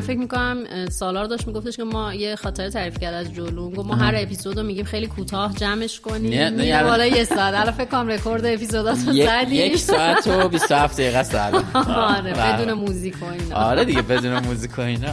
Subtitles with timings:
[0.00, 3.88] من فکر می‌کنم سالار داشت میگفتش که ما یه خاطر تعریف کرد از جلو گفت
[3.88, 6.52] ما هر اپیزود رو میگیم خیلی کوتاه جمعش کنیم.
[6.52, 7.54] میره بالا یه ساعت.
[7.54, 9.52] الان فکر کنم رکورد اپیزودات رو زدیم.
[9.52, 11.34] یک ساعت و 27 دقیقه است
[12.14, 13.56] آره بدون موزیک و اینا.
[13.56, 15.08] آره دیگه بدون موزیک و اینا.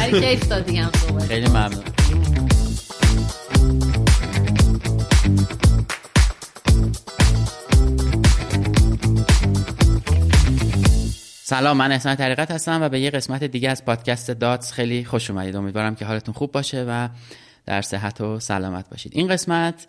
[0.00, 0.86] ولی کیف داد دیگه
[1.28, 1.82] خیلی ممنون.
[11.48, 15.30] سلام من احسان طریقت هستم و به یه قسمت دیگه از پادکست داتس خیلی خوش
[15.30, 15.56] اومدید.
[15.56, 17.08] امیدوارم که حالتون خوب باشه و
[17.66, 19.12] در صحت و سلامت باشید.
[19.14, 19.86] این قسمت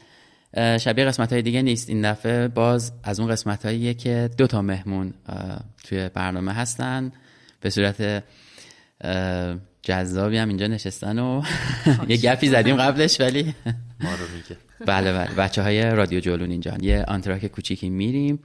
[0.55, 1.89] شبیه قسمت های دیگه نیست.
[1.89, 5.13] این دفعه باز از اون قسمت هاییه که دو تا مهمون
[5.83, 7.11] توی برنامه هستن.
[7.61, 8.23] به صورت
[9.81, 11.41] جذابی هم اینجا نشستن و
[12.09, 13.55] یه گپی زدیم قبلش ولی
[13.99, 14.61] ما رو میگه.
[14.91, 15.35] بله بله.
[15.35, 18.39] بچه های رادیو جولون اینجا یه آنتراک کوچیکی میریم.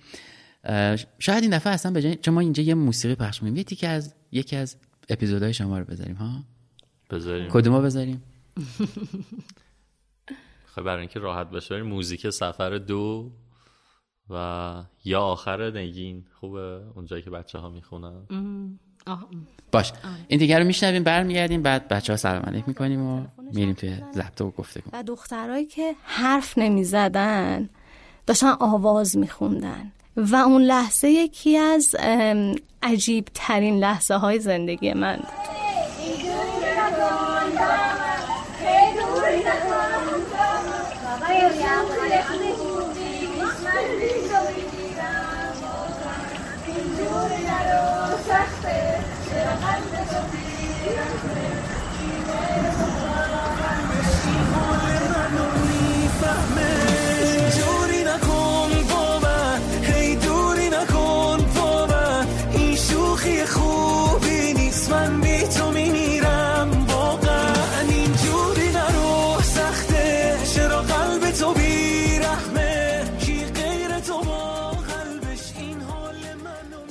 [1.18, 3.56] شاید این دفعه اصلا بجای چون ما اینجا یه موسیقی پخش می‌کنیم.
[3.56, 4.76] یه تیکه از یکی از
[5.08, 6.44] اپیزودهای شما رو بذاریم ها؟
[7.10, 7.50] بذاریم.
[7.50, 8.22] کدومو بذاریم؟
[10.74, 13.30] خب برای اینکه راحت باشه موزیک سفر دو
[14.30, 16.24] و یا آخر نگین.
[16.40, 18.26] خوبه اونجایی که بچه ها می‌خونن
[19.72, 19.92] باش.
[20.28, 24.56] این دیگه رو میشنویم برمیگردیم بعد بچه ها سلام علیک می‌کنیم و میریم توی لپتاپ
[24.56, 27.68] گفته و دخترهایی که حرف نمی‌زدن
[28.26, 29.92] داشتن آواز میخوندن.
[30.16, 31.96] و اون لحظه یکی از
[32.82, 35.18] عجیب ترین لحظه های زندگی من.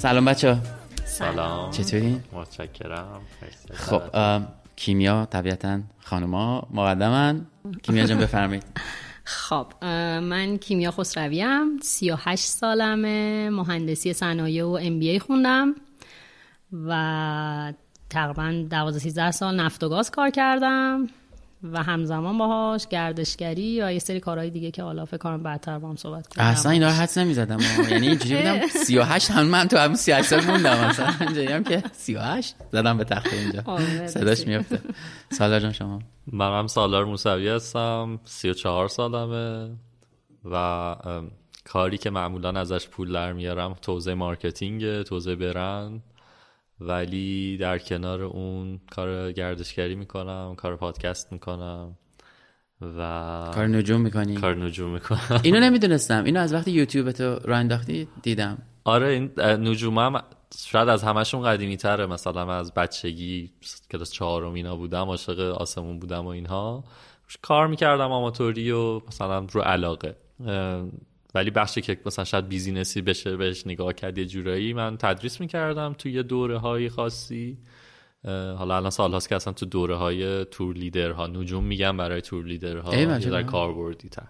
[0.04, 0.58] سلام بچه
[1.06, 1.72] سلام.
[1.72, 3.22] چطوری؟ متشکرم.
[3.74, 4.02] خب
[4.76, 7.46] کیمیا طبیعتا خانوما مقدمن.
[7.84, 8.64] کیمیا جان بفرمایید.
[9.24, 9.66] خب
[10.20, 15.76] من کیمیا خسرویم 38 سالمه مهندسی صنایع و ام بی ای خوندم
[16.88, 17.74] و
[18.10, 21.08] تقریبا 12 13 سال نفت و گاز کار کردم.
[21.64, 25.90] و همزمان باهاش گردشگری و یه سری کارهای دیگه که حالا فکر کنم بعدتر با
[25.90, 27.58] هم صحبت کنم اصلا اینا رو حدس نمی‌زدم
[27.90, 30.72] یعنی اینجوری بودم 38 هم من تو همون 38 سال موندم.
[30.72, 33.62] اصلا اینجوری هم که 38 زدم به تخت اینجا.
[33.66, 34.80] آره، صداش میفته
[35.30, 36.00] سالار جان شما؟
[36.32, 38.20] من هم سالار موسوی هستم.
[38.26, 39.70] 34 سالمه
[40.46, 40.96] و
[41.66, 46.04] کاری که معمولا ازش پول در میارم توزیع marketing توزیع برند.
[46.88, 51.98] ولی در کنار اون کار گردشگری می‌کنم کار پادکست می‌کنم
[52.82, 55.42] و کار نجوم می‌کنی؟ کار نجوم می‌کنم.
[55.44, 56.24] اینو نمی‌دونستم.
[56.24, 58.58] اینو از وقتی یوتیوب تو را انداختی دیدم.
[58.84, 60.24] آره این نجوم هم
[60.58, 63.52] شاید از همشون قدیمی تره مثلا از بچگی
[63.92, 66.84] کلاس چهارم اینا بودم عاشق آسمون بودم و اینها.
[67.42, 70.16] کار می‌کردم آماتوری و مثلا رو علاقه.
[71.36, 75.96] ولی بخشی که مثلا شاید بیزینسی بشه بهش نگاه کرد یه جورایی من تدریس می‌کردم
[75.98, 77.58] توی دوره های خاصی
[78.58, 82.46] حالا الان سال هاست که اصلا تو دوره های تور لیدرها نجوم میگم برای تور
[82.46, 84.28] لیدرها یا در کاربردی تر.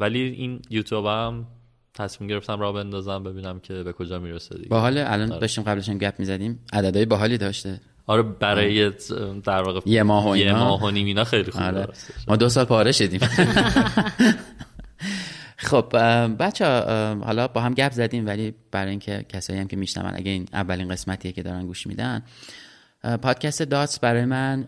[0.00, 1.46] ولی این یوتیوب هم
[1.94, 4.68] تصمیم گرفتم را بندازم ببینم که به کجا می‌رسه دیگه.
[4.68, 5.40] باحال الان آره.
[5.40, 6.64] داشتیم قبلش گپ می‌زدیم.
[6.72, 7.80] عددهای باحالی داشته.
[8.06, 8.90] آره برای
[9.44, 11.64] در واقع یه ماه و یه ماه و نیم اینا خیلی خوبه.
[11.64, 11.88] آره.
[12.28, 13.20] ما دو سال پاره شدیم.
[15.60, 15.96] خب
[16.38, 16.64] بچه
[17.24, 20.88] حالا با هم گپ زدیم ولی برای اینکه کسایی هم که میشنون اگه این اولین
[20.88, 22.22] قسمتیه که دارن گوش میدن
[23.22, 24.66] پادکست داتس برای من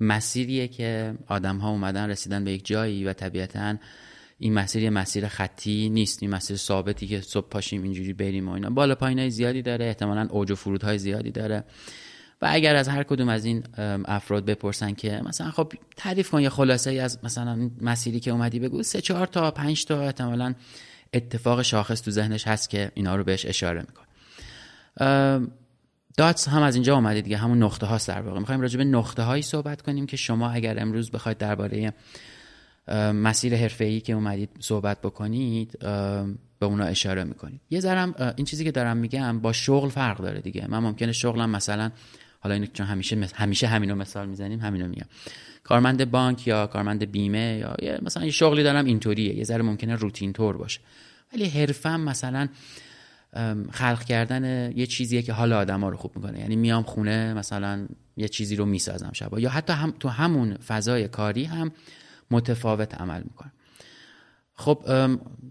[0.00, 3.76] مسیریه که آدم ها اومدن رسیدن به یک جایی و طبیعتا
[4.38, 8.70] این مسیر مسیر خطی نیست این مسیر ثابتی که صبح پاشیم اینجوری بریم و اینا.
[8.70, 11.64] بالا پایینای زیادی داره احتمالا اوج و فرودهای زیادی داره.
[12.42, 13.64] و اگر از هر کدوم از این
[14.04, 18.58] افراد بپرسن که مثلا خب تعریف کن یه خلاصه ای از مثلا مسیری که اومدی
[18.58, 18.82] بگو.
[18.82, 20.54] سه چهار تا پنج تا احتمالا
[21.14, 24.02] اتفاق شاخص تو ذهنش هست که اینا رو بهش اشاره میکن
[26.16, 27.36] داتس هم از اینجا اومده دیگه.
[27.36, 28.38] همون نقطه هاست در واقع.
[28.38, 31.92] می‌خوایم راجع به نقطه هایی صحبت کنیم که شما اگر امروز بخواید درباره
[33.14, 35.78] مسیر حرفه‌ای که اومدید صحبت بکنید
[36.58, 37.60] به اونا اشاره می‌کنید.
[37.70, 40.66] یه ذرم این چیزی که دارم میگم با شغل فرق داره دیگه.
[40.68, 41.90] من ممکنه شغلم مثلا
[42.42, 45.06] حالا اینو چون همیشه همیشه همینو مثال می‌زنیم همینو میگم.
[45.64, 50.32] کارمند بانک یا کارمند بیمه یا مثلا یه شغلی دارم اینطوریه یه ذره ممکنه روتین
[50.32, 50.80] تور باشه.
[51.32, 52.48] ولی حرفم مثلا
[53.70, 56.40] خلق کردن یه چیزیه که حال آدما رو خوب می‌کنه.
[56.40, 57.86] یعنی میام خونه مثلا
[58.16, 59.40] یه چیزی رو می‌سازم شبا.
[59.40, 61.72] یا حتی هم تو همون فضای کاری هم
[62.30, 63.52] متفاوت عمل می‌کنم.
[64.54, 64.84] خب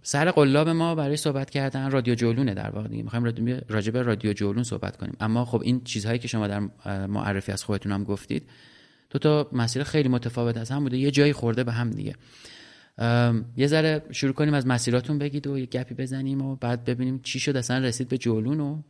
[0.04, 3.04] سر قلاب ما برای صحبت کردن رادیو جولونه در واقع دیگه.
[3.04, 3.26] می‌خوایم
[3.70, 5.18] راجع به رادیو جولون صحبت کنیم.
[5.20, 6.60] اما خب این چیزهایی که شما در
[7.08, 8.44] معرفی از خودتون هم گفتید
[9.10, 10.98] دو تا مسیر خیلی متفاوت از هم بوده.
[10.98, 12.16] یه جایی خورده به هم دیگه.
[13.58, 17.40] یه ذره شروع کنیم از مسیراتون بگید و یه گپی بزنیم و بعد ببینیم چی
[17.40, 17.58] شد.
[17.58, 18.82] اصلا رسید به جولون و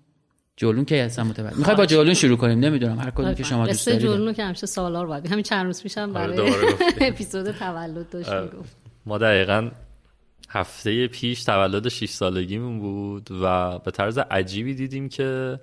[0.57, 2.99] جولون که اصلا متوجه؟ می‌خوای با جولون شروع کنیم؟ نمی‌دونم.
[2.99, 4.01] هر کدوم که شما دوست دارید.
[4.01, 6.51] جولون که همیشه سالار بود همین چند روز پیشم آره، برای
[7.09, 9.71] اپیزود تولد داشت می‌گفت ما دقیقا
[10.53, 15.59] هفته پیش تولد 6 سالگیمون بود و به طرز عجیبی دیدیم که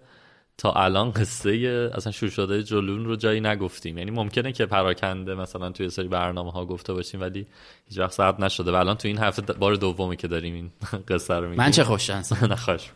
[0.59, 3.99] تا الان قصه اصلا شروع شده جلون رو جایی نگفتیم.
[3.99, 7.47] یعنی ممکنه که پراکنده مثلا توی سری برنامه ها گفته باشیم ولی
[7.89, 8.73] هیچ وقت ثبت نشده.
[8.73, 10.71] و الان تو این هفته بار دومی که داریم این
[11.09, 11.65] قصه رو میگیم.
[11.65, 12.91] من چه خوششانس نخواهش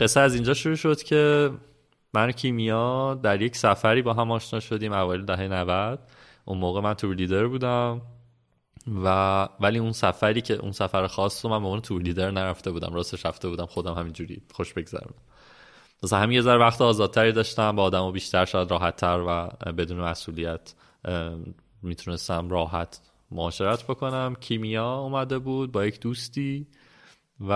[0.00, 1.50] قصه از اینجا شروع شد که
[2.14, 5.98] من کیمیا در یک سفری با هم آشنا شدیم اوایل دهه 90
[6.44, 8.00] اون موقع من تور لیدر بودم.
[9.04, 12.70] و ولی اون سفری که اون سفر خاص رو من به عنوان تور لیدر نرفته
[12.70, 12.94] بودم.
[12.94, 13.66] راستش رفته بودم.
[13.66, 15.14] خودم همینجوری خوش بگذرونم.
[16.02, 17.76] مثلا همین یه ذره وقت آزادتری داشتم.
[17.76, 20.74] با آدم و بیشتر شاید راحتتر و بدون مسئولیت
[21.82, 23.00] می‌تونستم راحت
[23.30, 24.36] معاشرت بکنم.
[24.40, 26.66] کیمیا اومده بود با یک دوستی
[27.48, 27.52] و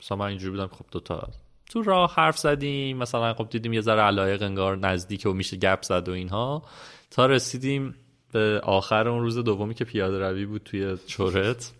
[0.00, 1.28] مثلا من اینجوری بودم خب دوتا
[1.70, 2.96] تو راه حرف زدیم.
[2.96, 6.62] مثلا خب دیدیم یه ذره علایق انگار نزدیک و میشه گپ زد و اینها.
[7.10, 7.94] تا رسیدیم
[8.34, 11.72] به آخر اون روز دومی که پیاده روی بود توی چورت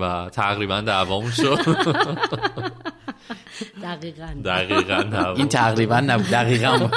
[0.00, 1.58] و تقریبا دعوامون شد.
[3.82, 4.34] دقیقا.
[4.44, 6.90] دقیقا این تقریبا نبود دقیقا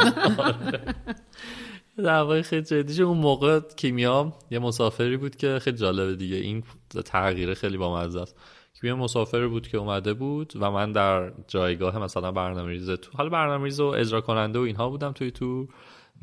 [1.98, 6.36] دعوای خیلی جدیش اون موقع کیمیا یه مسافری بود که خیلی جالبه دیگه.
[6.36, 6.64] این
[7.06, 8.36] تغییر خیلی با مزه است.
[8.82, 13.30] کیمیا مسافری بود که اومده بود و من در جایگاه مثلا برنامه ریز تو حالا
[13.30, 15.68] برنامه ریز و اجرا کننده و اینها بودم توی تو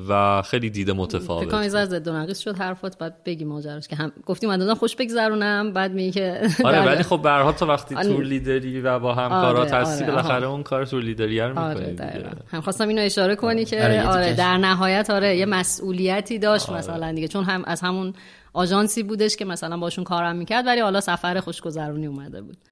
[0.08, 1.44] و خیلی دیده متفاوت.
[1.44, 5.72] فکر کنم ضد نقیص شد حرفات بعد بگی ماجراش که هم گفتیم من خوش بگذرونم
[5.72, 9.72] بعد میگه که آره ولی خب به هر تو وقتی تور لیدری و با همکارات
[9.72, 13.36] آره، هستی آره، بالاخره اون کار تور لیدری رو آره می‌کنی هم خواستم اینو اشاره
[13.36, 14.34] کنی که آره، آره.
[14.34, 18.12] در نهایت آره یه مسئولیتی داشت مثلا دیگه چون هم از همون
[18.52, 22.71] آژانسی بودش که مثلا باشون کارم می‌کرد ولی حالا سفر خوشگذرونی اومده بود.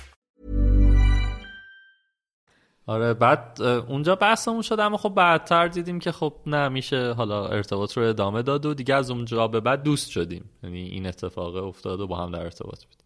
[2.85, 7.97] آره بعد اونجا بحثمون شد اما خب بعدتر دیدیم که خب نه میشه حالا ارتباط
[7.97, 10.49] رو ادامه داد و دیگه از اونجا به بعد دوست شدیم.
[10.63, 13.05] یعنی این اتفاق افتاد و با هم در ارتباط بودیم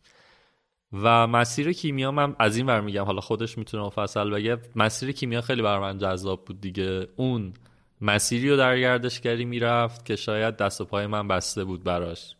[0.93, 5.41] و مسیر کیمیا من از این ور میگم حالا خودش می‌تونه مفصل بگه مسیر کیمیا
[5.41, 7.07] خیلی بر من جذاب بود دیگه.
[7.15, 7.53] اون
[8.01, 12.35] مسیری رو در گردشگری می‌رفت که شاید دست و پای من بسته بود براش.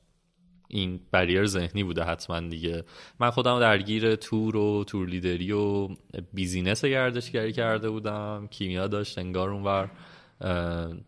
[0.68, 2.84] این بریر ذهنی بوده حتما دیگه.
[3.20, 5.90] من خودم درگیر تور و تور لیدری و
[6.34, 8.48] business گردشگری کرده بودم.
[8.52, 9.92] کیمیا داشت انگار اونور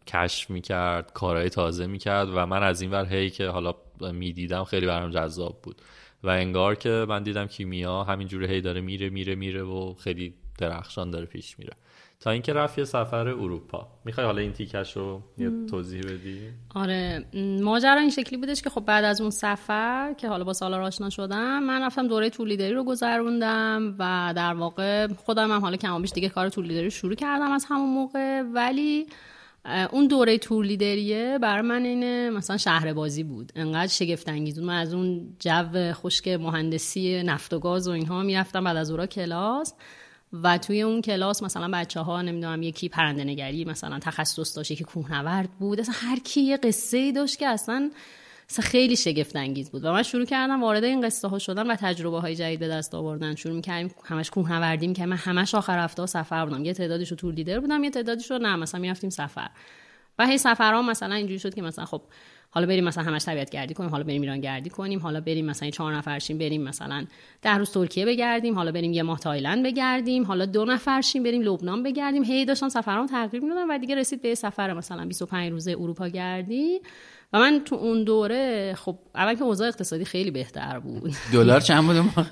[0.08, 3.76] کشف می‌کرد کارهای تازه می‌کرد و من از این ور هی که حالا
[4.14, 5.82] می‌دیدم خیلی برام جذاب بود.
[6.24, 11.12] و انگار که من دیدم کیمیا همینجوری هی داره میره میره میره و خیلی درخشان
[11.12, 11.74] داره پیش میره.
[12.20, 13.88] تا اینکه رفت یه سفر اروپا.
[14.06, 16.40] می‌خوای حالا این تیکش رو یه توضیح بدی؟
[16.76, 17.26] آره.
[17.62, 21.10] ماجرا این شکلی بودش که خب بعد از اون سفر که حالا با سالار آشنا
[21.10, 25.96] شدم من رفتم دوره تور لیدری رو گذروندم و در واقع خودم هم حالا کم
[25.96, 28.42] و بیش دیگه کار تور لیدری رو شروع کردم از همون موقع.
[28.42, 29.08] ولی
[29.92, 33.52] اون دوره تور لیدریه برای من اینه مثلا شهر بازی بود.
[33.56, 38.64] انقدر شگفت انگیز من از اون جو خشک مهندسی نفت و گاز و اینها می‌رفتم
[38.64, 39.74] بعد از اورا کلاس.
[40.34, 44.84] و توی اون کلاس مثلا بچه ها نمی‌دونم یکی پرنده نگری مثلا تخصص داشت یکی
[44.84, 45.80] کوهنورد بود.
[45.80, 47.92] اصلا هر کی یه قصه ای داشت که اصلا
[48.60, 49.86] خیلی شگفت انگیز بود.
[49.86, 52.96] و من شروع کردم وارد این قصه ها شدن و تجربه های جدید به دست
[52.96, 53.36] آوردن.
[53.36, 56.66] شروع می‌کردیم همش کوهنوردی می‌کردیم من همش آخر هفته ها سفر بودم.
[56.66, 59.50] یه تعدادش رو تور لیدر بودم یه تعدادش رو نه مثلا می‌رفتیم سفر.
[60.20, 62.02] و هی سفرها مثلا اینجوری شد که مثلا خب
[62.50, 65.70] حالا بریم مثلا همش طبیعت گردی کنیم حالا بریم ایران گردی کنیم حالا بریم مثلا
[65.70, 67.06] چهار نفرشیم بریم مثلا
[67.42, 71.84] ده روز ترکیه بگردیم حالا بریم یه ماه تایلند بگردیم حالا دو نفرشیم بریم لبنان
[71.84, 72.24] بگردیم.
[72.24, 76.08] هی داشتم سفرام تغییر می‌دادم و دیگه رسید به یه سفر مثلا 25 روزه اروپا
[76.08, 76.80] گردی.
[77.34, 81.12] و من تو اون دوره خب اول که اوضاع اقتصادی خیلی بهتر بود.
[81.34, 82.28] دلار چند بود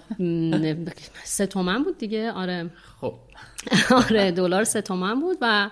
[1.23, 2.69] سه تومن بود دیگه آره.
[3.01, 3.13] خب.
[4.05, 5.69] آره دلار سه تومن بود و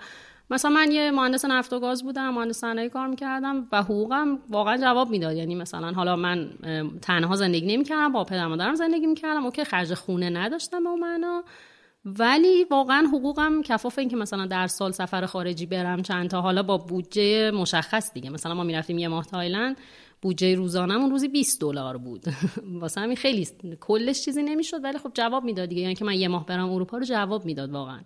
[0.54, 4.78] مثلا من یه مهندس نفت و گاز بودم مهندس صنایع کار می‌کردم و حقوقم واقعا
[4.78, 5.36] جواب می‌داد.
[5.36, 6.50] یعنی مثلا حالا من
[7.02, 9.46] تنها زندگی نمی‌کردم با پدر مادرم زندگی می‌کردم.
[9.46, 11.44] OK خرج خونه نداشتم اون معنا.
[12.06, 16.64] ولی واقعا حقوقم کفاف این که مثلا در سال سفر خارجی برم چند تا حالا
[16.64, 18.30] با بودجه مشخص دیگه.
[18.30, 19.78] مثلا ما می‌رفتیم یه ماه تایلند
[20.22, 22.24] بودجه روزانمون روزی 20 دلار بود.
[22.82, 23.48] واسه همین خیلی
[23.82, 25.82] کلش چیزی نمی‌شد ولی خب جواب می‌داد دیگه.
[25.82, 28.00] یعنی که من یه ماه برم اروپا رو جواب می‌داد واقعا.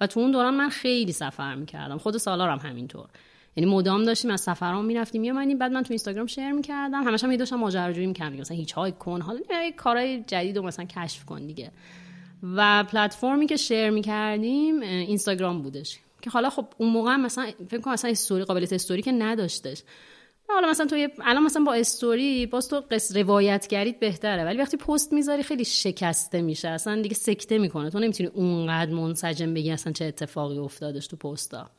[0.00, 1.98] و تو اون دوران من خیلی سفر می‌کردم.
[1.98, 3.08] خود سالارم همینطور.
[3.56, 5.24] یعنی مدام داشتیم از سفرام می‌رفتیم.
[5.24, 7.02] یه بعد من تو اینستاگرام شیر می‌کردم.
[7.02, 8.36] همش هم داشتم ماجراجویی می‌کردم.
[8.36, 9.20] مثلا هیچ های کن.
[9.20, 9.40] حالا
[9.76, 11.70] کارهای جدید رو مثلا کشف کن دیگه.
[12.42, 15.98] و پلتفرمی که شیر می‌کردیم اینستاگرام بودش.
[16.22, 19.82] که حالا خب اون موقع مثلا فکر کنم مثلا استوری قابلیت استوری که نداشتش.
[20.54, 25.12] حالا مثلا تو الان مثلا با استوری باز تو قص روایتگریت بهتره ولی وقتی پست
[25.12, 26.68] می‌ذاری خیلی شکسته میشه.
[26.68, 27.90] اصلا دیگه سکته می‌کنه.
[27.90, 31.70] تو نمی‌تونی اونقدر منسجم بگی اصلا چه اتفاقی افتادش تو پستا.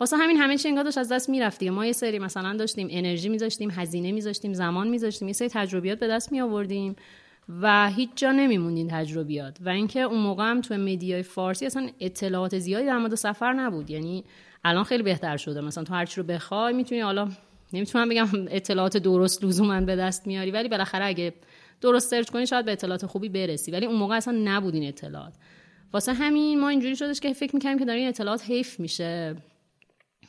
[0.00, 1.70] واسه همین همه چی انگار داشت از دست می‌رفت دیگه.
[1.70, 6.08] ما یه سری مثلا داشتیم انرژی میذاشتیم هزینه میذاشتیم زمان میذاشتیم یه سری تجربیات به
[6.08, 6.96] دست می آوردیم
[7.62, 9.56] و هیچ جا نمیموندین تجربیات.
[9.60, 13.90] و اینکه اون موقع هم تو مدیای فارسی اصلا اطلاعات زیادی در مورد سفر نبود.
[13.90, 14.24] یعنی
[14.64, 15.60] الان خیلی بهتر شده.
[15.60, 17.28] مثلا تو هر چی رو بخوای می‌تونی حالا
[17.74, 21.34] نمی‌تونم بگم اطلاعات درست لزوما به دست میاری ولی بالاخره اگه
[21.80, 23.70] درست سرچ کنی شاید به اطلاعات خوبی برسی.
[23.70, 25.32] ولی اون موقع اصلا نبود این اطلاعات.
[25.92, 29.36] واسه همین ما اینجوری شدش که فکر می‌کنیم که داره این اطلاعات حیف میشه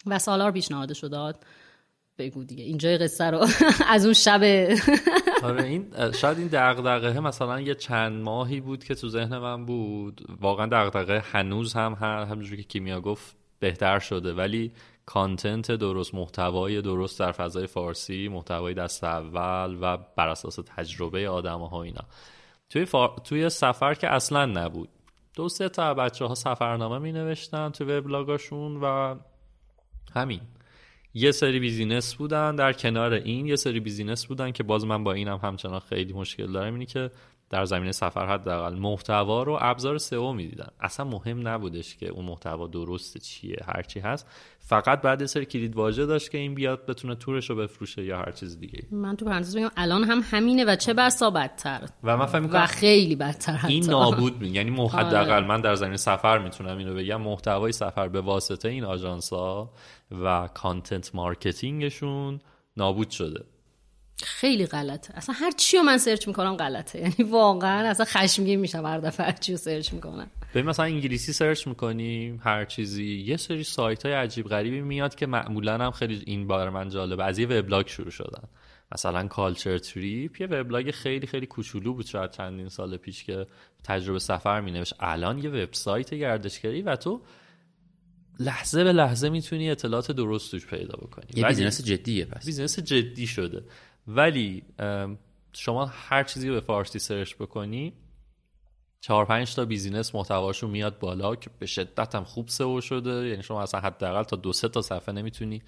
[0.05, 1.45] و سالار پیشنهادش رو داد
[2.17, 3.47] بگو دیگه اینجای قصه رو
[3.93, 4.41] از اون شب.
[5.43, 10.21] آره این شاید این دغدغه مثلا یه چند ماهی بود که تو ذهن من بود.
[10.41, 14.33] واقعا دغدغه هنوز هم هر همونجوری که کیمیا گفت بهتر شده.
[14.33, 14.71] ولی
[15.05, 21.59] content درست محتوای درست در فضای فارسی محتوای دست اول و بر اساس تجربه آدم
[21.59, 22.03] ها اینا.
[22.69, 23.07] توی, فا...
[23.07, 24.89] توی سفر که اصلا نبود.
[25.35, 29.15] دو سه تا بچه ها سفرنامه می نوشتن توی وبلاگاشون و
[30.13, 30.41] همین.
[31.13, 35.13] یه سری business بودن در کنار این یه سری business بودن که باز من با
[35.13, 37.11] اینم همچنان خیلی مشکل دارم اینی که
[37.49, 40.67] در زمینه سفر حداقل محتوا رو ابزار سئو می‌دیدن.
[40.79, 44.27] اصلا مهم نبودش که اون محتوا درست چیه هر چی هست.
[44.59, 48.17] فقط بعد یه سری کلید واژه داشت که این بیاد بتونه تورش رو بفروشه یا
[48.17, 51.81] هر چیز دیگه من تو پرانتز بگم الان هم همینه و چه بسا بدتر.
[52.03, 53.73] و من فکر و خیلی بدتر حتی.
[53.73, 54.89] این نابود می یعنی آره.
[54.89, 59.73] حداقل من در زمینه سفر می‌تونم اینو بگم محتوای سفر به واسطه این آژانس ها
[60.23, 62.39] و content marketing شون
[62.77, 63.43] نابود شده.
[64.23, 65.17] خیلی غلطه.
[65.17, 66.99] اصلا هر چی رو من search می‌کنم غلطه.
[66.99, 70.31] یعنی واقعا اصلا خشمگین میشم هر دفعه هر چی رو search می‌کنم.
[70.53, 73.15] ببین مثلا انگلیسی search می‌کنیم هر چیزی.
[73.15, 77.23] یه سری سایت های عجیب غریبی میاد که معمولا هم خیلی این برام جالبه.
[77.23, 78.43] از یه وبلاگ شروع شدن.
[78.91, 80.41] مثلا Culture Trip.
[80.41, 83.47] یه وبلاگ خیلی خیلی کوچولو بود شاید چندین سال پیش که
[83.83, 84.93] تجربه سفر مینوشت.
[84.99, 87.21] الان یه وبسایت گردشگری و تو
[88.39, 91.25] لحظه به لحظه می‌تونی اطلاعات درست توش پیدا بکنی.
[91.33, 92.45] یه business جدیه پس.
[92.45, 93.63] business جدی شده.
[94.07, 94.63] ولی
[95.53, 97.93] شما هر چیزی رو به فارسی search بکنی
[99.01, 103.27] چهار پنج تا business محتواشون میاد بالا که به شدت هم خوب سئو شده.
[103.27, 105.61] یعنی شما اصلا حداقل تا دو سه تا صفحه نمی‌تونی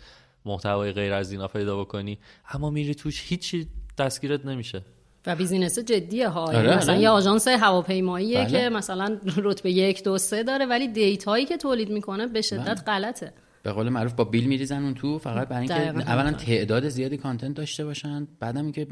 [0.45, 2.19] محتوای غیر از اینا پیدا بکنی.
[2.49, 3.67] اما میری توش هیچی
[3.97, 4.81] دستگیرت نمیشه.
[5.25, 6.45] و business جدیه ها.
[6.45, 7.01] آره، یعنی مثلا آره.
[7.01, 8.51] یه آژانس هواپیماییه بله.
[8.51, 12.83] که مثلا رتبه یک دو سه داره ولی data یی که تولید می‌کنه به شدت
[12.87, 13.33] غلطه.
[13.63, 16.11] به قول معروف با بیل میریزن اون تو فقط برای اینکه.
[16.11, 18.85] اولا تعداد زیادی content داشته باشن بعدم اینکه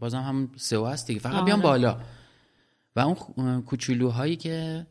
[0.00, 1.44] بازم هم سئو هست دیگه فقط آره.
[1.44, 1.96] بیان بالا
[2.96, 3.00] و
[3.36, 4.86] اون کوچولوهایی که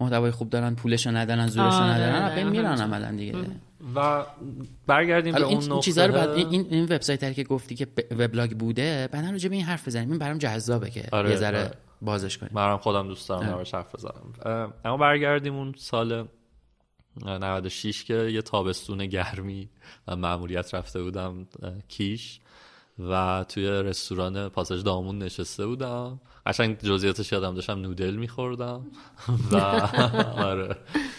[0.00, 2.80] محتوای خوب دارن پولشو ندارن زورشو آره، ندارن بین میرن.
[2.80, 3.34] عملا دیگه
[3.94, 4.24] و
[4.86, 7.74] برگردیم به اون این نقطه چیزا رو بعد این این, این وبسایت هایی که گفتی
[7.74, 7.86] که
[8.18, 11.58] وبلاگ بوده بعدا راجع به این حرف بزنیم این برام جذابه که آره، یه ذره
[11.58, 11.70] آره.
[12.02, 13.64] بازش کنیم منم خودم دوست دارم آره.
[13.72, 16.28] حرف بزنم اما برگردیم اون سال
[17.24, 19.68] 96 که یه تابستون گرمی
[20.08, 21.46] و مأموریت رفته بودم
[21.88, 22.40] کیش
[23.08, 26.20] و توی رستوران پاساژ دامون نشسته بودم.
[26.46, 28.86] قشنگ جزئیاتش یادم داشتم نودل میخوردم
[29.52, 29.56] و
[30.50, 30.76] آره.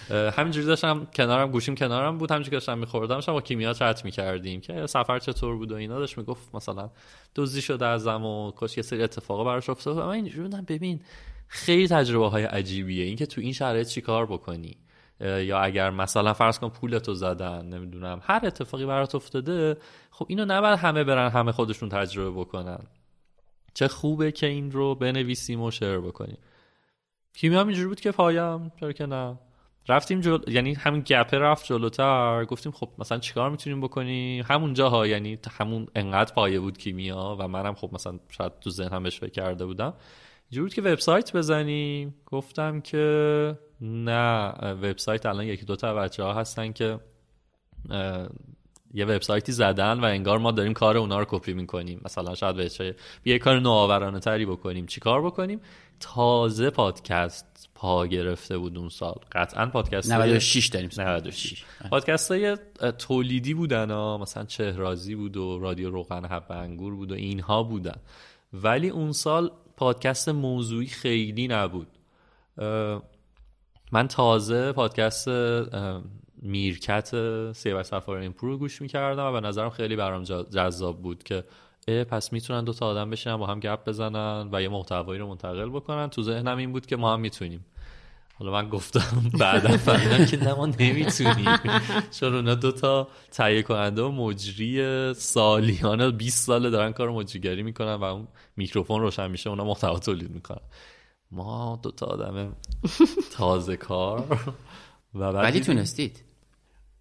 [0.09, 3.15] همینجوری داشتم کنارم گوشیم کنارم بود همینجوری داشتم میخوردم.
[3.15, 5.99] داشتم با کیمیا چت می‌کردیم که سفر چطور بود و اینا.
[5.99, 6.89] داشت می‌گفت مثلا
[7.35, 11.01] دزدی شده ازم و کاش یه سری اتفاقا براش افتاد و من اینجوری بودم ببین
[11.47, 13.05] خیلی تجربه های عجیبیه.
[13.05, 14.77] اینکه تو این شرایط چیکار بکنی؟
[15.21, 19.77] یا اگر مثلا فرض کن پولتو زدن نمی‌دونم هر اتفاقی برات افتاده
[20.11, 22.79] خب اینو نباید همه برن همه خودشون تجربه بکنن.
[23.73, 26.37] چه خوبه که این رو بنویسیم و شیر بکنیم.
[27.33, 29.39] کیمیا هم اینجوری بود که پایم؟ چرا که نه.
[29.89, 30.37] رفتیم جل...
[30.47, 32.45] یعنی همین گپه رفت جلوتر.
[32.45, 37.47] گفتیم خب مثلا چیکار می‌تونیم بکنیم؟ همونجا ها یعنی همون انقدر پایه بود کیمیا و
[37.47, 39.93] منم خب مثلا شاید تو ذهنم بهش فکر کرده بودم.
[40.49, 42.15] اینجوری که وبسایت بزنیم.
[42.25, 46.99] گفتم که نه وبسایت الان یکی دو تا بچه ها هستن که
[48.93, 52.01] یه وبسایتی زدن و انگار ما داریم کار اونا رو کپی می‌کنیم.
[52.05, 52.81] مثلا شاید بهش
[53.25, 54.85] یه کار نوآورانه تری بکنیم.
[54.85, 55.61] چیکار بکنیم؟
[55.99, 59.15] تازه پادکست پا گرفته بود اون سال.
[59.31, 60.89] قطعا پادکست 96 داریم.
[60.97, 62.57] 96 پادکست های
[62.97, 64.17] تولیدی بودن ها.
[64.17, 67.97] مثلا چهرازی بود و رادیو روغن حب انگور بود و اینها بودن.
[68.53, 71.87] ولی اون سال پادکست موضوعی خیلی نبود.
[73.91, 75.27] من تازه پادکست
[76.41, 77.11] میرکت
[77.53, 81.43] سیبر سفار این رو گوش می‌کردم و به نظرم خیلی برام جذاب بود که
[81.87, 85.69] پس می‌تونن دو تا آدم بشینن با هم گپ بزنن و یه محتوایی رو منتقل
[85.69, 86.07] بکنن.
[86.07, 87.65] تو ذهنم این بود که ما هم می‌تونیم.
[88.39, 91.57] حالا من گفتم بعدا فهمیدم که نه ما نمی‌تونیم.
[92.19, 97.93] چون اونا دو تا تهیه کننده و مجری سالیانه 20 ساله دارن کار مجریگری می‌کنن
[97.93, 100.61] و اون میکروفون روشن میشه اونا محتوا تولید می‌کنن.
[101.31, 102.55] ما دو تا آدم
[103.31, 104.53] تازه کار
[105.15, 106.23] و بعد ولی تونستید.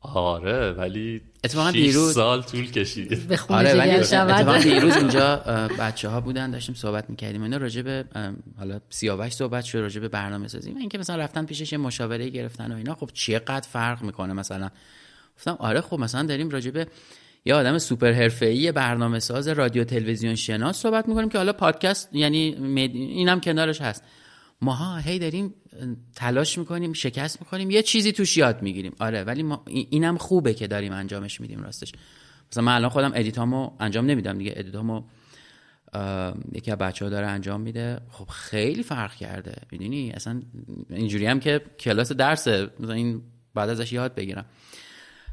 [0.00, 3.28] آره ولی اتفاقا دیروز- سال طول کشید.
[3.28, 5.36] به خونه آره ولی اتفاقا دیروز اینجا
[5.78, 7.42] بچه ها بودن داشتیم صحبت می‌کردیم.
[7.42, 8.04] اینا راجع به
[8.58, 10.72] حالا سیاوش صحبت شد راجع به برنامه سازی.
[10.72, 14.70] و اینکه مثلا رفتن پیشش یه مشاوره گرفتن و اینا خب چقدر فرق می‌کنه مثلا؟
[15.36, 16.86] گفتم آره خب مثلا داریم راجع به
[17.44, 22.38] یه آدم سوپر حرفه‌ای برنامه ساز رادیو تلویزیون شناس صحبت می‌کنیم که حالا پادکست یعنی
[22.94, 24.04] اینم کنارش هست.
[24.62, 25.54] ماها هی داریم
[26.16, 28.92] تلاش می‌کنیم شکست می‌کنیم یه چیزی توش یاد می‌گیریم.
[28.98, 31.92] آره ولی ما این- اینم خوبه که داریم انجامش میدیم راستش.
[32.52, 34.52] مثلا من الان خودم edit امو انجام نمیدم دیگه.
[34.56, 35.02] edit امو
[36.52, 38.00] یکی از بچه ها داره انجام میده.
[38.10, 39.54] خب خیلی فرق کرده.
[39.72, 40.42] می‌دونی؟ اصلا
[40.90, 43.22] اینجوری هم که کلاس درسه مثلا این
[43.54, 44.44] بعد ازش یاد بگیرم.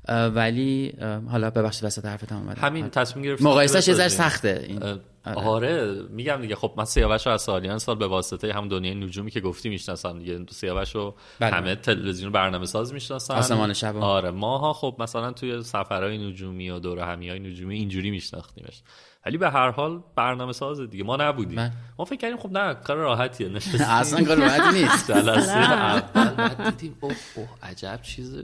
[0.09, 0.93] ولی
[1.29, 2.61] حالا ببخشید وسط حرفتم اومدم.
[2.61, 4.65] همین تصمیم گرفت مقایسش یه ذره سخته.
[4.67, 4.83] این.
[4.83, 4.99] اه،
[5.35, 6.01] آره.
[6.09, 9.41] میگم دیگه خب من سیاوش رو از سالیان سال به واسطه هم دنیای نجومی که
[9.41, 10.45] گفتی می‌شناسم دیگه.
[10.49, 11.51] سیاوش رو بله.
[11.51, 13.35] همه تلویزیون برنامه ساز می‌شناسن.
[13.35, 13.97] آسمان شب.
[13.97, 18.81] آره ماها خب مثلا توی سفرهای نجومی و دوره همی های نجومی اینجوری میشناختیمش.
[19.25, 21.03] ولی به هر حال برنامه ساز دیگه.
[21.03, 21.55] ما نبودیم.
[21.55, 21.71] بله.
[21.99, 23.81] ما فکر کردیم خب نه کار راحتیه نشستیم.
[23.81, 25.11] اصلا کار راحتی نیست.
[25.11, 28.43] جلسه اول بعد دیدیم اوه اوه عجب چیز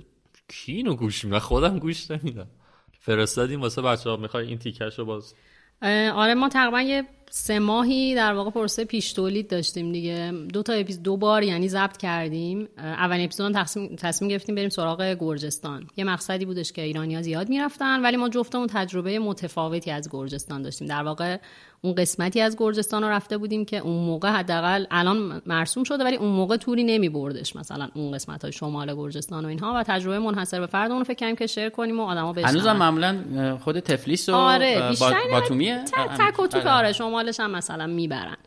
[0.54, 2.48] کی اینو گوش میدن خودم گوش نمیدم.
[3.00, 5.34] فرستادیم واسه بچه ها می‌خوای این تیکش رو باز
[6.14, 10.32] آره ما تقریبا یه سه ماهی در واقع پروسه پیش تولید داشتیم دیگه.
[10.54, 12.68] دو تا اپیز دو بار یعنی ضبط کردیم.
[12.78, 15.88] اولین اپیزود تصمیم تصمیم گرفتیم بریم سراغ گرجستان.
[15.98, 20.88] یه مقصدی بودش که ایرانیا زیاد می‌رفتن ولی ما جفتمون تجربه متفاوتی از گرجستان داشتیم.
[20.88, 21.38] در واقع
[21.86, 26.16] اون قسمتی از گرجستان رو رفته بودیم که اون موقع حداقل الان مرسوم شده ولی
[26.16, 30.20] اون موقع توری نمی بردش مثلا اون قسمت های شمال گرجستان و اینها و تجربه
[30.20, 32.50] منحصر به فرد اون رو فکر کنیم که شیر کنیم و آدما بشنون.
[32.50, 34.92] هنوزم معمولا خود تفلیس و آره
[35.32, 35.84] باتومیه؟
[36.20, 38.38] تک و توک آره شمالش هم مثلا می‌برن.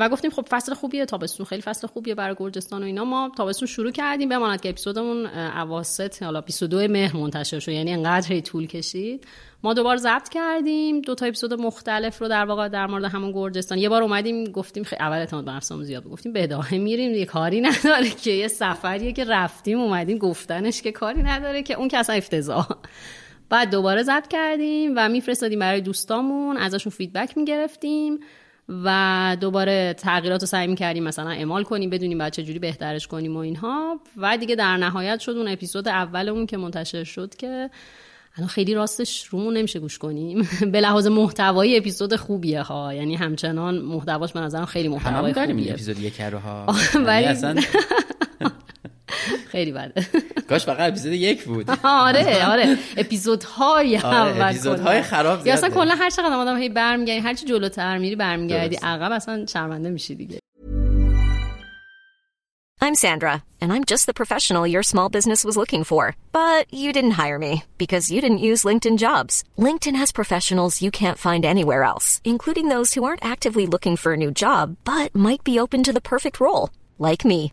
[0.00, 3.04] و گفتیم خب فصل خوبیه تابستون خیلی فصل خوبیه برای گرجستان و اینا.
[3.04, 8.40] ما تابستون شروع کردیم بماند که اپیزودمون اواسط حالا 22 مهر منتشر شد یعنی انقدر
[8.40, 9.26] طول کشید.
[9.62, 13.78] ما دوبار ضبط کردیم دو تا اپیزود مختلف رو در واقع در مورد همون گرجستان.
[13.78, 16.04] یه بار اومدیم گفتیم خیلی اول اعتماد به نفسمون زیاد.
[16.04, 20.92] گفتیم به ادامه میریم یه کاری نداره که یه سفریه که رفتیم اومدیم گفتنش که
[20.92, 22.68] کاری نداره که اون که اصلا افتضاح.
[23.48, 28.20] بعد دوباره ضبط کردیم و میفرستادیم برای دوستامون ازشون فیدبک می‌گرفتیم.
[28.84, 33.38] و دوباره تغییرات رو سعی می‌کردیم مثلا اعمال کنیم بدونیم بعد چجوری بهترش کنیم و
[33.38, 34.00] اینها.
[34.16, 37.70] و دیگه در نهایت شد اون اپیزود اولمون که منتشر شد که
[38.36, 40.48] الان خیلی راستش رومون نمیشه گوش کنیم.
[40.72, 42.94] به لحاظ محتوایی اپیزود خوبیه ها.
[42.94, 45.72] یعنی همچنان محتواش به نظرم خیلی محتوای خوبیه.
[45.72, 46.66] اپیزود یک رو ها.
[46.94, 47.26] یعنی ولی-
[49.48, 50.06] خیلی بده
[50.48, 55.02] کاش فقط اپیزود یک بود آره آره اپیزودهای آره، اول اپیزودهای.
[55.02, 55.70] خراب یا اصلا.
[55.70, 58.76] کلا هر چقدر آدم هی برمیگردی هر چی جلوتر میری برمیگردی.
[58.76, 60.38] عقب اصلا شرمنده میشی دیگه
[62.82, 66.16] I'm Sandra, and I'm just the professional your small business was looking for.
[66.32, 69.44] But you didn't hire me because you didn't use LinkedIn jobs.
[69.58, 74.14] LinkedIn has professionals you can't find anywhere else, including those who aren't actively looking for
[74.14, 77.52] a new job but might be open to the perfect role, like me.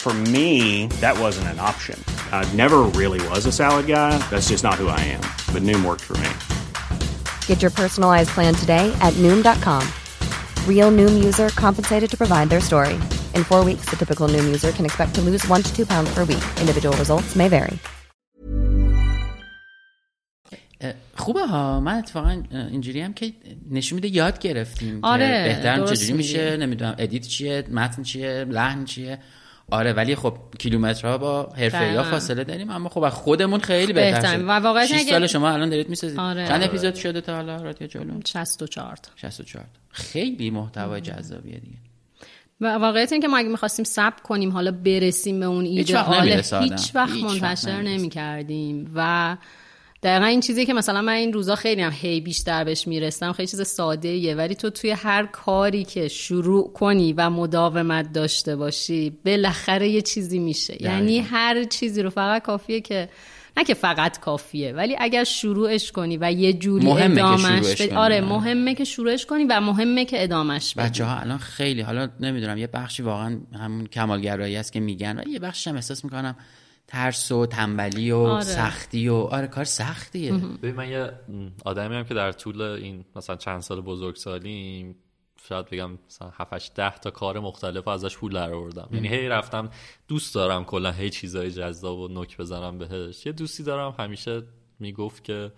[0.00, 1.98] For me, that wasn't an option.
[2.30, 4.18] I never really was a salad guy.
[4.30, 5.22] That's just not who I am.
[5.54, 6.28] But Noom worked for me.
[7.46, 9.82] Get your personalized plan today at Noom.com.
[10.68, 12.94] Real Noom user compensated to provide their story.
[13.34, 16.12] In four weeks, the typical Noom user can expect to lose one to two pounds
[16.14, 16.44] per week.
[16.60, 17.78] Individual results may vary.
[20.80, 23.32] اه، خوبه ها من اتفاقا اه، اینجوری هم که
[23.70, 26.56] نشون میده یاد گرفتیم که آره، بهتر درست چجوری میشه میگی.
[26.62, 29.18] نمیدونم ادیت چیه متن چیه لحن چیه
[29.71, 32.03] آره ولی خب کیلومترها با حرفه یا.
[32.03, 34.37] فاصله داریم اما خب خودمون خیلی بهتر.
[34.37, 36.47] شد و واقعا 6 اگه- سال شما الان دارید می‌سازید آره.
[36.47, 36.65] چند آره.
[36.65, 41.77] اپیزود شده تا حالا رادیو جلو 64 تا 64 خیلی محتوای جذابیه دیگه
[42.61, 46.61] و واقعیت این که ما اگه می‌خواستیم ثبت کنیم حالا برسیم به اون ایدئال آدم.
[46.63, 47.81] هیچ وقت منتشر نمی‌رسه.
[47.81, 49.37] نمی کردیم و
[50.03, 53.47] دقیقا این چیزی که مثلا من این روزا خیلی هم هی بیشتر بهش می‌رسم خیلی
[53.47, 59.17] چیز ساده ایه ولی تو توی هر کاری که شروع کنی و مداومت داشته باشی
[59.25, 63.09] بالاخره یه چیزی میشه یعنی هر چیزی رو فقط کافیه که
[63.57, 67.95] نه که فقط کافیه ولی اگر شروعش کنی و یه جوری مهمه ادامش بدی.
[67.95, 68.21] آره.
[68.21, 72.57] مهمه که شروعش کنی و مهمه که ادامش بدی بچه ها الان خیلی حالا نمی‌دونم
[72.57, 76.35] یه بخشی واقعا همون کمالگرایی است که میگن و یه بخشش هم احساس می‌کنم
[76.89, 78.43] ترس و تنبلی و آره.
[78.43, 80.31] سختی و آره کار سختیه.
[80.33, 81.11] ببین من یه
[81.65, 84.95] آدمی هم که در طول این مثلا چند سال بزرگسالیم
[85.49, 88.89] شاید بگم مثلا 7 ده تا کار مختلف ازش پول در آوردم.
[88.91, 89.69] یعنی هی رفتم
[90.07, 93.25] دوست دارم کلا هی چیزای جذاب و نک بزنم بهش.
[93.25, 94.43] یه دوستی دارم همیشه
[94.79, 95.51] می‌گفت که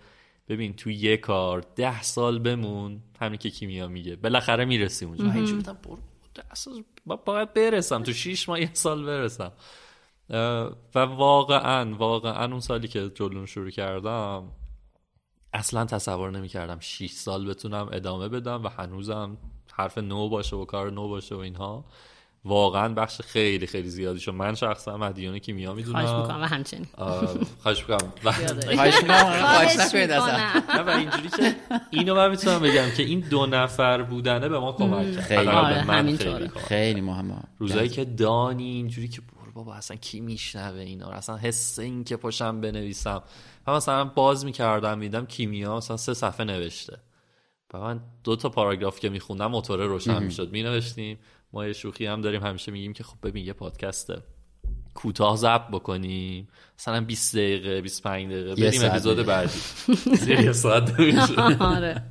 [0.48, 4.16] ببین تو یه کار ده سال بمون همین که کیمیا میگه.
[4.16, 5.24] بالاخره می‌رسیم اونجا.
[5.24, 5.98] من اینجوری بودم برو
[6.34, 9.52] ده سال با- باید برسم تو شیش ماه یه سال برسم.
[10.94, 14.48] و واقعا واقعا اون سالی که جلون شروع کردم
[15.52, 19.36] اصلا تصور نمی‌کردم 6 سال بتونم ادامه بدم و هنوزم
[19.72, 21.84] حرف نو باشه و کار نو باشه و اینها.
[22.44, 24.32] واقعا بخش خیلی خیلی زیادی شد.
[24.32, 26.06] من شخصا مدیون کیمیا می‌دونم.
[26.06, 26.86] خواهش می‌کنم و همچنین.
[27.62, 28.12] خواهش می‌کنم.
[28.24, 28.94] و خواهش
[29.94, 30.88] می‌کنم.
[30.88, 31.56] اینجوری که
[31.90, 35.20] اینو من می‌تونم بگم که این دو نفر بودنه به ما کمک کرد.
[35.20, 35.48] خیلی.
[35.48, 36.48] آره،.
[36.48, 37.34] خیلی مهمه.
[37.58, 39.22] روزایی که دانی اینجوری که
[39.54, 43.22] بابا اصلا کی میشنوه اینا؟ رو اصلا حس این که پشم بنویسم.
[43.66, 46.98] و مثلا باز می‌کردم میدم کیمیا مثلا سه صفحه نوشته.
[47.74, 50.50] و من دو تا پاراگراف که میخوندم موتور روشن می‌شد.
[50.50, 51.18] مینوشتیم.
[51.52, 54.22] ما یه شوخی هم داریم همیشه میگیم که خب ببین یه پادکسته.
[54.94, 56.48] کوتاه ضبط بکنیم.
[56.78, 58.54] مثلا 20 دقیقه 25 دقیقه.
[58.54, 59.26] بریم اپیزود.
[59.26, 59.52] بعدی.
[60.24, 61.00] زیر یه ساعت
[61.60, 62.02] آره.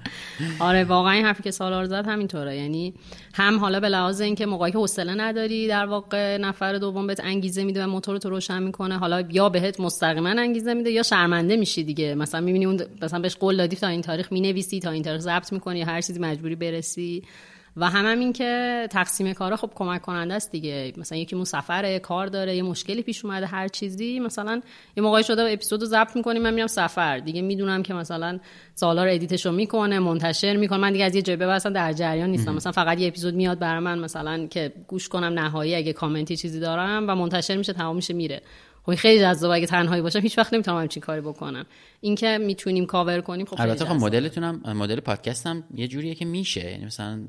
[0.60, 2.58] آره واقعا این حرفی که سالار زد همینطوره.
[2.58, 2.94] یعنی
[3.34, 7.64] هم حالا به لحاظ اینکه موقعی که حوصله نداری در واقع نفر دوم بهت انگیزه
[7.64, 11.84] میده و موتور تو روشن می‌کنه حالا یا بهت مستقیما انگیزه میده یا شرمنده میشی
[11.84, 12.16] دیگه.
[12.16, 15.54] مثلا می‌بینی اون مثلا بهش قول دادی تا این تاریخ می‌نویسی تا این تاریخ ضبط
[15.54, 17.24] می‌کنی یا هر چیزی مجبوری برسی.
[17.78, 20.94] و هم, هم این که تقسیم کارا خب کمک کننده است دیگه.
[20.98, 24.20] مثلا یکی مون سفره کار داره یه مشکلی پیش اومده هر چیزی.
[24.20, 24.62] مثلا
[24.98, 27.20] یه موقعی شده اپیزودو ضبط می‌کنیم من میرم سفر.
[27.20, 28.40] دیگه می‌دونم که مثلا
[28.76, 30.78] سالار edit شو می‌کنه منتشر می‌کنه.
[30.78, 32.56] من دیگه از یه جای به بعد اصلا در جریان نیستم.
[32.56, 36.60] مثلا فقط یه اپیزود میاد برای من مثلا که گوش کنم نهایی اگه کامنتی چیزی
[36.60, 38.42] دارم و منتشر میشه تمام میشه میره.
[38.84, 39.56] خب خیلی جذابه.
[39.56, 41.66] اگه تنهایی باشم هیچ وقت نمی‌تونم همچین کاری بکنم.
[42.02, 44.06] اینکه می‌تونیم کاور کنیم خب البته خب جذابه.
[44.06, 46.72] مدلتون هم مدل پادکست هم یه جوریه که میشه.
[46.72, 47.22] یعنی مثلا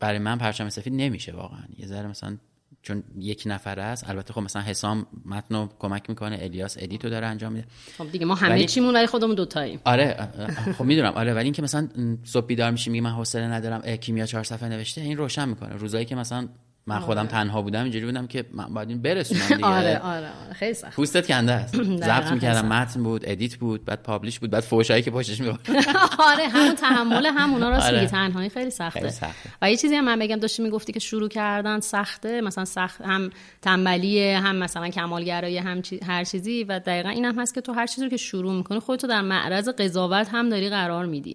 [0.00, 1.62] برای من پرچم سفید نمیشه واقعا.
[1.78, 2.36] یه ذره مثلا
[2.82, 7.08] چون یک نفر است البته خب مثلا حسام متن رو کمک می‌کنه الیاس edit و
[7.10, 7.66] داره انجام میده.
[7.98, 9.80] خب دیگه ما همه ولی- چیمون ولی خودمون دوتاییم.
[9.84, 11.12] آره اه، اه، خب می‌دونم.
[11.12, 11.88] آره ولی اینکه مثلا
[12.24, 15.76] صبح بیدار میشی میگی من حوصله ندارم کیمیا چهار صفحه نوشته این روشن می‌کنه.
[15.76, 16.48] روزایی که مثلا
[16.86, 19.64] من خودم تنها بودم اینجوری بودم که من باید این برسونم دیگه.
[19.66, 20.54] آره آره آره.
[20.54, 20.92] خیلی سخت.
[20.96, 21.76] پوستت کنده است.
[22.08, 22.68] ضبط می‌کردم.
[22.68, 25.60] متن بود edit بود بعد publish بود بعد فوشایی که پشتش میبود
[26.32, 27.96] آره همون تحمل هم اونا راست آره.
[28.00, 28.10] میگی.
[28.10, 29.00] تنهایی خیلی سخته.
[29.00, 29.50] خیلی سخته.
[29.62, 33.30] و یه چیزی هم من بگم داشتی می‌گفتی که شروع کردن سخته مثلا سخت هم
[33.62, 36.64] تنبلیه هم مثلا کمالگرایی هم چی- هر چیزی.
[36.64, 39.20] و دقیقا این هم هست که تو هر چیزی رو که شروع می‌کنی خودتو در
[39.20, 41.34] معرض قضاوت هم داری قرار میدی.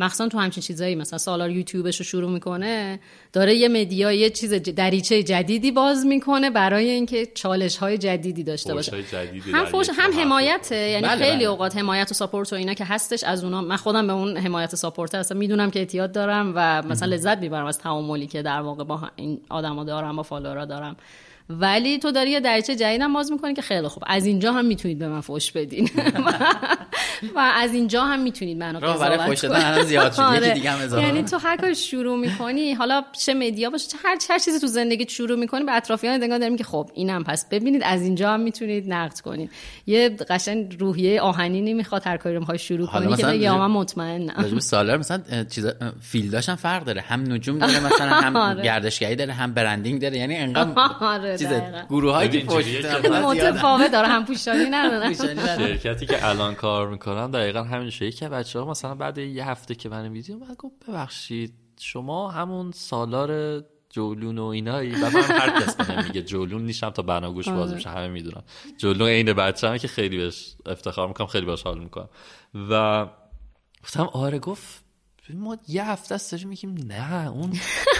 [0.00, 3.00] مخصوصا تو همچین چیزایی مثلا سالار یوتیوبش رو شروع می‌کنه
[3.32, 8.74] داره یه media یه چیز دریچه جدیدی باز می‌کنه برای اینکه چالش های جدیدی داشته
[8.74, 9.04] باشه.
[9.52, 10.20] هم فوش هم محل.
[10.20, 10.76] حمایته.
[10.76, 11.44] یعنی بله، خیلی بله.
[11.44, 14.72] اوقات حمایت و ساپورت و اینا که هستش از اونا من خودم به اون حمایت
[14.72, 15.36] و ساپورت هستم.
[15.36, 19.40] می‌دونم که احتیاط دارم و مثلا لذت می‌برم از تعاملی که در واقع با این
[19.48, 20.96] آدما دارم با فالوورا دارم.
[21.48, 25.08] ولی تو داری یه دریچه باز می‌کنی که خیلی خوب از اینجا هم می‌تونید به
[25.08, 25.90] من فوش بدین
[27.36, 30.18] و از اینجا هم می‌تونید منو راه برای قضاوت فوش دادن زیاد شد.
[30.18, 30.54] یکی آره.
[30.54, 31.06] دیگه هم اضافه.
[31.06, 34.66] یعنی تو هر کاری شروع می‌کنی حالا چه مدیا باشه چه هر هر چیزی تو
[34.66, 38.40] زندگیت شروع می‌کنی به اطرافیان نگاه داریم که خب اینم پس ببینید از اینجا هم
[38.40, 39.50] می‌تونید نقد کنید
[39.86, 44.58] یه قشنگ روحیه آهنینی می‌خواد هر کاری رو می‌خوای شروع کنی که بگی من مطمئنم
[44.58, 48.62] سالار مثلا اه، فیلداش هم فرق داره هم نجوم داره مثلا هم آره.
[48.62, 51.86] گردشگری داره هم برندینگ داره یعنی انقدر آره، چیز.
[51.88, 52.84] گروه هایی که پشت.
[53.06, 54.08] متفاوت داره.
[54.08, 55.14] هم پوشانی نداره.
[55.14, 59.74] شرکتی که الان کار می‌کنم دقیقا همین شده که بچه ها مثلا بعد یه هفته
[59.74, 64.94] که من ویدیو من گفت ببخشید شما همون سالار جولون و اینایی.
[64.94, 68.42] و من هر کس میگه جولون نیشم تا بناگوش باز میشه همه می‌دونن.
[68.78, 72.08] جولون عین بچه همه که خیلی بهش افتخار می‌کنم خیلی باش حال می‌کنم.
[72.70, 73.06] و
[73.82, 74.83] گفتم آره گفت
[75.32, 77.52] ما یه هفته است داریم میگیم نه اون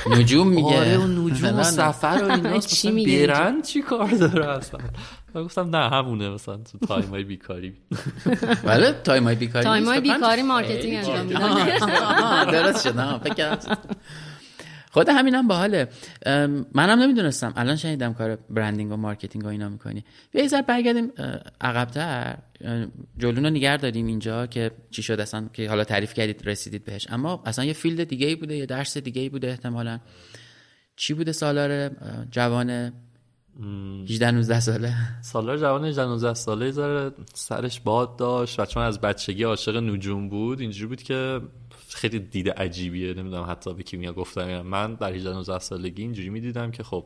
[0.18, 0.78] نجوم میگه.
[0.78, 1.62] آره اون نجوم نه، و نه.
[1.62, 4.80] سفر و ایناست چی مثلا میگه برند چی کار داره اصلا؟
[5.34, 7.74] من گفتم نه همونه مثلا تو تایم های بیکاری.
[8.64, 12.44] بله تایم های بیکاری تایم های 25 بیکاری مارکتینگ انجام میدن.
[12.50, 12.98] درست شد.
[12.98, 13.58] آها، فکر.
[14.94, 15.88] خود همینم باحاله.
[16.74, 17.52] منم نمی‌دونستم.
[17.56, 20.04] الان شنیدم کار branding و marketing و اینا می‌کنی.
[20.30, 21.12] بیا یه ذره برگردیم
[21.60, 22.38] عقبتر.
[22.60, 22.86] اه،
[23.18, 27.06] جلون رو نگر داریم اینجا که چی شد اصلا که حالا تعریف کردید رسیدید بهش.
[27.10, 30.00] اما اصلا یه field دیگه ای بوده یه درس دیگه ای بوده احتمالا.
[30.96, 31.90] چی بوده سالار
[32.30, 32.92] جوان
[34.04, 36.72] 18 19 ساله؟ سالار جوان 19 ساله
[37.34, 41.40] سرش باد داشت و چون از بچگی عاشق نجوم بود اینجوری بود که
[41.94, 44.62] خیلی دید عجیبیه نمی‌دونم حتی به کیمیا گفتم نه.
[44.62, 47.04] من در 18 19 سالگی اینجوری می‌دیدم که خب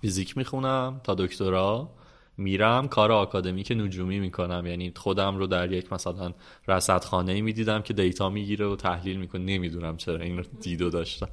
[0.00, 1.90] فیزیک می‌خونم تا دکترا
[2.36, 4.66] میرم کار آکادمیک نجومی می‌کنم.
[4.66, 6.32] یعنی خودم رو در یک مثلا
[6.68, 9.42] رصدخانه می‌دیدم که دیتا می‌گیره و تحلیل می‌کنه.
[9.42, 11.28] نمی‌دونم چرا این رو دیدو داشتم.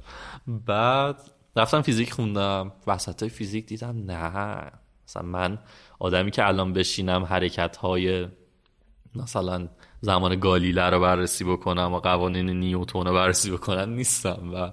[0.66, 1.20] بعد
[1.56, 2.72] رفتم فیزیک خوندم.
[2.86, 4.72] وسط فیزیک دیدم نه.
[5.08, 5.58] مثلا من
[5.98, 8.28] آدمی که الان بشینم حرکت های
[9.14, 9.68] مثلا
[10.00, 14.72] زمان گالیله رو بررسی بکنم و قوانین نیوتون رو بررسی بکنم نیستم و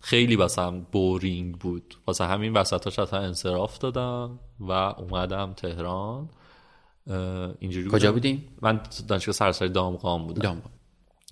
[0.00, 1.94] خیلی واسم بورینگ بود.
[2.06, 6.28] واسه همین وسطاش حتی انصراف دادم و اومدم تهران.
[7.58, 8.12] اینجوری کجا.
[8.12, 10.42] بودیم؟ من دانشگاه سراسری دامغان بودم.
[10.42, 10.62] دام.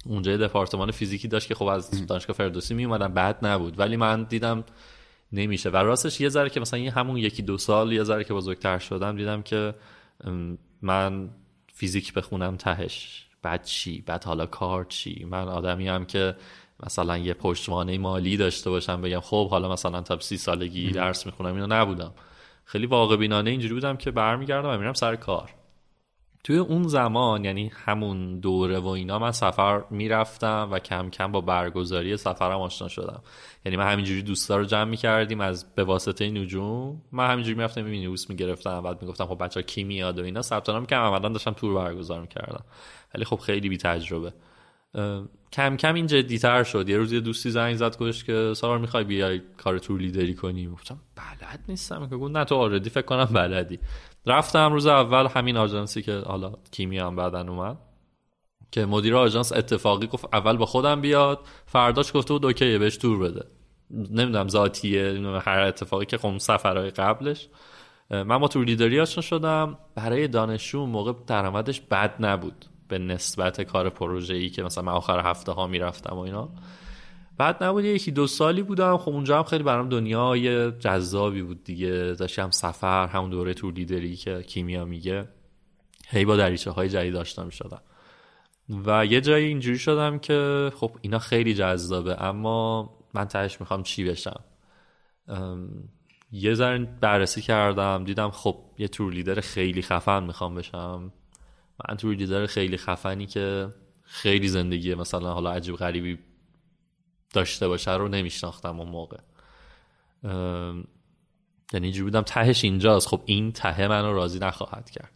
[0.07, 3.79] اونجا یه دپارتمان فیزیکی داشت که خب از دانشگاه فردوسی می اومدم بد نبود.
[3.79, 4.64] ولی من دیدم
[5.33, 5.71] نمیشه.
[5.71, 8.79] و راستش یه ذره که مثلا یه همون یکی دو سال یه ذره که بزرگتر
[8.79, 9.75] شدم دیدم که
[10.83, 11.31] من
[11.72, 13.26] فیزیک بخونم تهش.
[13.42, 16.37] بعد چی؟ بعد حالا کار چی؟ من آدمی هم که
[16.87, 21.54] مثلا یه پشتوانه مالی داشته باشم بگم خب حالا مثلا تا سی سالگی درس می‌خونم
[21.54, 22.12] اینو نبودم.
[22.64, 25.50] خیلی واقع بینانه اینجوری بودم که برمیگردم و میرم سر کار.
[26.44, 31.40] توی اون زمان یعنی همون دوره و اینا من سفر می‌رفتم و کم کم با
[31.40, 33.22] برگزاری سفرم آشنا شدم.
[33.64, 37.02] یعنی من همینجوری دوستا رو جمع می‌کردیم از به واسطه نجوم.
[37.12, 40.42] من همینجوری می‌رفتم می نویس می‌گرفتم بعد می‌گفتم خب بچه کی میاد و اینا.
[40.42, 42.64] ثبت نام عملا داشتم تور برگزار می‌کردم
[43.14, 44.33] ولی خب خیلی بی تجربه
[45.52, 46.88] کم کم این جدیتر شد.
[46.88, 50.66] یه روز یه دوستی زنگ زد گفتش که سارا می‌خوای بیای کار تور لیدری کنی؟
[50.66, 52.09] گفتم بلد نیستم.
[52.09, 53.78] که گفت نه تو آردی فکر کنم بلدی.
[54.26, 57.78] رفتم روز اول همین آژانسی که حالا کیمیا هم بعدن اومد
[58.70, 61.40] که مدیر آژانس اتفاقی گفت اول با خودم بیاد.
[61.66, 63.44] فرداش گفته بود اوکیه بهش تور بده.
[63.90, 67.48] نمی‌دونم ذاتیه نمی‌دونم هر اتفاقی که خب سفرهای قبلش.
[68.11, 69.78] من با تور لیدری آشنا شدم.
[69.94, 72.64] برای دانشجو موقع درآمدش بد نبود.
[72.92, 76.48] به نسبت کار پروژه ای که مثلا من آخر هفته ها می‌رفتم و اینا.
[77.38, 78.96] بعد نبود یکی دو سالی بودم.
[78.96, 82.14] خب اونجا هم خیلی برام دنیای جذابی بود دیگه.
[82.18, 85.28] داشتم سفر همون دوره تور لیدری که کیمیا میگه.
[86.09, 87.83] هی با دریچه های جدید آشنا می‌شدم.
[88.87, 94.05] و یه جایی اینجوری شدم که خب اینا خیلی جذابه اما من تهش می‌خوام چی
[94.05, 94.40] بشم.
[96.33, 98.05] یه ذره بررسی کردم.
[98.05, 101.12] دیدم خب یه تور لیدر خیلی خفن می‌خوام بشم.
[101.88, 103.68] من تور لیدر خیلی خفنی که
[104.03, 106.18] خیلی زندگی مثلا حالا عجیب غریبی
[107.35, 109.18] داشته باشه رو نمیشناختم اون موقع.
[111.73, 113.09] یعنی اینجوری بودم تهش اینجاست.
[113.09, 115.12] خب این ته منو راضی نخواهد کرد.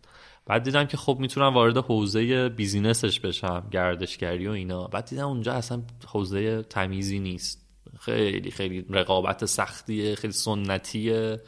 [0.47, 4.85] بعد دیدم که خب می‌تونم وارد حوزه بیزینسش بشم گردشگری و اینا.
[4.85, 7.67] بعد دیدم اونجا اصلا حوزه تمیزی نیست.
[8.01, 11.41] خیلی خیلی رقابت سختیه خیلی سنتیه.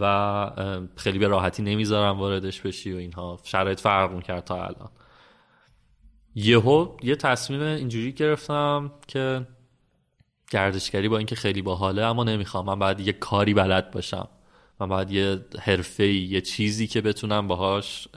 [0.00, 3.38] و خیلی به راحتی نمی‌ذارم واردش بشی و اینها.
[3.44, 4.90] شرایط فرق می‌کرد تا الان.
[6.34, 9.46] یهو یه تصمیم اینجوری گرفتم که
[10.50, 12.66] گردشگری با اینکه خیلی باحاله اما نمی‌خوام.
[12.66, 14.28] من باید یه کاری بلد باشم.
[14.80, 18.08] من باید یه حرفه یه چیزی که بتونم باهاش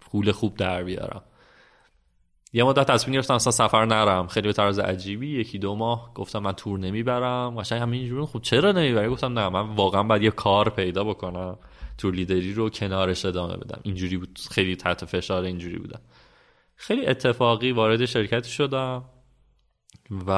[0.00, 1.22] پول خوب در بیارم.
[2.52, 4.26] یه مدت تصمیم گرفتم اصلا سفر نرم.
[4.26, 5.28] خیلی به طرز عجیبی.
[5.28, 7.58] یکی دو ماه گفتم من تور نمی‌برم.
[7.58, 11.58] قشنگ همینجوری خب چرا نمی‌بری؟ گفتم نه من واقعا باید یه کار پیدا بکنم.
[11.98, 13.80] tour leader ی رو کنارش ادامه بدم.
[13.82, 14.38] اینجوری بود.
[14.50, 16.00] خیلی تحت فشار اینجوری بودم.
[16.74, 19.04] خیلی اتفاقی وارد شرکت شدم
[20.26, 20.30] و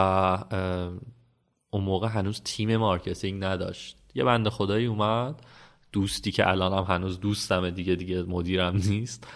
[1.70, 3.96] اون موقع هنوز تیم marketing نداشت.
[4.14, 5.46] یه بنده خدایی اومد.
[5.92, 9.26] دوستی که الانم هنوز دوستمه دیگه دیگه مدیرم نیست.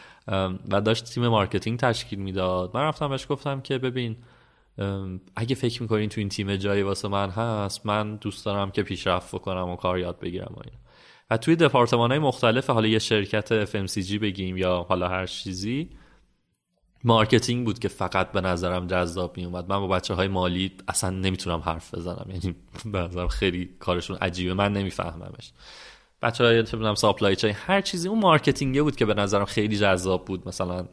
[0.70, 2.70] و داشت تیم marketing تشکیل می‌داد.
[2.74, 4.16] من رفتم بهش گفتم که ببین
[5.36, 9.34] اگه فکر می‌کنین تو این تیم جایی واسه من هست من دوست دارم که پیشرفت
[9.34, 10.78] بکنم و کار یاد بگیرم و اینا.
[11.30, 15.90] و توی دپارتمان های مختلف حالا یه شرکت FMCG بگیم یا حالا هر چیزی
[17.04, 21.10] marketing بود که فقط به نظرم جذاب می اومد من با بچه های مالی اصلا
[21.10, 22.26] نمی‌تونم حرف بزنم.
[22.28, 24.54] یعنی به نظرم خیلی کارشون عجیبه.
[24.54, 25.52] من نمیفهممش.
[26.22, 28.08] بچه های چه supply chain هر چیزی.
[28.08, 30.48] اون marketing ه بود که به نظرم خیلی جذاب بود.
[30.48, 30.88] مثلا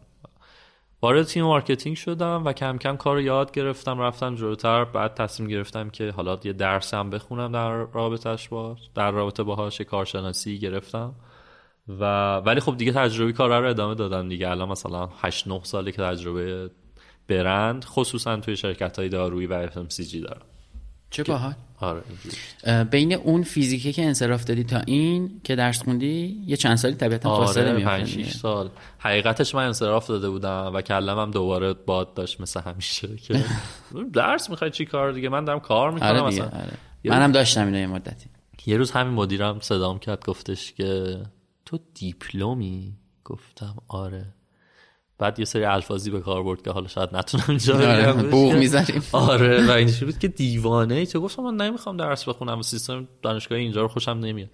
[1.01, 4.85] وارد تیم marketing شدم و کم کم کار یاد گرفتم رفتم جلوتر.
[4.85, 9.81] بعد تصمیم گرفتم که حالا یه درس هم بخونم در رابطش باش در رابطه باهاش
[9.81, 11.15] کارشناسی گرفتم.
[11.99, 14.49] و ولی خب دیگه تجربه کار رو ادامه دادم دیگه.
[14.49, 16.69] الان مثلا 8 9 ساله که تجربه
[17.27, 20.54] برند خصوصا توی شرکت های دارویی و FMCG دارم.
[21.09, 22.03] چه باحال؟ آره
[22.83, 27.29] بین اون فیزیکی که انصراف دادی تا این که درس خوندی یه چند سالی طبیعتا
[27.29, 28.69] آره فاصله میافته 5 6 سال.
[28.97, 33.45] حقیقتش من انصراف داده بودم و کلم هم دوباره باد داشت مثل همیشه که
[34.13, 36.45] درس می‌خوای چی کار دیگه؟ من دارم کار می‌کنم آره مثلا.
[36.45, 36.73] آره.
[37.05, 38.29] منم داشتم اینو یه مدتی.
[38.65, 41.17] یه روز همین مدیرم صدام کرد گفتش که
[41.65, 42.93] تو دیپلمی؟
[43.25, 44.25] گفتم آره.
[45.17, 48.13] بعد یه سری الفاظی به کار برد که حالا شاید نتونم اینجا آره،.
[48.13, 49.03] بوق می‌زنیم.
[49.11, 51.05] آره و اینجوری بود که دیوانه ای.
[51.05, 54.49] چه گفتم من نمی‌خوام درس بخونم و سیستم دانشگاه اینجا رو خوشم نمیاد.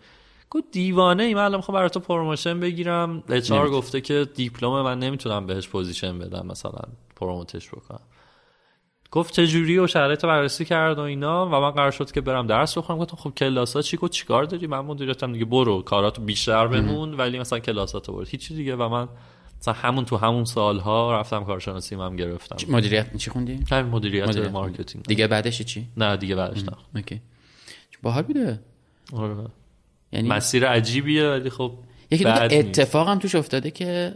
[0.49, 3.23] گفت دیوانه ای من الان می‌خوام برای تو promotion بگیرم.
[3.29, 6.81] HR گفته که دیپلم من نمی‌تونم بهش position بدم مثلا
[7.15, 8.01] promote ش بکنم.
[9.11, 12.47] گفت چه جوری و شرایط بررسی کرد و اینا و من قرار شد که برم
[12.47, 12.99] درس بخونم.
[12.99, 17.13] گفتم خب کلاسا چی؟ گفت چیکار داری؟ من مدیریتم دیگه برو کاراتو بیشتر بمون.
[17.13, 18.25] ولی مثلا کلاساتو برو.
[18.25, 18.75] هیچی دیگه.
[18.75, 19.07] و من
[19.61, 22.71] مثلا همون تو همون سالها رفتم کارشناسی هم گرفتم.
[22.73, 24.51] مدیریت چی خوندی؟ همین مدیریت, مدیریت.
[24.51, 25.05] marketing.
[25.05, 26.71] دیگه بعدش چی؟ نه دیگه بعدش نه.
[26.95, 27.21] okay.
[28.03, 28.59] باحال بوده؟
[29.13, 29.35] آره.
[30.11, 31.73] یعنی مسیر عجیبیه ولی خب
[32.11, 32.41] یکی نیست.
[32.41, 34.13] اتفاق هم توش افتاده که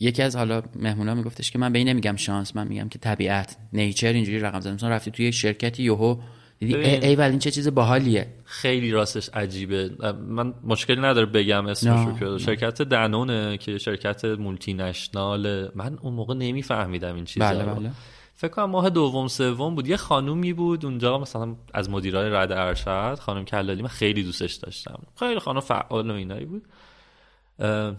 [0.00, 3.56] یکی از حالا مهمونا میگفتش که من به این نمیگم شانس من میگم که طبیعت
[3.72, 6.16] نیچر اینجوری رقم زدن مثلا رفتی توی یک شرکتی یهو
[6.60, 6.76] ببین.
[6.76, 8.26] ای, ای ولی این چه چیز باحالیه.
[8.44, 9.90] خیلی راستش عجیبه.
[10.28, 16.14] من مشکلی نداره بگم اسمش رو که شرکت دنونه که شرکت مولتی نشنال من اون
[16.14, 17.46] موقع نمیفهمیدم این چیزا.
[17.46, 17.64] بله.
[17.64, 17.90] بله.
[18.34, 19.88] فکر کنم ماه دوم سوم بود.
[19.88, 24.98] یه خانومی بود اونجا مثلا از مدیرای رد ارشد خانم کلالی من خیلی دوستش داشتم.
[25.18, 26.62] خیلی خانم فعال و اینایی بود.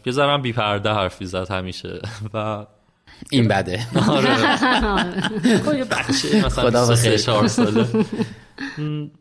[0.06, 2.02] یه ذره هم بی پرده حرفی زد همیشه.
[2.34, 2.66] و
[3.30, 3.88] این بده.
[4.10, 4.36] آره.
[5.66, 7.18] خب یه بچه مثلا خدا 23 بخیر.
[7.18, 7.88] 4 ساله.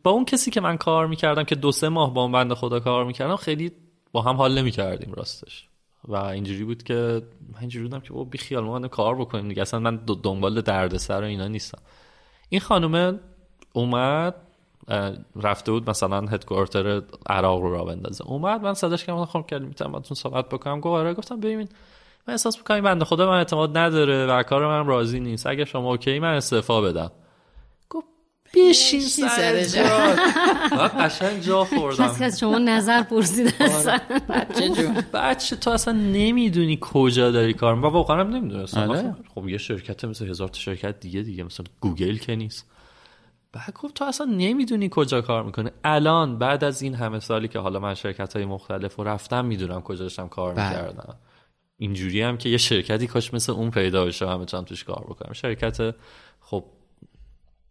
[0.03, 2.81] با اون کسی که من کار می‌کردم که دو سه ماه با اون بنده خدا
[2.81, 3.73] کار می‌کردم خیلی
[4.13, 5.69] با هم حال نمی‌کردیم راستش.
[6.09, 7.23] و اینجوری بود که
[7.53, 9.63] من اینجوری بودم که بی خیال ما کار بکنیم دیگه.
[9.63, 11.79] اصلا من دنبال دردسر و اینا نیستم.
[12.49, 13.21] این خانومه
[13.73, 14.35] اومد
[15.37, 18.25] رفته بود مثلا هدکوارتر عراق رو را بندازه.
[18.27, 20.81] اومد من صداش کردم خب کردم می‌تونم باتون صحبت بکنم.
[20.81, 21.69] گفت آره گفتم ببین
[22.27, 25.47] من احساس می‌کنم بنده خدا به من اعتماد نداره و کار من راضی نیست.
[25.47, 27.11] اگه شما okay من استعفا بدم.
[28.55, 30.17] بشین سر جا.
[30.77, 33.99] من قشنگ جا خوردم کسی که از شما نظر پرسیده اصلا.
[34.29, 35.05] بچه جون.
[35.15, 37.91] بچه تو اصلا نمی‌دونی کجا داری کار می‌کنی.
[37.91, 38.91] و واقعا هم نمی‌دونستم.
[38.91, 39.03] آره.
[39.13, 42.71] خب, خب یه شرکت مثل هزار تا شرکت دیگه دیگه مثلا گوگل که نیست.
[43.53, 47.59] بعد گفت تو اصلا نمی‌دونی کجا کار می‌کنه الان بعد از این همه سالی که
[47.59, 50.69] حالا من شرکت های مختلف رو رفتم می‌دونم کجا داشتم کار بله.
[50.69, 51.15] می‌کردم.
[51.81, 55.33] اینجوری هم که یه شرکتی کاش مثل اون پیدا بشه و همه توش کار بکنم.
[55.33, 55.95] شرکت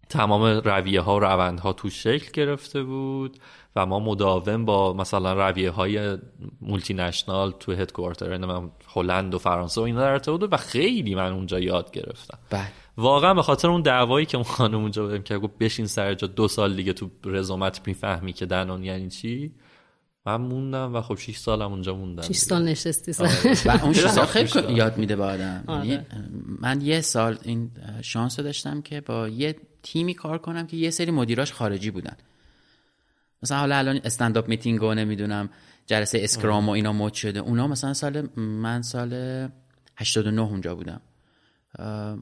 [0.09, 3.37] تمام رویه ها و روند ها تو شکل گرفته بود
[3.75, 6.17] و ما مداوم با مثلا رویه های
[6.61, 10.57] مولتی نشنال تو هدکوارتر یعنی من هلند و فرانسه و اینا در ارتباط بود و
[10.57, 12.37] خیلی من اونجا یاد گرفتم.
[12.49, 12.67] بله.
[12.97, 16.27] واقعا به خاطر اون دعوایی که اون خانم اونجا بهم که گفت بشین سر جا
[16.27, 19.51] دو سال دیگه تو رزومت می‌فهمی که دنون یعنی چی؟
[20.25, 23.23] من موندم و خب 6 سالم اونجا موندم 6 سال نشستی سر.
[23.65, 24.73] و اون شانس خیلی.
[24.73, 25.63] یاد میده به آدم.
[25.67, 25.87] آره.
[25.87, 26.03] یعنی
[26.59, 29.55] من یه سال این شانس رو داشتم که با یه
[29.91, 32.17] تیمی کار کنم که یه سری مدیراش خارجی بودن.
[33.43, 35.49] مثلا حالا الان stand-up meeting و نمی‌دونم
[35.85, 37.39] جلسه scrum و اینا مد شده.
[37.39, 39.13] اونا مثلا سال من سال
[39.97, 41.01] 89 اونجا بودم.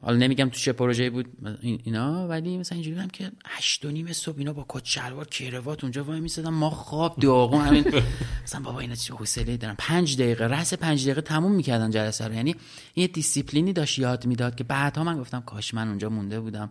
[0.02, 1.26] حالا نمیگم تو چه پروژه بود
[1.60, 5.26] این- اینا ولی مثلا اینجوری بودم که هشت و نیم صبح اینا با کت شلوار
[5.26, 6.54] کروات اونجا وای میسادم.
[6.54, 7.60] ما خواب داغون.
[7.64, 7.84] همین
[8.44, 9.74] مثلا بابا اینا چه حوصله دارن.
[9.78, 12.34] پنج دقیقه رأس پنج دقیقه تموم می‌کردن جلسه رو.
[12.34, 12.56] یعنی
[12.96, 16.70] یه دیسیپلینی داشت یاد می‌داد که بعدها من گفتم کاش من اونجا مونده بودم.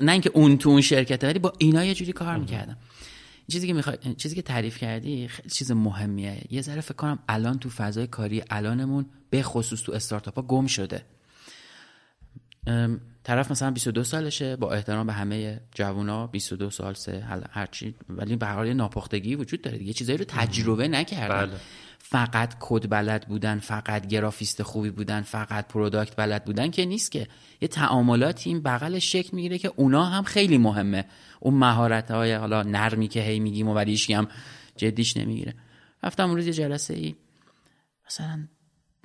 [0.00, 2.76] نه اینکه اون تو اون شرکت ولی با اینا یه جوری کار می‌کردم.
[3.52, 6.42] چیزی که می‌خوای چیزی که تعریف کردی خیلی چیز مهمیه.
[6.50, 10.66] یه ذره فکر کنم الان تو فضای کاری الانمون به خصوص تو استارتاپ ها گم
[10.66, 11.02] شده.
[13.24, 18.36] طرف مثلا 22 سالشه با احترام به همه جوونا 22 سال سه هر- هرچی ولی
[18.36, 19.92] به حال یه ناپختگی وجود داره دیگه.
[19.92, 21.46] چیزایی رو تجربه نکردن.
[21.46, 21.56] بله.
[21.98, 27.28] فقط کد بلد بودن فقط گرافیست خوبی بودن فقط product بلد بودن که نیست که.
[27.60, 31.04] یه تعاملاتی این بغلش شکل می‌گیره که اونا هم خیلی مهمه.
[31.40, 34.28] اون مهارت های حالا نرمی که هی میگیم و ولی هم
[34.76, 35.54] جدیش نمی‌گیره.
[36.02, 37.14] رفتم روز یه جلسه ای
[38.06, 38.48] مثلا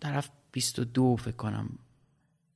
[0.01, 1.69] طرف 22 فکر کنم.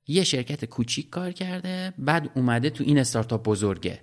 [0.07, 4.01] یه شرکت کوچیک کار کرده بعد اومده تو این استارتاپ بزرگه.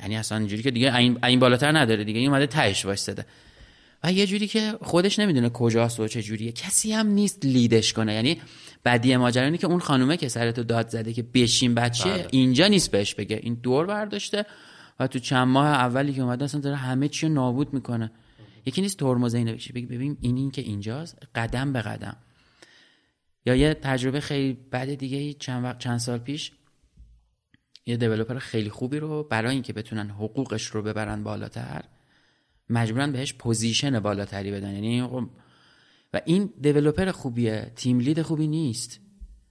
[0.00, 3.26] یعنی اصلا اینجوری که دیگه این, بالاتر نداره دیگه این اومده تهش وایستده
[4.04, 6.52] و یه جوری که خودش نمی‌دونه کجاست و چه جوریه.
[6.52, 8.14] کسی هم نیست لیدش کنه.
[8.14, 8.40] یعنی
[8.84, 12.28] بدی ماجرا اینه که اون خانومه که سرتو داد زده که بشین بچه بله.
[12.30, 13.40] اینجا نیست بهش بگه.
[13.42, 14.46] این دور برداشته
[15.00, 18.12] و تو چند ماه اولی که اومده اصلا داره همه چی نابود می‌کنه.
[18.66, 19.72] یکی نیست ترمز اینو بکشه.
[19.72, 22.16] بگی ببین این این که اینجاست قدم به قدم.
[23.46, 26.52] یا یه تجربه خیلی بعد دیگه چند وقت چند سال پیش
[27.86, 31.84] یه دیولپر خیلی خوبی رو برای اینکه بتونن حقوقش رو ببرن بالاتر
[32.70, 34.74] مجبورن بهش position بالاتری بدن.
[34.74, 35.28] یعنی خب-
[36.14, 37.72] و این developer خوبیه.
[37.76, 39.00] team lead خوبی نیست.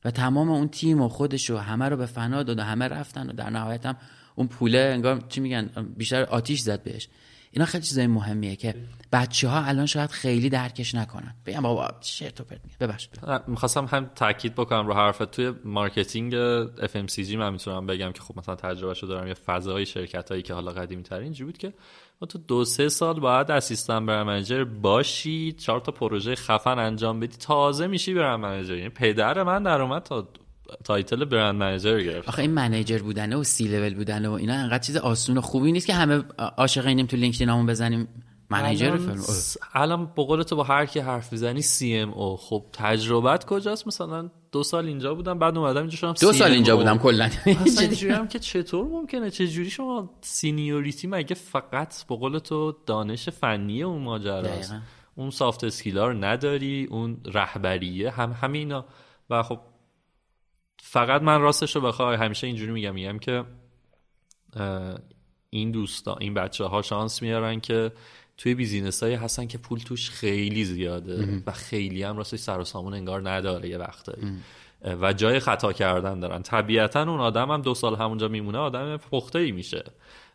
[0.05, 3.29] و تمام اون تیم و خودش رو همه رو به فنا داد و همه رفتن
[3.29, 3.97] و در نهایت هم
[4.35, 7.09] اون پوله انگار چی میگن بیشتر آتیش زد بهش.
[7.51, 8.75] اینا خیلی چیزای مهمیه که
[9.11, 11.35] بچه ها الان شاید خیلی درکش نکنن.
[11.45, 13.09] بگم بابا چرت و پرت میگه ببخش
[13.47, 15.31] می‌خواستم هم تاکید بکنم رو حرفت.
[15.31, 16.33] توی marketing
[16.77, 20.71] FMCG من می‌تونم بگم که خب مثلا تجربهشو دارم یه فضای شرکت هایی که حالا
[20.71, 21.73] قدیمی تر اینجوری بود که
[22.21, 27.19] ما تو دو سه سال باید assistant brand manager باشی چهار تا پروژه خفن انجام
[27.19, 30.27] بدی تازه میشی brand manager یعنی پدر من در اومد تا
[30.83, 32.27] title brand manager گرفت.
[32.27, 35.71] آخه این manager بودنه و سی لول بودنه و اینا انقدر چیز آسون و خوبی
[35.71, 36.23] نیست که همه
[36.57, 38.07] عاشق اینیم تو لینکدینمون بزنیم
[38.51, 43.87] manager س- الان به قول تو با هر کی حرف می‌زنی CMO خب تجربت کجاست؟
[43.87, 46.51] مثلا دو سال اینجا بودم بعد اومدم اینجا شدم دو سال.
[46.51, 47.29] اینجا بودم کلا.
[47.79, 48.13] اینجوری.
[48.13, 53.83] هم که چطور ممکنه؟ چه جوری شما seniority مگه فقط به قول تو دانش فنی
[53.83, 54.75] اون ماجراست.
[55.15, 58.85] اون soft skill ا رو نداری اون رهبریه هم همینا.
[59.29, 59.59] و خب
[60.81, 63.43] فقط من راستش رو بخوای همیشه اینجوری میگم میگم که
[65.49, 67.91] این دوستا این بچه ها شانس میارن که
[68.37, 72.63] توی business هایی هستن که پول توش خیلی زیاده و خیلی هم راستش سر و
[72.63, 74.37] سامون انگار نداره یه وقتایی.
[75.01, 76.41] و جای خطا کردن دارن.
[76.41, 79.83] طبیعتا اون آدم هم دو سال همونجا میمونه آدم پخته ای میشه.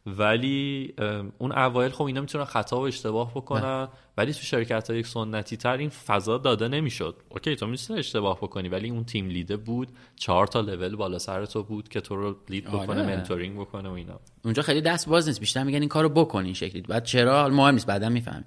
[0.07, 0.95] ولی
[1.39, 5.77] اون اوایل خب اینا می‌تونن خطا و اشتباه بکنن ولی تو شرکت های سنتی تر
[5.77, 7.17] این فضا داده نمی‌شد.
[7.29, 11.19] okay تو می‌تونی اشتباه بکنی ولی اون team lead ه بود چهار تا لول بالا
[11.19, 13.17] سر تو بود که تو رو lead بکنه آره.
[13.17, 14.21] mentoring بکنه و اینا.
[14.45, 17.75] اونجا خیلی دست باز نیست بیشتر میگن این کارو بکن این شکلی بعد چرا؟ مهم
[17.75, 18.45] نیست بعدا می‌فهمی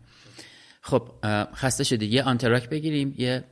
[0.82, 1.10] خب
[1.54, 2.06] خسته شدی.
[2.06, 3.44] یه آنتراک بگیریم یه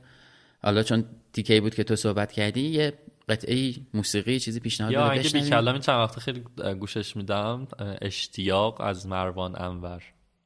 [0.62, 2.92] حالا چون تیکه بود که تو صحبت کردی یه
[3.28, 5.40] قطعه موسیقی چیزی پیشنهاد یا اگه بی.
[5.40, 6.44] کلام چند وقت خیلی
[6.80, 7.66] گوشش میدم
[8.02, 10.02] اشتیاق از مروان انور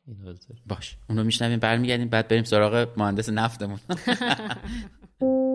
[0.07, 0.57] اینو بذار.
[0.67, 3.79] باش اونو میشنویم برمیگردیم بعد بریم سراغ مهندس نفتمون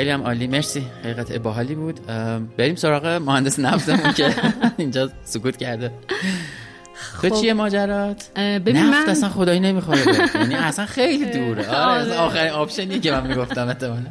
[0.00, 0.46] خیلی هم عالی.
[0.46, 0.82] مرسی.
[1.18, 2.00] قطعه باحالی بود.
[2.56, 4.34] بریم سراغ مهندس نفتمون که
[4.76, 5.90] اینجا سکوت کرده.
[7.22, 7.40] تو خب.
[7.40, 10.34] چیه ماجرات؟ ببین نفت من- اصلا خدایی نمی‌خوره بهت.
[10.40, 11.68] یعنی اصلا خیلی دوره.
[11.68, 12.18] آره آره.
[12.18, 14.06] آخرین آپشنی که من می‌گفتم احتمالاً.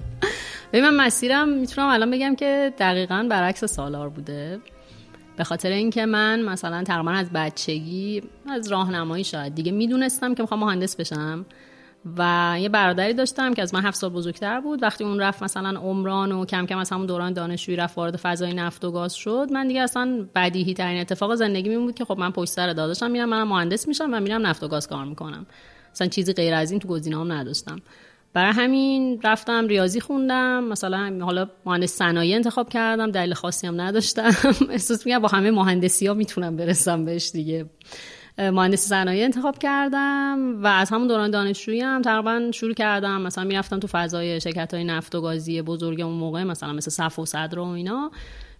[0.74, 4.60] ببین من مسیرم می‌تونم الان بگم که دقیقا برعکس سالار بوده.
[5.38, 9.56] به خاطر اینکه من مثلا تقریبا از بچگی از راهنمایی شاید.
[9.56, 11.46] دیگه می‌دونستم که می‌خوام مهندس بشم.
[12.18, 14.84] و یه برادری داشتم که از من هفت سال بزرگتر بود.
[14.84, 18.54] وقتی اون رفت مثلا عمران و کم کم از همون دوران دانشجویی رفت وارد فضای
[18.54, 22.32] نفت و گاز شد من دیگه اصلا بدیهی ترین اتفاق زندگی بود که خب من
[22.32, 25.46] پشت سر داداشم میرم منم مهندس میشم و میرم نفت و گاز کار می‌کنم.
[25.92, 27.80] اصلا چیزی غیر از این تو گزینه‌ام نداشتم.
[28.34, 34.32] برای همین رفتم ریاضی خوندم مثلا حالا مهندس صنایع انتخاب کردم دلیل خاصی هم نداشتم.
[34.70, 37.66] احساس میگم با همه مهندسی ها می‌تونم برسم بهش دیگه.
[38.38, 43.22] مهندسی صنایع انتخاب کردم و از همون دوران دانشجویی هم تقریبا شروع کردم.
[43.22, 47.20] مثلا می‌رفتم تو فضای شرکت های نفت و گازی بزرگ اون موقع مثلا مثل صف
[47.20, 48.12] و صدر و اینا.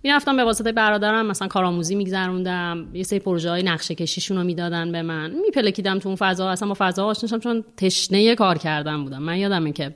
[0.04, 2.88] می‌رفتم به واسطه برادرم مثلا کارآموزی میگذروندم.
[2.94, 5.32] یه سری پروژه های نقشه کشیشون رو می‌دادن به من.
[5.32, 6.50] میپلکیدم تو اون فضا.
[6.50, 9.22] اصلا با فضا آشنا چون تشنه کار کردن بودم.
[9.22, 9.96] من یادمه که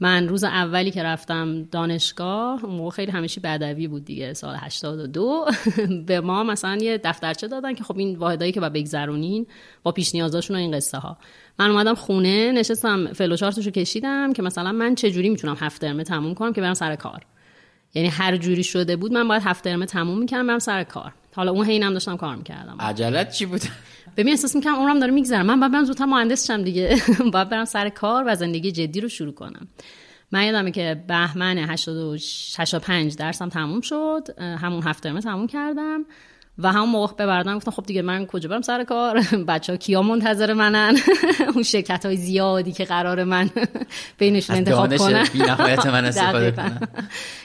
[0.00, 5.44] من روز اولی که رفتم دانشگاه اون موقع خیلی همیشه بدوی بود دیگه سال 82
[6.06, 9.46] به ما مثلا یه دفترچه دادن که خب این واحدایی که با بگذرونین
[9.82, 11.18] با پیش نیازاشون و این قصه ها
[11.58, 16.34] من اومدم خونه نشستم فلوچارتشو کشیدم که مثلا من چه جوری می‌تونم هفت ترمه تموم
[16.34, 17.26] کنم که برم سر کار.
[17.94, 21.12] یعنی هر جوری شده بود من باید هفت ترمه تموم می‌کردم برم سر کار.
[21.34, 22.76] حالا اون حینم داشتم کار می‌کردم.
[22.80, 23.60] عجلت چی بود؟
[24.16, 25.42] ببین احساس می‌کنم عمرم داره میگذره.
[25.42, 27.02] من باید برم زودتر مهندس شم دیگه.
[27.32, 29.68] باید برم سر کار و زندگی جدی رو شروع کنم.
[30.32, 34.28] من یادمه که بهمن 85 درسم تموم شد.
[34.38, 36.04] همون هفت ترمه تموم کردم.
[36.58, 39.76] و همون موقع به برادرم گفتم خب دیگه من کجا برم سر کار؟ بچه ها
[39.76, 40.96] کیا منتظر منن؟
[41.54, 43.50] اون شرکت های زیادی که قرار من
[44.18, 46.50] بینشون انتخاب کنم بی‌نهایت من استفاده.
[46.50, 46.88] کنم.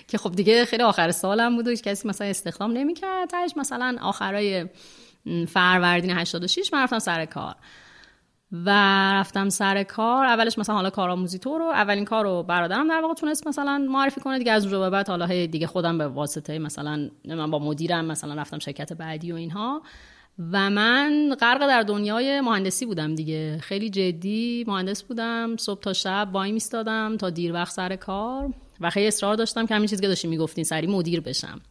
[0.08, 3.32] که خب دیگه خیلی آخر سالم بود و کسی مثلا استخدام نمی‌کرد.
[3.58, 4.66] مثلا آخرای
[5.48, 7.56] فروردین 86 من رفتم سر کار.
[8.52, 8.70] و
[9.14, 13.14] رفتم سر کار اولش مثلا حالا کارآموزی تو رو اولین کار رو برادرم در واقع
[13.14, 17.52] تونست مثلا معرفی کنه دیگه از اونجا بعد حالا دیگه خودم به واسطه مثلا من
[17.52, 19.82] با مدیرم مثلا رفتم شرکت بعدی و اینها.
[20.52, 23.58] و من غرق در دنیای مهندسی بودم دیگه.
[23.58, 28.54] خیلی جدی مهندس بودم صبح تا شب وای میستادم تا دیر وقت سر کار.
[28.82, 31.62] و خیلی اصرار داشتم که همین چیزی که داشتین می‌گفتین سری مدیر بشم.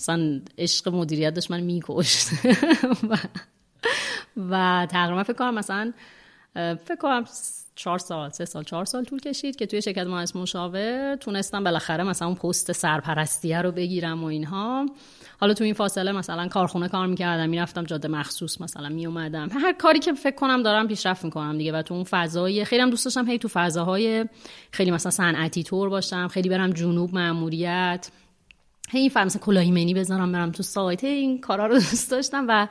[0.00, 2.28] اصلا عشق مدیریت داشت من میکشت.
[3.10, 3.16] و,
[4.36, 5.92] و تقریبا فکر کنم مثلا
[6.54, 7.24] فکر کنم
[7.74, 12.04] چهار سال سه سال چهار سال طول کشید که توی شرکت مهندس مشاور تونستم بالاخره
[12.04, 14.86] مثلا اون پست سرپرستیه رو بگیرم و اینها.
[15.40, 19.98] حالا تو این فاصله مثلا کارخونه کار می‌کردم می‌رفتم جاده مخصوص مثلا میومدم هر کاری
[19.98, 23.30] که فکر کنم دارم پیشرفت می‌کنم دیگه و تو اون فضای خیلی هم دوست داشتم
[23.30, 24.24] هی تو فضاهای
[24.70, 28.10] خیلی مثلا صنعتی طور باشم خیلی برم جنوب ماموریت
[28.90, 31.04] هی این فهم مثلا کلاهی بذارم برم تو سایت.
[31.04, 32.68] این کارا رو دوست داشتم و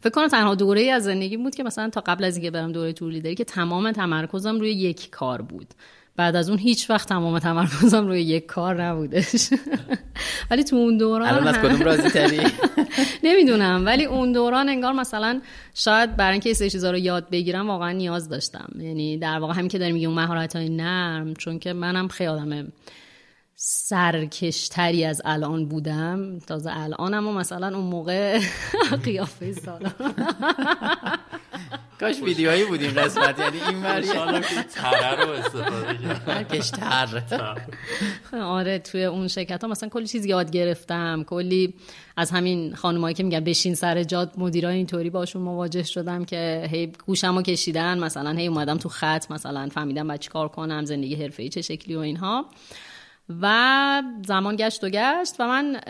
[0.00, 2.72] فکر کنم تنها دوره ای از زندگی بود که مثلا تا قبل از اینکه برم
[2.72, 5.66] دوره تور لیدری که تمام تمرکزم روی یک کار بود.
[6.16, 9.50] بعد از اون هیچ وقت تمام تمرکزم روی یک کار نبودش.
[10.50, 12.40] ولی تو اون دوران الان از کدوم راضی تری؟
[13.24, 13.86] نمی‌دونم.
[13.86, 15.40] ولی اون دوران انگار مثلا
[15.74, 18.68] شاید برای اینکه سری چیزا رو یاد بگیرم واقعا نیاز داشتم.
[18.78, 22.72] یعنی در واقع همین که داریم میگیم مهارت های نرم چون که منم خیلی آدم
[23.62, 26.38] سرکشتری از الان بودم.
[26.38, 28.40] تازه الانم و مثلا اون موقع
[29.04, 29.94] قیافه سالم.
[32.00, 33.82] کاش ویدیوهایی بود این قسمت یعنی این
[34.42, 36.48] که تره رو استفاده کرد
[38.42, 41.24] آره توی اون شرکت ها مثلا کلی چیز یاد گرفتم.
[41.26, 41.74] کلی
[42.16, 46.92] از همین خانمایی که میگن بشین سر جاد مدیرای اینطوری باشون مواجه شدم که هی
[47.06, 47.98] گوشمو کشیدن.
[47.98, 51.98] مثلا هی اومدم تو خط مثلا فهمیدم بعد چیکار کنم زندگی حرفه‌ای چه شکلی و
[51.98, 52.46] اینها.
[53.42, 55.80] و زمان گشت و گشت و من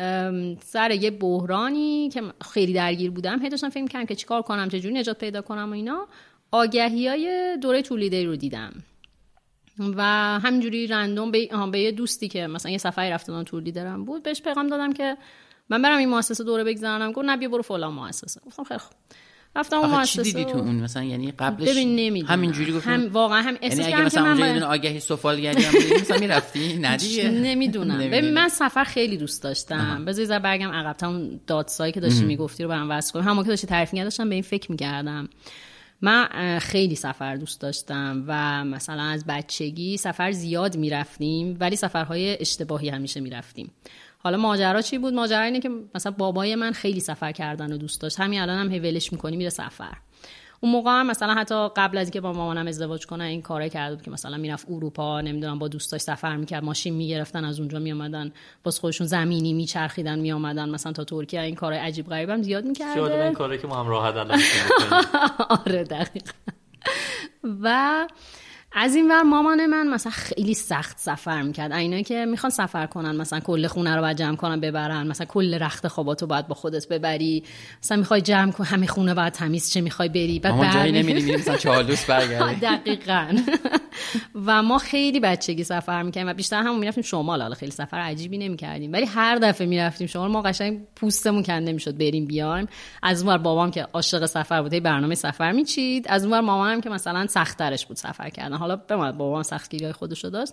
[0.64, 2.22] سر یه بحرانی که
[2.52, 5.72] خیلی درگیر بودم هی داشتم فکر می‌کردم که چیکار کنم چجوری نجات پیدا کنم و
[5.72, 6.06] اینا
[6.52, 8.72] آگهی های دوره تولیدی رو دیدم.
[9.78, 10.02] و
[10.42, 14.22] همینجوری رندوم به, به یه دوستی که مثلا یه سفری رفته بودم تور لیدرم بود
[14.22, 15.16] بهش پیغام دادم که
[15.68, 17.12] من برم این مؤسسه دوره بگذرونم.
[17.12, 18.40] گفت نه بیا برو فلان مؤسسه.
[18.46, 18.92] گفتم خیلی خوب.
[19.56, 22.32] رفتم اون مؤسسه دیدی تو اون؟ مثلا یعنی قبلش ببین نمی‌دونم.
[22.32, 25.62] همینجوری گفتم هم واقعا هم احساس یعنی کردم اگه که مثلا من اونجا آگهی سفالگری
[25.62, 27.28] هم مثلا می‌رفتی؟ نه دیگه.
[27.28, 27.98] نمی‌دونم.
[27.98, 30.04] ببین من سفر خیلی دوست داشتم.
[30.04, 33.50] بذار یه برگم عقب اون دادسایی که داشتی می‌گفتی رو برام وصل کنم همون که
[33.50, 35.28] داشتی تعریف می‌کردی داشتم به این فکر می‌کردم.
[36.02, 42.88] من خیلی سفر دوست داشتم و مثلا از بچگی سفر زیاد می‌رفتیم ولی سفرهای اشتباهی
[42.88, 43.70] همیشه می‌رفتیم.
[44.18, 48.00] حالا ماجرا چی بود؟ ماجرا اینه که مثلا بابای من خیلی سفر کردن و دوست
[48.00, 48.20] داشت.
[48.20, 49.96] همین الان هم ولش می‌کنی میره سفر.
[50.62, 53.94] اون موقع هم مثلا حتی قبل از اینکه با مامانم ازدواج کنه این کارا کرده
[53.94, 58.32] بود که مثلا می‌رفت اروپا نمی‌دونم با دوستاش سفر می‌کرد ماشین می‌گرفتن از اونجا میامدن
[58.64, 61.40] باز خودشون زمینی میچرخیدن میامدن مثلا تا ترکیه.
[61.40, 62.94] این کارهای عجیب غریبم زیاد می‌کرده.
[62.94, 64.40] زیاد این کاری که ما هم راحت الان
[65.66, 66.32] آره دقیقا.
[67.62, 68.06] و
[68.72, 71.72] از این ور مامان من مثلا خیلی سخت سفر می‌کرد.
[71.72, 75.06] اینا که می‌خوان سفر کنن مثلا کل خونه رو باید جمع کنن ببرن.
[75.06, 77.44] مثلا کل رخت خواباتو باید با خودت ببری.
[77.82, 80.38] مثلا می‌خوای جمع کن همه خونه باید تمیز چه می‌خوای بری.
[80.38, 83.36] بعد ما جایی نمیدیم مثلا چهالوس برگردیم دقیقاً.
[84.46, 87.42] و ما خیلی بچگی سفر می‌کردیم و بیشتر همون می‌رفتیم شمال.
[87.42, 88.92] حالا خیلی سفر عجیبی نمی‌کردیم.
[88.92, 92.66] ولی هر دفعه می‌رفتیم شمال ما قشنگ پوستمون کنده می‌شد بریم بیایم.
[93.02, 96.06] از اونور بابام که عاشق سفر بود برنامه سفر میچید.
[96.08, 98.59] از اونور مامانم که مثلا سختترش بود سفر کردن.
[98.60, 100.52] حالا بماند بابام سختگیری خودشو داشت.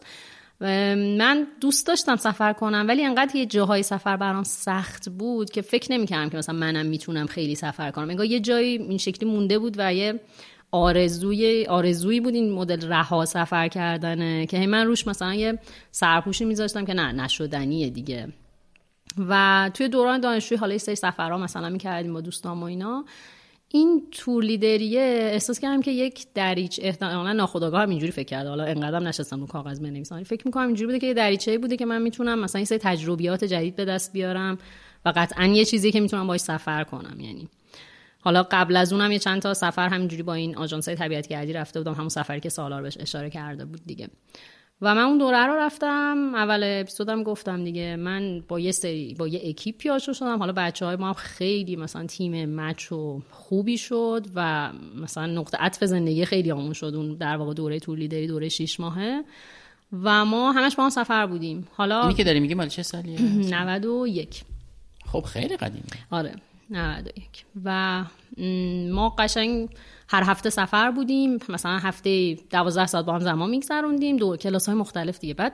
[0.61, 5.91] من دوست داشتم سفر کنم ولی انقدر یه جاهای سفر برام سخت بود که فکر
[5.91, 8.09] نمی‌کردم که مثلا منم می‌تونم خیلی سفر کنم.
[8.09, 10.19] انگار یه جایی این شکلی مونده بود و یه
[10.71, 15.59] آرزوی آرزویی بود این مدل رها سفر کردنه که من روش مثلا یه
[15.91, 18.27] سرپوشی میذاشتم که نه نشدنیه دیگه.
[19.29, 23.05] و توی دوران دانشجویی حالا یه سری سفرها مثلا می‌کردیم با دوستان و اینا.
[23.69, 28.49] این تور لیدریه احساس کردم که یک دریچ احتمالا ناخودآگاه هم اینجوری فکر کرده.
[28.49, 30.23] حالا انقدرم نشستم رو کاغذ بنویسم.
[30.23, 33.43] فکر می‌کنم اینجوری بوده که یه دریچه بوده که من می‌تونم مثلا این سری تجربیات
[33.43, 34.57] جدید به دست بیارم
[35.05, 37.19] و قطعا یه چیزی که می‌تونم باش سفر کنم.
[37.19, 37.47] یعنی
[38.19, 41.79] حالا قبل از اونم یه چند تا سفر همینجوری با این آژانس طبیعت گردی رفته
[41.79, 41.93] بودم.
[41.93, 44.07] همون سفری که سالار بهش اشاره کرده بود دیگه.
[44.81, 46.31] و من اون دوره رو رفتم.
[46.35, 50.39] اول اپیزودم گفتم دیگه من با یه سری با یه اکیپی آشنا شدم.
[50.39, 54.71] حالا بچه های ما هم خیلی مثلا تیم مچ و خوبی شد و
[55.01, 58.79] مثلا نقطه عطف زندگی خیلی آمون شد اون در واقع دوره طول لیدری دوره 6
[58.79, 59.23] ماهه.
[60.03, 61.67] و ما همش با هم سفر بودیم.
[61.73, 63.21] حالا اینی که داری میگی مال چه سالیه؟
[63.61, 64.43] 91
[65.05, 65.85] خب خیلی قدیمه.
[66.11, 66.35] آره
[66.69, 68.03] 91 و
[68.91, 69.69] ما قشنگ
[70.09, 74.77] هر هفته سفر بودیم مثلا هفته 12 ساعت با هم زمان میگذروندیم دو کلاس های
[74.77, 75.33] مختلف دیگه.
[75.33, 75.53] بعد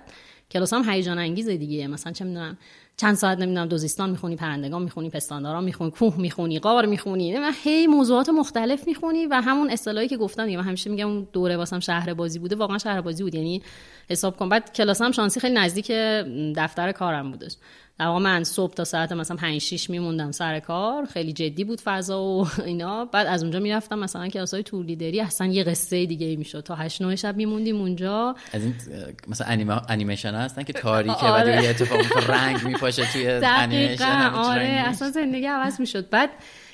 [0.51, 1.87] کلاس هم هیجان انگیزه دیگه.
[1.87, 2.57] مثلا چه می‌دونم
[2.97, 7.37] چند ساعت نمی‌دونم دوزیستان می‌خونی پرندگان می‌خونی پستانداران می‌خونی کوه می‌خونی قار می‌خونی.
[7.37, 10.57] و هی موضوعات مختلف می‌خونی و همون اصطلاحی که گفتم دیگه.
[10.57, 13.35] من همیشه میگم اون دوره واسم شهر بازی بوده واقعا شهر بازی بود.
[13.35, 13.61] یعنی
[14.09, 14.49] حساب کن.
[14.49, 15.91] بعد کلاسم شانسی خیلی نزدیک
[16.55, 17.55] دفتر کارم بودش.
[17.99, 21.05] در واقع من صبح تا ساعت مثلا 5 6 میموندم سر کار.
[21.05, 23.05] خیلی جدی بود فضا و اینا.
[23.05, 26.59] بعد از اونجا می‌رفتم مثلا کلاسای تور لیدری اصلا یه قصه دیگه می‌شد.
[26.59, 28.35] تا 8 9 شب میموندیم اونجا.
[28.53, 28.75] از این
[29.27, 31.51] مثلا انیمه انیمیشن هستن که تاریکه آره.
[31.51, 34.63] بعد یه اتفاق رنگ میپاشه توی انیمیشن آره.
[34.63, 36.09] اصلا زندگی عوض می‌شد.
[36.09, 36.29] بعد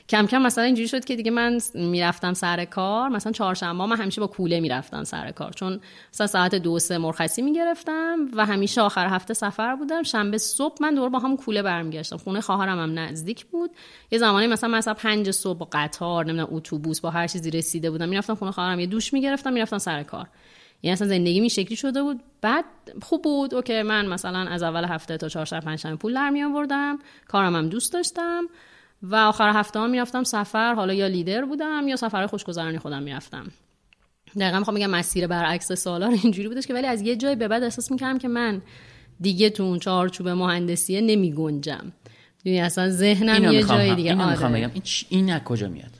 [0.10, 4.22] کم کم مثلا اینجوری شد که دیگه من می‌رفتم سر کار مثلا چهارشنبه من همیشه
[4.22, 5.52] با کوله می‌رفتم سر کار.
[5.52, 5.80] چون
[6.14, 10.04] مثلا ساعت دو سه مرخصی می‌گرفتم و همیشه آخر هفته سفر بودم.
[10.04, 12.18] شنبه صبح من دور با هم کوله برمیگشتم.
[12.18, 13.72] خونه خواهرم هم نزدیک بود.
[14.12, 18.10] یه زمانی مثلا مثلا پنج صبح با قطار نمی‌دونم اتوبوس با هر چیزی رسیده بودم.
[18.10, 20.28] می‌رفتم خونه خواهرم یه دوش می‌گرفتم می‌رفتم سر کار.
[20.84, 22.24] یعنی اصلا زندگی می شکلی شده بود.
[22.42, 22.66] بعد
[23.02, 23.54] خوب بود.
[23.54, 27.70] اوکی من مثلا از اول هفته تا چهارشنبه پنجشنبه پول در می آوردم کارم هم
[27.70, 28.44] دوست داشتم.
[29.04, 30.74] و آخر هفته ها می‌رفتم سفر.
[30.74, 33.48] حالا یا لیدر بودم یا سفر خوشگذرانی خودم می‌رفتم.
[34.40, 37.64] دقیقا می‌خوام بگم مسیر برعکس سالار اینجوری بودش که ولی از یه جای به بعد
[37.64, 38.62] احساس می‌کردم که من
[39.22, 41.92] دیگه تو اون چارچوب مهندسیه نمی گنجم
[42.46, 44.10] یعنی اصلا ذهنم یه جای دیگه.
[44.10, 44.38] اینو آره.
[44.38, 44.72] بگم.
[44.74, 45.99] این, این از کجا میاد؟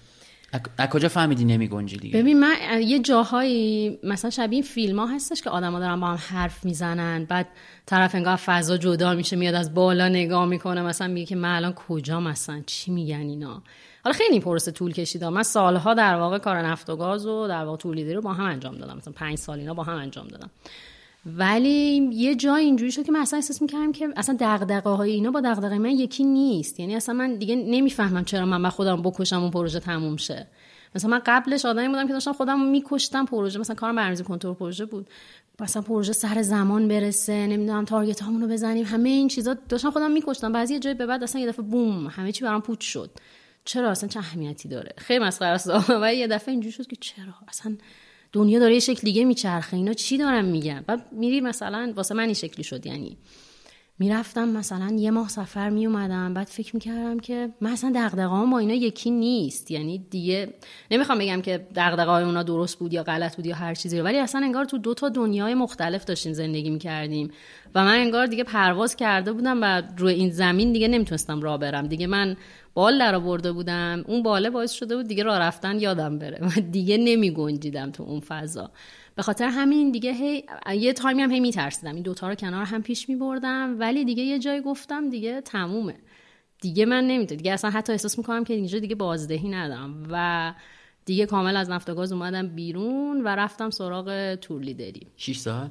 [0.78, 5.42] از کجا فهمیدی نمی گنجی دیگه؟ ببین من یه جاهایی مثلا شبیه فیلم ها هستش
[5.42, 7.48] که آدما دارن با هم حرف می‌زنن بعد
[7.86, 11.74] طرف انگار فضا جدا میشه میاد از بالا نگاه می‌کنه مثلا میگه که من الان
[11.74, 13.64] کجا مثلا؟ چی میگن اینا؟
[14.04, 17.64] حالا خیلی پرسه طول کشید من سالها در واقع کار نفت و گاز و در
[17.64, 18.98] واقع تولیدی رو با هم انجام دادم.
[18.98, 20.50] مثلا پنج سال اینا با هم انجام دادم.
[21.26, 25.32] ولی یه جای اینجوری شد که من اصلا احساس می‌کردم که اصلا دغدغه های اینا
[25.32, 26.80] با دغدغه من یکی نیست.
[26.80, 30.48] یعنی اصلا من دیگه نمی‌فهمم چرا من با خودم بکشم اون پروژه تموم شه.
[30.96, 33.60] مثلا من قبلش آدمی بودم که داشتم خودم میکشتم پروژه.
[33.60, 35.10] مثلا کارم برنامه‌ریزی کنترل پروژه بود.
[35.60, 38.86] مثلا پروژه سر زمان برسه نمی‌دونم تارگت هامونو بزنیم.
[38.86, 40.52] همه این چیزا داشتم خودم میکشتم.
[40.52, 43.12] بعضی جای به بعد اصلا یه دفعه بوم همه چی برام پوچ شد.
[43.66, 45.70] چرا اصلا چه اهمیتی داره؟ خیلی مسخره است.
[46.02, 47.76] و یه دفعه اینجوری شد که چرا؟ اصلا
[48.32, 49.78] دنیا داره یه شکل دیگه میچرخه.
[49.78, 53.18] اینا چی دارن میگن؟ بعد میری مثلا واسه من این شکلی شد یعنی
[54.00, 58.60] می‌رفتم مثلا یه ماه سفر می اومدم بعد فکر می‌کردم که من اصلا دغدغه‌ام با
[58.60, 59.72] اینا یکی نیست.
[59.72, 60.54] یعنی دیگه
[60.92, 64.42] نمی‌خوام بگم که دغدغه اونا درست بود یا غلط بود یا هر چیزی ولی اصلا
[64.42, 67.32] انگار تو دو تا دنیای مختلف داشتیم زندگی می‌کردیم
[67.76, 71.88] و من انگار دیگه پرواز کرده بودم و روی این زمین دیگه نمی‌تونستم راه برم.
[71.88, 72.38] دیگه من
[72.74, 76.40] بال در آورده بودم اون باله باعث شده بود دیگه راه رفتن یادم بره.
[76.48, 78.72] و دیگه نمی گنجیدم تو اون فضا.
[79.20, 80.44] به خاطر همین دیگه هی
[80.74, 81.94] یه تایمی هم هی میترسیدم.
[81.94, 85.96] این دوتا رو کنار هم پیش می بردم ولی دیگه یه جای گفتم دیگه تمومه.
[86.62, 90.54] دیگه من نمی‌تونم دیگه اصلا حتی احساس می‌کنم که اینجا دیگه بازدهی ندارم و
[91.06, 95.08] دیگه کامل از نفت و گاز اومدم بیرون و رفتم سراغ تور لیدری.
[95.18, 95.70] 6 سال؟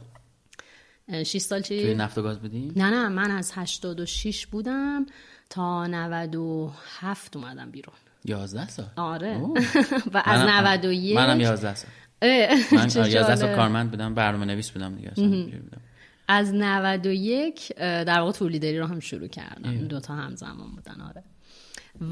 [1.12, 5.06] 6 سال چی؟ توی نفت و گاز بودی؟ نه نه من از 86 بودم
[5.50, 7.94] تا 97 اومدم بیرون.
[8.24, 8.86] 11 سال.
[8.96, 9.36] آره.
[10.14, 11.90] و از منم- 91 منم 11 سال.
[12.22, 12.28] من
[12.72, 13.56] 11 سال جالب.
[13.56, 15.80] کارمند بودم برنامه نویس بودم دیگه بودم.
[16.28, 19.70] از 91 اه، در واقع تور لیدری رو هم شروع کردم.
[19.70, 21.22] این دوتا همزمان بودن آره.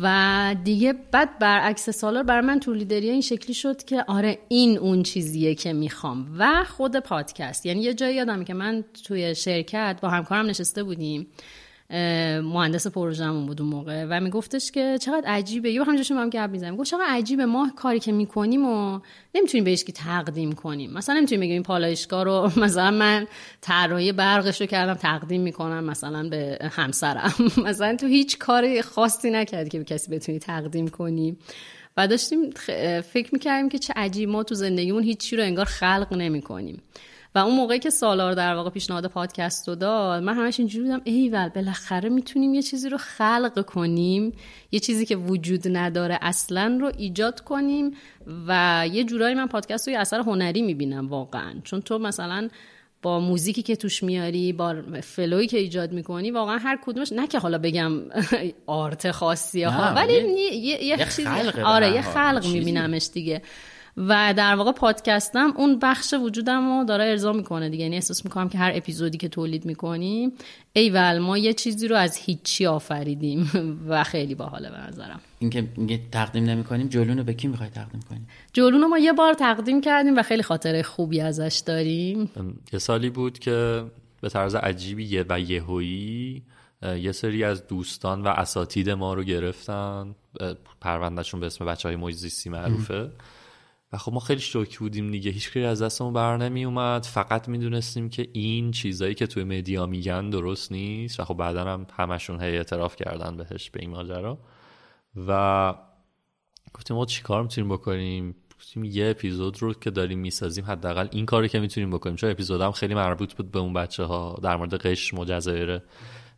[0.02, 4.78] و دیگه بعد برعکس سالار برای من تور لیدری این شکلی شد که آره این
[4.78, 6.36] اون چیزیه که می‌خوام.
[6.38, 7.66] و خود پادکست.
[7.66, 11.26] یعنی یه جایی یادمه که من توی شرکت با همکارم نشسته بودیم.
[11.90, 15.70] مهندس پروژهمون بود اون موقع و میگفتش که چقدر عجیبه.
[15.70, 16.76] یه با هم گپ می‌زنیم.
[16.76, 19.00] گفت چقدر عجیبه ما کاری که می‌کنیم و
[19.34, 20.92] نمی‌تونیم بهش که تقدیم کنیم.
[20.92, 23.26] مثلا نمی‌تونیم بگیم این پالایشگاه رو مثلا من
[23.60, 27.34] طراحی برقش رو کردم تقدیم می‌کنم مثلا به همسرم.
[27.66, 31.36] مثلا تو هیچ کار خاصی نکردی که به کسی بتونی تقدیم کنی.
[31.96, 32.50] و داشتیم
[33.00, 36.82] فکر می‌کردیم که چه عجیب ما تو زندگیمون هیچی رو انگار خلق نمی‌کنیم.
[37.36, 41.00] و اون موقعی که سالار در واقع پیشنهاد پادکست رو داد من همش اینجوری بودم
[41.04, 44.32] ایول بالاخره می‌تونیم یه چیزی رو خلق کنیم
[44.72, 47.90] یه چیزی که وجود نداره اصلا رو ایجاد کنیم
[48.48, 52.48] و یه جورایی من پادکست رو یه اثر هنری می‌بینم واقعا چون تو مثلا
[53.02, 57.38] با موزیکی که توش میاری با فلوی که ایجاد می‌کنی واقعا هر کدومش نه که
[57.38, 57.92] حالا بگم
[58.66, 60.96] آرت خاصی ها ولی یه- یه, یه, یه
[61.56, 62.46] به آره یه خلق.
[62.52, 63.42] میبینمش دیگه
[63.96, 67.82] و در واقع پادکستم اون بخش وجودم رو داره ارضا می‌کنه دیگه.
[67.82, 70.32] یعنی احساس می‌کنم که هر اپیزودی که تولید می‌کنیم
[70.72, 73.50] ایول ما یه چیزی رو از هیچی آفریدیم
[73.88, 75.20] و خیلی باحاله به نظرم.
[75.38, 79.12] اینکه میگه تقدیم نمی‌کنیم جلون رو به کی می‌خوای تقدیم کنیم جلون رو ما یه
[79.12, 82.30] بار تقدیم کردیم و خیلی خاطره خوبی ازش داریم.
[82.72, 83.84] یه سالی بود که
[84.20, 86.42] به طرز عجیبی یه و یهویی
[86.82, 90.14] یه سری از دوستان و اساتید ما رو گرفتن.
[90.80, 91.96] پروندهشون به اسم بچه های
[92.50, 93.10] معروفه.
[93.92, 95.30] و خب ما خیلی شوک بودیم دیگه.
[95.30, 100.30] هیچ از دستمون بر نمی اومد فقط می‌دونستیم که این چیزایی که توی مدیا میگن
[100.30, 101.20] درست نیست.
[101.20, 104.38] و خب بعدا هم همشون هی اعتراف کردن بهش به این ماجرا.
[105.28, 105.74] و
[106.74, 111.48] گفتیم ما چیکار می‌تونیم بکنیم؟ گفتیم یه اپیزود رو که داریم می‌سازیم حداقل این کاری
[111.48, 112.16] که می‌تونیم بکنیم.
[112.16, 115.80] چون اپیزود هم خیلی مربوط بود به اون بچه ها در مورد قشم و جزایر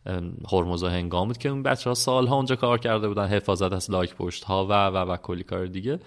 [0.05, 3.27] ام، هرمز و هنگام بود که اون بچه ها سالها اونجا کار کرده بودن.
[3.27, 5.99] حفاظت از لایک پشت ها و و و کلی کار دیگه.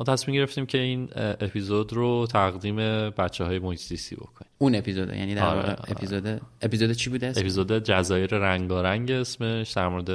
[0.00, 2.76] ما تصمیم گرفتیم که این اپیزود رو تقدیم
[3.10, 5.90] بچه های محیط بکنیم اون اپیزوده یعنی در آره، واقع آره.
[5.90, 10.10] اپیزود اپیزود چی بوده اسم؟ اپیزود جزایر رنگارنگ اسمش در مورد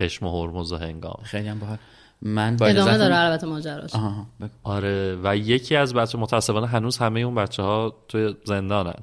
[0.00, 1.78] قشم و هرمز و هنگام خیلی هم باحال
[2.22, 3.90] من با ادامه داره البته ماجراش.
[4.62, 9.00] آره و یکی از بچه متاسفانه هنوز همه اون بچه ها توی زندانن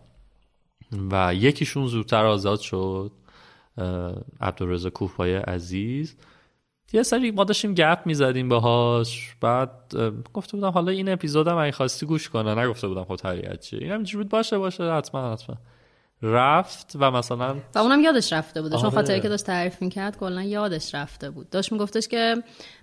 [1.11, 3.11] و یکیشون زودتر آزاد شد
[3.77, 6.15] اه، عبدالرزا کوهپای عزیز
[6.93, 9.35] یه سری ما داشتیم گپ می‌زدیم باهاش.
[9.41, 9.71] بعد
[10.33, 12.55] گفته بودم حالا این اپیزودم اگه خواستی گوش کنه.
[12.55, 13.79] نگفته بودم خب طبیعت چیه.
[13.79, 14.91] اینم بود باشه باشه.
[14.91, 15.55] حتما حتما.
[16.21, 18.89] رفت و مثلا و اونم یادش رفته بود چون آره.
[18.89, 21.49] خاطره که داشت تعریف می‌کرد کلا یادش رفته بود.
[21.49, 22.35] داشت میگفتش که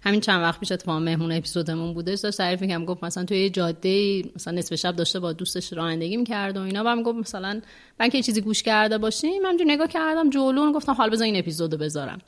[0.02, 2.84] همین چند وقت پیش اتفاقا مهمون اپیزودمون بودش داشت تعریف می‌کرد.
[2.84, 6.82] گفت مثلا توی یه جاده مثلا نصف شب داشته با دوستش رانندگی می‌کرد و اینا.
[6.86, 7.60] و گفت مثلا
[8.00, 11.76] من که چیزی گوش کرده باشیم من نگاه کردم جلو گفتم حالا بذار این اپیزودو
[11.76, 12.18] بذارم.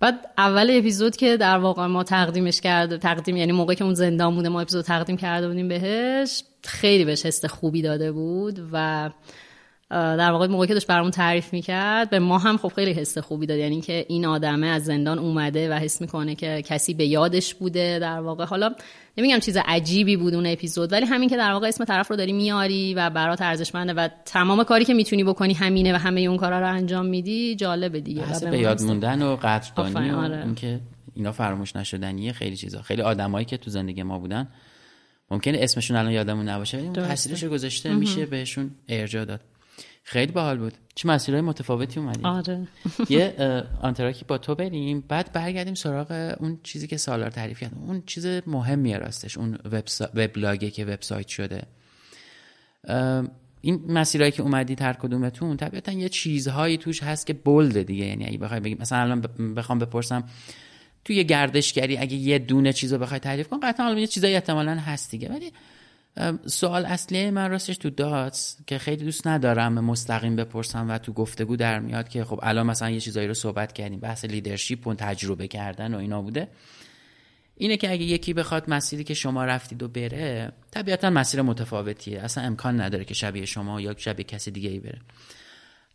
[0.00, 4.34] بعد اول اپیزود که در واقع ما تقدیمش کرده تقدیم یعنی موقعی که اون زندان
[4.34, 9.10] بوده ما اپیزود تقدیم کرده بودیم بهش خیلی بهش حس خوبی داده بود و
[9.90, 13.46] در واقع موقعی که داشت برامون تعریف می‌کرد به ما هم خب خیلی حس خوبی
[13.46, 13.58] داد.
[13.58, 17.98] یعنی که این آدمه از زندان اومده و حس می‌کنه که کسی به یادش بوده
[17.98, 18.44] در واقع.
[18.44, 18.74] حالا
[19.18, 22.32] نمیگم چیز عجیبی بود اون اپیزود ولی همین که در واقع اسم طرف رو داری
[22.32, 26.60] میاری و برات ارزشمنده و تمام کاری که می‌تونی بکنی همینه و همه اون کارا
[26.60, 28.22] رو انجام میدی جالبه دیگه.
[28.50, 30.42] به یاد موندن و قدردانی آره.
[30.44, 30.80] اینکه
[31.14, 32.82] اینا فراموش نشدنیه خیلی چیزا.
[32.82, 34.48] خیلی آدمایی که تو زندگی ما بودن
[35.30, 36.94] ممکنه اسمشون الان یادمون نباشه ولی اون.
[36.94, 39.40] تاثیرش گذاشته میشه بهشون ارجاع داد.
[40.06, 40.72] خیلی باحال بود.
[40.94, 42.26] چه مسیرهای متفاوتی اومدیم.
[42.26, 42.68] آره.
[43.08, 43.34] یه
[43.82, 45.04] آنتراکی با تو بریم.
[45.08, 49.58] بعد برگردیم سراغ اون چیزی که سالار تعریف کرد اون چیز مهمیه راستش اون
[50.14, 51.62] وبلاگه که وبسایت شده.
[53.60, 58.04] این مسیرهایی که اومدید هر کدومتون طبیعتا یه چیزهایی توش هست که بلده دیگه.
[58.04, 59.20] یعنی اگه بخوای بگیم مثلا الان
[59.54, 60.24] بخوام بپرسم
[61.04, 65.10] توی گردشگری اگه یه دونه چیز رو بخوای تعریف کن قطعا یه چیزایی احتمالا هست
[65.10, 65.28] دیگه.
[65.28, 65.52] ولی
[66.46, 71.56] سوال اصلی من راستش تو داتس که خیلی دوست ندارم مستقیم بپرسم و تو گفتگو
[71.56, 75.48] در میاد که خب الان مثلا یه چیزایی رو صحبت کردیم بحث لیدرشپ و تجربه
[75.48, 76.48] کردن و اینا بوده.
[77.56, 82.20] اینه که اگه یکی بخواد مسیری که شما رفتید و بره طبیعتا مسیر متفاوتیه.
[82.20, 85.00] اصلا امکان نداره که شبیه شما یا شبیه کسی دیگه ای بره.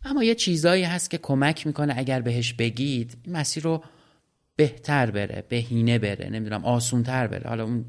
[0.04, 3.84] اما یه چیزایی هست که کمک می‌کنه اگر بهش بگید این مسیر رو
[4.56, 7.48] بهتر بره بهینه بره نمی‌دونم آسونتر بره.
[7.48, 7.84] حالا اون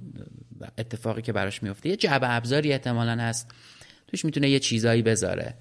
[0.78, 3.52] اتفاقی که براش میفته یه جعبه ابزاری احتمالا هست.
[4.08, 5.54] توش می‌تونه یه چیزایی بذاره.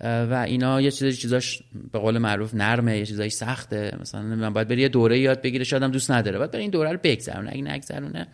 [0.00, 1.62] و اینا یه چیزای چیزاش
[1.92, 3.96] به قول معروف نرمه یه چیزایی سخته.
[4.00, 6.38] مثلا من باید بری یه دوره یاد بگیره شادم دوست نداره.
[6.38, 7.50] باید بری این دوره رو بگذرونه.
[7.52, 8.26] اگه نگذرونه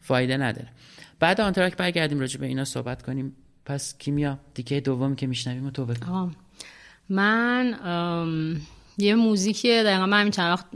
[0.00, 0.68] فایده نداره.
[1.20, 3.36] بعد آن ترک برگردیم راجع به اینا صحبت کنیم.
[3.64, 6.30] پس کیمیا دیگه دومی که میشنویم تو بگو.
[7.08, 7.74] من
[8.98, 10.66] یه موزیکی دقیقا من همین چند وقت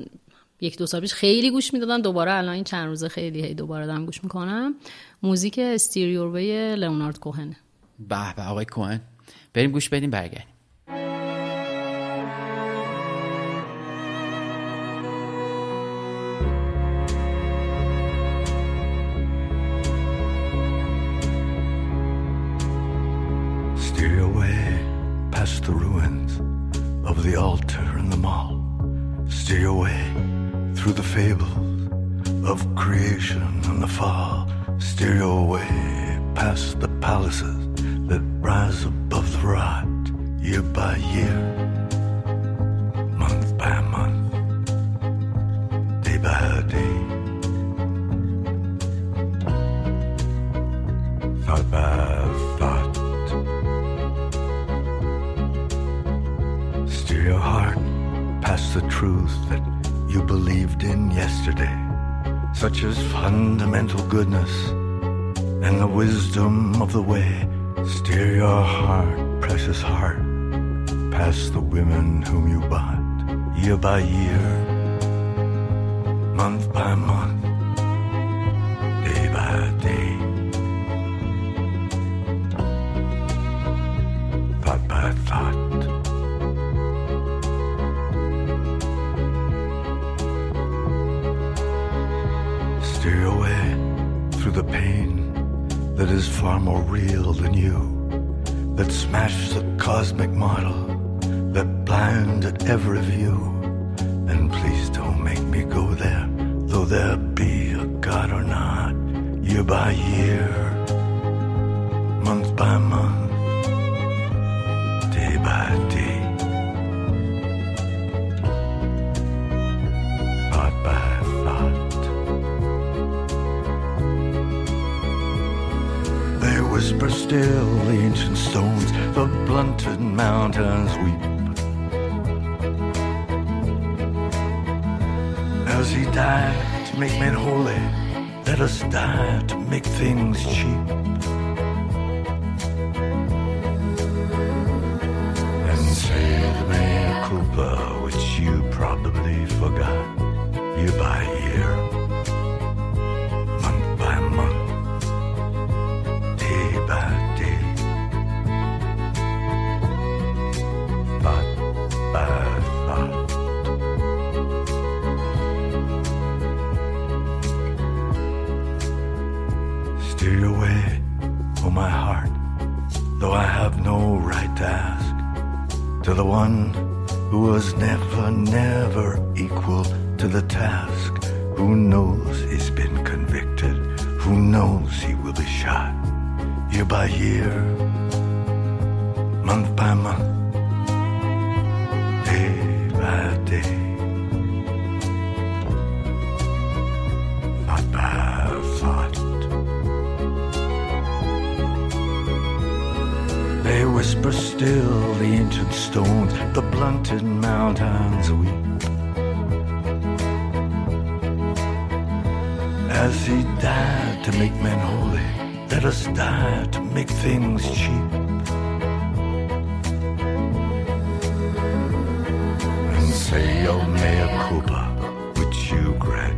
[0.62, 3.86] یک دو سال پیش خیلی گوش می‌دادم دوباره الان این چند روزه خیلی هی دوباره
[3.86, 4.74] دارم گوش می‌کنم.
[5.22, 7.56] موزیک استیریوروی لئونارد کوهن
[7.98, 9.00] به به آقای کوهن.
[9.54, 10.46] بریم گوش بدیم برگردیم.
[23.86, 24.12] Steer
[25.34, 26.32] past the ruins
[27.10, 28.54] of the altar and the mall.
[29.38, 30.01] Steer your way
[30.82, 31.88] through the fables
[32.44, 34.48] of creation and the fall.
[34.80, 37.56] Steer your way past the palaces
[38.08, 39.86] that rise above the rot,
[40.40, 41.38] year by year,
[43.16, 44.32] month by month,
[46.02, 46.96] day by day,
[51.44, 52.26] thought by
[52.58, 52.94] thought.
[56.88, 57.78] Steer your heart
[58.42, 59.81] past the truth that
[60.12, 61.74] you believed in yesterday,
[62.52, 64.68] such as fundamental goodness
[65.64, 67.48] and the wisdom of the way.
[67.86, 70.18] Steer your heart, precious heart,
[71.10, 73.00] past the women whom you bought,
[73.56, 74.44] year by year,
[76.34, 77.41] month by month,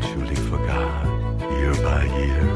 [0.01, 1.07] gradually forgot,
[1.53, 2.53] year by year,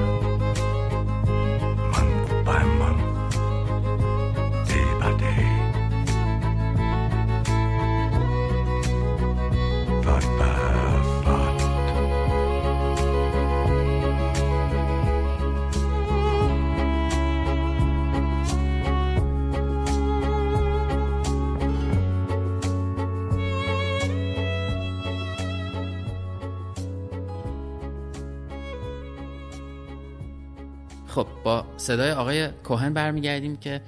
[31.89, 33.81] صدای آقای کوهن برمیگردیم که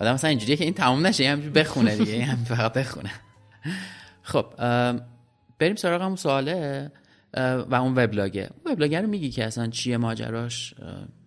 [0.00, 3.10] آدم مثلا اینجوریه که این تمام نشه همینجوری بخونه دیگه این فقط بخونه.
[4.22, 4.46] خب
[5.58, 6.90] بریم سراغ همون سواله
[7.70, 8.50] و اون وبلاگه.
[8.66, 10.74] وبلاگ رو میگی که اصلا چیه ماجراش؟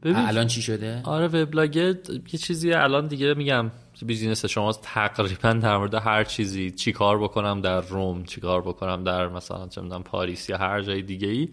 [0.04, 3.72] الان چی شده؟ آره وبلاگ یه چیزی الان دیگه میگم
[4.06, 9.04] business شما تقریبا در مورد هر چیزی چی کار بکنم در روم چی کار بکنم
[9.04, 11.50] در مثلا چه می‌دونم پاریس یا هر جای دیگه ای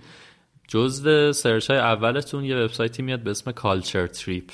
[0.73, 4.51] جزو سرچ های اولتون یه وبسایتی میاد به اسم کالچر تریپ.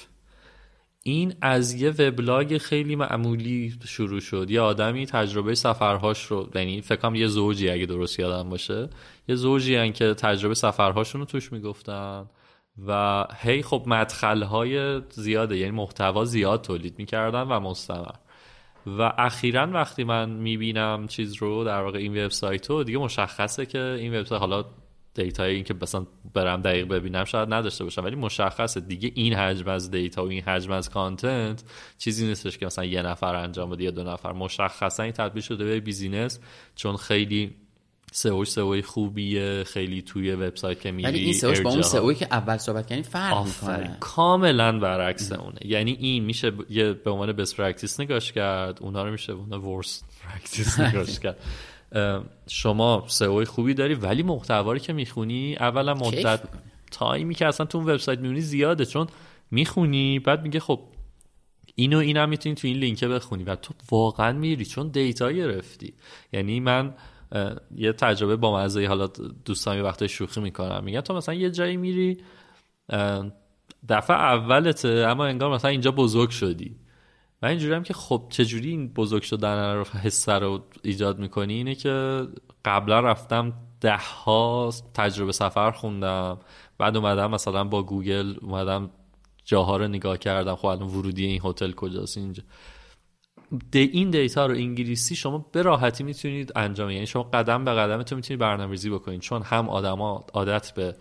[1.02, 4.50] این از یه وبلاگ خیلی معمولی شروع شد.
[4.50, 8.88] یه آدمی تجربه سفرهاش رو یعنی فکرم یه زوجی اگه درست یادم باشه.
[9.28, 12.26] یه زوجی هن که تجربه سفرهاشون رو توش می‌گفتن
[12.86, 15.56] و هی خب مدخلهای زیاده.
[15.56, 18.14] یعنی محتوا زیاد تولید می‌کردن و مستمر.
[18.86, 23.80] و اخیرا وقتی من می‌بینم چیز رو در واقع این وبسایت رو دیگه مشخصه که
[23.80, 24.64] این وبسایت حالا
[25.22, 29.34] data ی این که مثلا برم دقیق ببینم شاید نداشته باشم ولی مشخصه دیگه این
[29.34, 31.62] حجم از data و این حجم از content
[31.98, 34.32] چیزی نیستش که مثلا یه نفر انجام بده یا دو نفر.
[34.32, 36.40] مشخصا این تبدیل شده به business
[36.76, 37.54] چون خیلی
[38.12, 41.70] SEO ش SEO ی خوبیه خیلی توی وبسایت که میری ولی این SEO ش با
[41.70, 43.96] اون SEO ی که اول صحبت کردیم فرق می‌کنه.
[44.00, 49.10] کاملا برعکس اونه یعنی این میشه یه به عنوان best practice نگاش کرد اونا رو
[49.10, 51.36] میشه به عنوان worst practice نگاش کرد.
[52.48, 56.40] شما سئو خوبی داری ولی محتوایی که می‌خونی اولا مدت
[56.90, 59.06] تایمی که اصلا تو اون وبسایت میونی زیاده چون
[59.50, 60.80] می‌خونی بعد میگه خب
[61.74, 65.94] اینو اینم می‌تونی تو این لینکه بخونی و تو واقعا میری چون دیتا گرفتی.
[66.32, 66.94] یعنی من
[67.76, 69.06] یه تجربه با مزه حالا
[69.44, 72.18] دوستان یه وقت شوخی می‌کنم میگن تو مثلا یه جایی میری
[73.88, 76.76] دفعه اولته اما انگار مثلا اینجا بزرگ شدی.
[77.42, 81.74] من اینجوری هم که خب چجوری این بزرگ شدن رو حسه رو ایجاد می‌کنی؟ اینه
[81.74, 82.26] که
[82.64, 86.38] قبلا رفتم ده ها تجربه سفر خوندم.
[86.78, 88.90] بعد اومدم مثلا با گوگل اومدم
[89.44, 90.56] جاها رو نگاه کردم.
[90.56, 92.42] خب الان ورودی این هتل کجاست؟ اینجا.
[93.72, 98.02] ده این data رو انگلیسی شما به راحتی می‌تونید انجام یعنی شما قدم به قدم
[98.02, 100.96] تو می‌تونید برنامه‌ریزی بکنید چون هم آدما عادت به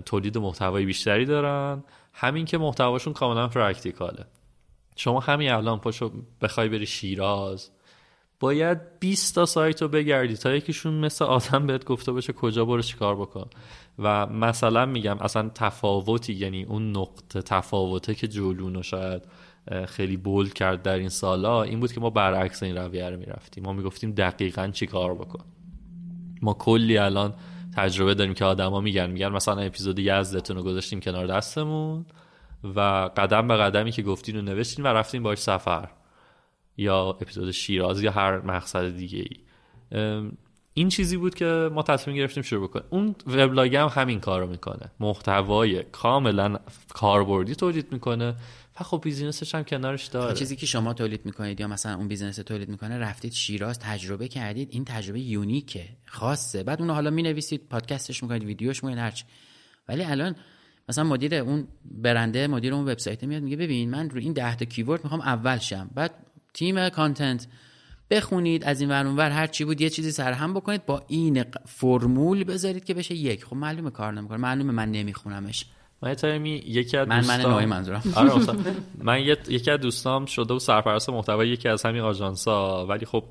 [0.00, 1.84] تولید محتوای بیشتری دارن.
[2.12, 4.24] همین که محتواشون کاملا practical ه
[4.96, 7.70] شما همین الان پاشو بخوای بری شیراز.
[8.40, 12.82] باید 20 تا سایت رو بگردی تا یکیشون مثل آدم بهت گفته باشه کجا برو
[12.82, 13.46] چیکار بکن.
[13.98, 19.22] و مثلا میگم اصلا تفاوتی یعنی اون نقطه تفاوته که جلونو شاید
[19.86, 23.64] خیلی بولد کرد در این سالا این بود که ما برعکس این رویه رو می‌رفتیم.
[23.64, 25.44] ما می‌گفتیم دقیقا چی کار بکن.
[26.42, 27.34] ما کلی الان
[27.76, 32.06] تجربه داریم که آدما میگن میگن مثلا اپیزود یزدتون رو گذاشتیم کنار دستمون.
[32.76, 35.88] و قدم به قدمی که گفتین رو نوشتین و رفتین باهاش سفر.
[36.76, 40.30] یا اپیزود شیراز یا هر مقصد دیگه ای
[40.74, 42.86] این چیزی بود که ما تصمیم گرفتیم شروع بکنیم.
[42.90, 44.90] اون وبلاگ هم همین کار رو می‌کنه.
[45.00, 46.58] محتوای کاملا
[46.88, 48.34] کاربردی تولید می‌کنه
[48.80, 50.34] و خب business ش هم کنارش داره.
[50.34, 54.68] چیزی که شما تولید می‌کنید یا مثلا اون business تولید می‌کنه رفتید شیراز تجربه کردید
[54.72, 56.62] این تجربه unique ه خاصه.
[56.62, 59.24] بعد اونو حالا می‌نویسید پادکستش می‌کنید ویدیوش می‌کنید هرچی.
[59.88, 60.36] ولی الان
[60.88, 64.64] مثلا مدیر اون برند مدیر اون وبسایت میاد میگه ببین من رو این 10 تا
[64.64, 65.90] keyword می‌خوام اول شم.
[65.94, 66.14] بعد
[66.54, 67.46] تیم content
[68.10, 72.44] بخونید از این ور ور هر چی بود یه چیزی سرهم بکنید با این فرمول
[72.44, 73.44] بذارید که بشه یک.
[73.44, 75.66] خب معلومه کار نمی‌کنه معلومه من نمیخونمش.
[76.02, 77.42] من تایمی یکی از من دوستان...
[77.42, 78.02] من نوعی منظورم.
[78.16, 78.32] آره
[78.98, 83.24] من یکی از دوستام شده و سرپرست محتوای یکی از همین آژانس‌ها ولی خب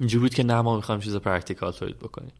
[0.00, 2.32] اینجوری بود که نه ما می‌خوایم چیز practical تولید بکنیم.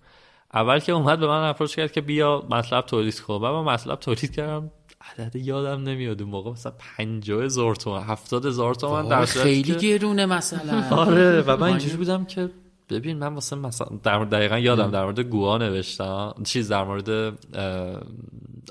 [0.55, 4.35] اول که اومد به من اپروچ کرد که بیا مطلب تولید کن من مطلب تولید
[4.35, 4.71] کردم
[5.01, 10.27] عدد یادم نمیاد اون موقع مثلا 50 هزار تومن 70 هزار تومن در خیلی گرونه
[10.27, 10.89] مثلا.
[11.03, 12.51] آره و من اینجوری بودم که
[12.91, 17.39] ببین من واسه مثلا در دقیقا یادم در مورد گوا نوشتم چیز در مورد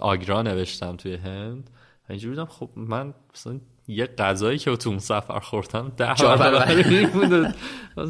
[0.02, 1.70] آگرا نوشتم توی هند.
[2.10, 7.54] اینجوری بودم خب من مثلا یه غذایی که تو اون سفر خوردم ده برابر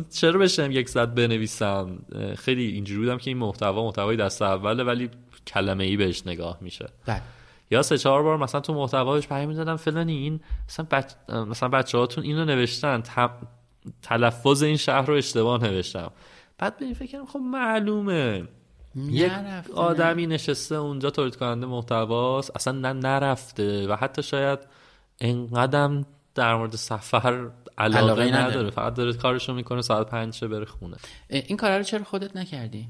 [0.09, 1.99] چرا بشم یک صد بنویسم؟
[2.37, 5.09] خیلی اینجوری بودم که این محتوا محتوای دست اوله ولی
[5.47, 6.89] کلمه ای بهش نگاه میشه.
[7.05, 7.21] بله.
[7.71, 11.11] یا سه چهار بار مثلا تو محتواش پیام می‌دادم فلانی این مثلا بچ...
[11.29, 13.03] مثلا بچه‌هاتون اینو نوشتن
[14.01, 16.11] تلفظ این شهر رو اشتباه نوشتم.
[16.57, 18.47] بعد به این فکر خب معلومه.
[18.95, 19.31] یک
[19.75, 24.59] آدمی نشسته اونجا تولید کننده محتواست اصلا نه نرفته و حتی شاید
[25.19, 26.05] انقدم
[26.35, 28.69] در مورد سفر علاقه, علاقه نداره.
[28.69, 30.97] فقط داره کارشو می‌کنه ساعت پنج بره خونه.
[31.29, 32.87] این کار رو چرا خودت نکردی؟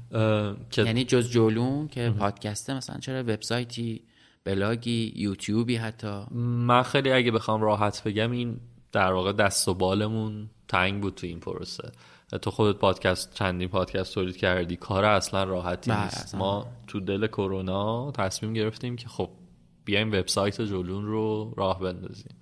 [0.76, 4.02] یعنی جز جولون که پادکسته مثلا چرا وبسایتی
[4.44, 8.60] بلاگی یوتیوبی حتی؟ من خیلی اگه بخوام راحت بگم این
[8.92, 11.92] در واقع دست و بالمون تنگ بود تو این پروسه.
[12.42, 16.34] تو خودت پادکست چندین پادکست تولید کردی کار اصلا راحتی بله، نیست.
[16.34, 19.30] ما تو دل کرونا تصمیم گرفتیم که خب
[19.88, 22.36] بیایم وبسایت جلون رو راه بندازیم.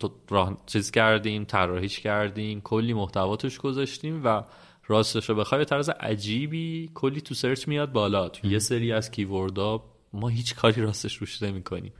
[0.00, 4.44] تو راه چیز کردیم طراحیش کردیم کلی محتوا توش گذاشتیم و
[4.86, 8.28] راستش رو بخوای طرز عجیبی کلی تو search میاد بالا.
[8.28, 11.92] تو یه سری از keyword ها ما هیچ کاری راستش روش نمی‌کنیم.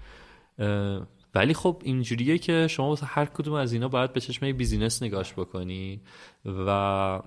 [1.34, 6.00] ولی خب اینجوریه که شما هر کدوم از اینا باید به چشم business نگاش بکنی
[6.44, 7.20] و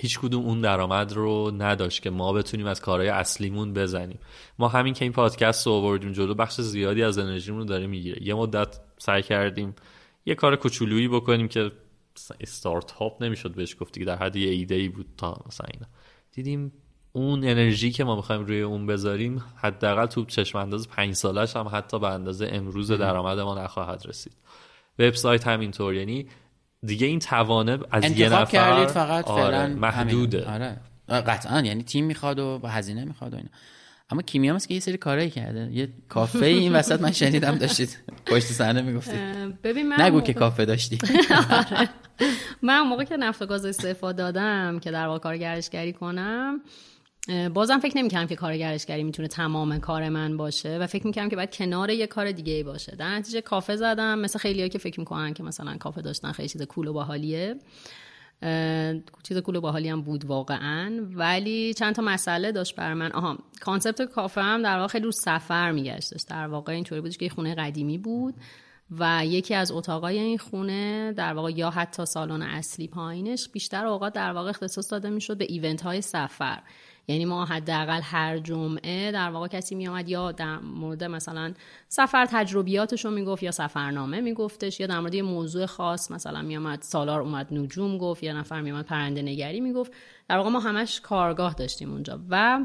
[0.00, 4.18] هیچ کدوم اون درآمد رو نداشت که ما بتونیم از کارهای اصلیمون بزنیم.
[4.58, 8.22] ما همین که این پادکست رو آوردیم جلو بخش زیادی از انرژیمون رو داره می‌گیره.
[8.22, 9.74] یه مدت سعی کردیم
[10.26, 11.72] یه کار کوچولویی بکنیم که
[12.40, 15.86] استارتاپ نمی‌شد بهش گفتی که در حد یه ایده ای بود تا مثلا اینا.
[16.32, 16.72] دیدیم
[17.12, 21.68] اون انرژی که ما می‌خوایم روی اون بذاریم حداقل تو چشم انداز پنج سالش هم
[21.72, 24.36] حتی به اندازه امروز درآمد ما نخواهد رسید.
[24.98, 25.94] وبسایت همینطور.
[25.94, 26.26] یعنی
[26.86, 30.44] دیگه این توانه از یه نفر کردید فقط آره محدوده.
[30.44, 30.76] آره.
[31.08, 31.60] قطعا.
[31.60, 33.48] یعنی تیم می‌خواد و هزینه می‌خواد و اینا.
[34.10, 35.70] اما کیمیا که یه سری کارایی کرده.
[35.72, 37.98] یه کافه این وسط من شنیدم داشتید.
[38.26, 39.62] پشت صحنه می‌گفتید.
[39.62, 40.26] ببین من نگو موقع...
[40.26, 40.98] که کافه داشتی.
[41.50, 41.88] آره.
[42.62, 46.60] من موقع که نفت و گاز استفاده دادم که در واقع کار گردشگری کنم
[47.54, 51.36] بازم فکر نمی‌کردم که کار گردشگری می‌تونه تمام کار من باشه و فکر می‌کردم که
[51.36, 52.96] باید کنار یه کار دیگه باشه.
[52.96, 54.18] در نتیجه کافه زدم.
[54.18, 57.54] مثل خیلیایی که فکر می‌کنن که مثلا کافه داشتن خیلی چیز کول و باحالیه.
[59.22, 61.06] چیز cool و باحالی هم بود واقعا.
[61.14, 63.12] ولی چند تا مسئله داشت بر من.
[63.12, 66.22] آها concept کافه هم در واقع خیلی رو سفر میگشتش.
[66.28, 68.34] در واقع اینطوری بود که خونه قدیمی بود
[68.90, 74.12] و یکی از اتاقای این خونه در واقع یا حتی سالن اصلی پایینش بیشتر اوقات
[74.12, 76.58] در واقع اختصاص داده می‌شد به event های سفر.
[77.08, 81.54] یعنی ما حداقل هر جمعه در واقع کسی می آمد یا در مورد مثلا
[81.88, 86.56] سفر تجربیاتش رو می‌گفت یا سفرنامه میگفتش یا در مورد یه موضوع خاص مثلا می
[86.56, 89.92] آمد سالار اومد نجوم گفت یا نفر می آمد پرنده نگری می‌گفت.
[90.28, 92.60] در واقع ما همش کارگاه داشتیم اونجا و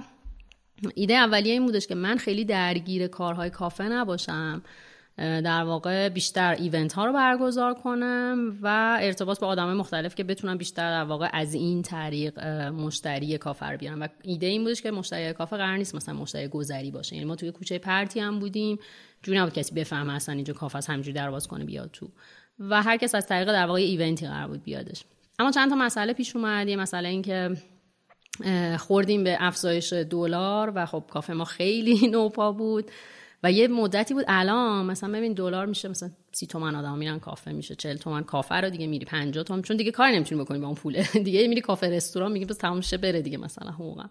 [0.96, 4.62] ایده اولیه این بودش که من خیلی درگیر کارهای کافه نباشم.
[5.20, 10.58] در واقع بیشتر ایونت ها رو برگزار کنم و ارتباط با آدم مختلف که بتونم
[10.58, 12.40] بیشتر در واقع از این طریق
[12.70, 14.02] مشتری کافه رو بیارم.
[14.02, 17.16] و ایده این بودش که مشتری کافه قرار نیست مثلا مشتری گذری باشه.
[17.16, 18.80] یعنی ما توی کوچه پرتی هم بودیم
[19.24, 22.08] جوری نبود کسی بفهمه اصلا اینجا کافه از همینجوری درواز کنه بیاد تو.
[22.60, 25.04] و هر کس از طریق در واقع ایونتی قرار بود بیادش.
[25.40, 26.68] اما چند تا مسئله پیش اومد.
[26.68, 27.56] یه مسئله این که
[28.78, 32.92] خوردیم به افزایش دلار و خب کافه ما خیلی نوپا بود.
[33.44, 37.52] و یه مدتی بود الان مثلا ببین دلار میشه مثلا سی تومن آدم میرن کافه
[37.52, 40.66] میشه 40 تومن کافه رو دیگه میری 50 تومن چون دیگه کاری نمی‌تونی بکنی با
[40.66, 41.08] اون پوله.
[41.26, 44.04] دیگه میری کافه رستوران میگی بس تمام شه بره دیگه مثلا حقوقا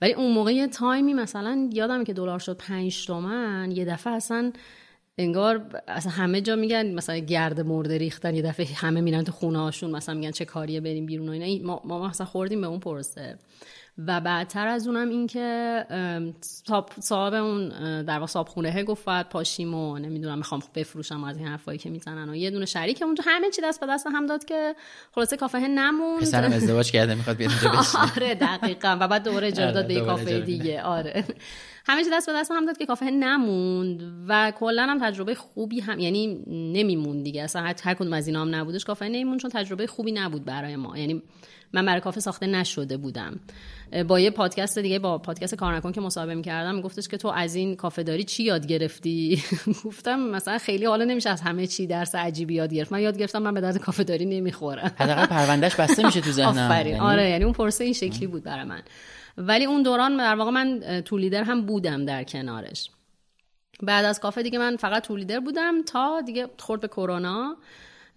[0.00, 4.52] ولی اون موقع یه تایمی مثلا یادم که دلار شد 5 تومن یه دفعه اصلا
[5.18, 9.58] انگار اصلا همه جا میگن مثلا گرد مرده ریختن یه دفعه همه میرن تو خونه
[9.58, 11.66] هاشون مثلا میگن چه کاریه بریم بیرون و اینا.
[11.66, 13.38] ما, ما مثلا خوردیم به اون پرسه
[13.98, 15.84] و بعدتر از اونم این که
[17.00, 17.68] صاحب اون
[18.02, 22.28] در واقع صاحب خونه گفت پاشیم و نمی‌دونم می‌خوام بفروشم از این حرفایی که می‌زنن
[22.28, 24.74] و یه دونه شریک اونجا همه چی دست به دست هم داد که
[25.14, 26.20] خلاصه کافه نموند.
[26.20, 27.82] پسرم ازدواج کرده می‌خواد بیاد اینجا
[28.16, 28.98] آره دقیقاً.
[29.00, 30.82] و بعد دوباره اجاره داد به کافه دیگه.
[30.82, 31.24] آره.
[31.88, 35.80] همه چی دست به دست هم داد که کافه نموند و کلا هم تجربه خوبی
[35.80, 37.42] هم یعنی نمیموند دیگه.
[37.42, 40.98] اصلا هر کدوم از اینا هم نبودش کافه نمیموند چون تجربه خوبی نبود برای ما.
[40.98, 41.22] یعنی
[41.72, 43.40] من برای کافه ساخته نشده بودم.
[44.08, 47.54] با یه پادکست دیگه با پادکست کار نکن که مصاحبه می‌کردم میگفتش که تو از
[47.54, 49.42] این کافه داری چی یاد گرفتی؟
[49.84, 52.92] گفتم مثلا خیلی حالا نمیشه از همه چی درس عجیبی یاد گرفت.
[52.92, 54.92] من یاد گرفتم من به درد کافه داری نمی‌خورم.
[54.96, 56.70] حداقل پروندهش بسته میشه تو ذهنم.
[56.86, 58.82] یعنی آره یعنی اون پرسه این شکلی بود برای من.
[59.38, 62.90] ولی اون دوران در واقع من تو لیدر هم بودم در کنارش.
[63.82, 67.56] بعد از کافه دیگه من فقط تو لیدر بودم تا دیگه خورد به کرونا.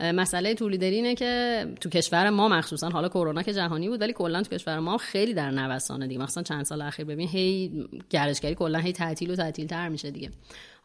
[0.02, 4.44] مسئله تولیدری اینه که تو کشور ما مخصوصا حالا کرونا که جهانی بود ولی کلا
[4.44, 6.22] تو کشور ما خیلی در نوسانه دیگه.
[6.22, 7.72] مثلا چند سال اخیر ببین هی
[8.10, 10.30] گردشگری کلا هی تعطیل و تعطیل تر میشه دیگه.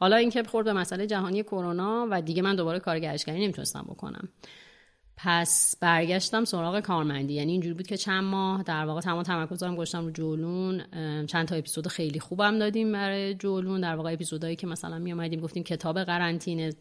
[0.00, 4.28] حالا اینکه خورد به مسئله جهانی کرونا و دیگه من دوباره کار گردشگری نمی‌تونستم بکنم.
[5.16, 7.34] پس برگشتم سراغ کارمندی.
[7.34, 10.82] یعنی اینجوری بود که چند ماه در واقع تمام تمرکز دارم گذاشتم رو جولون.
[11.26, 13.80] چند تا اپیزود خیلی خوبم دادیم برای جولون.
[13.80, 16.72] در واقع اپیزودهایی که مثلا می اومدیم گفتیم کتاب قرنطینه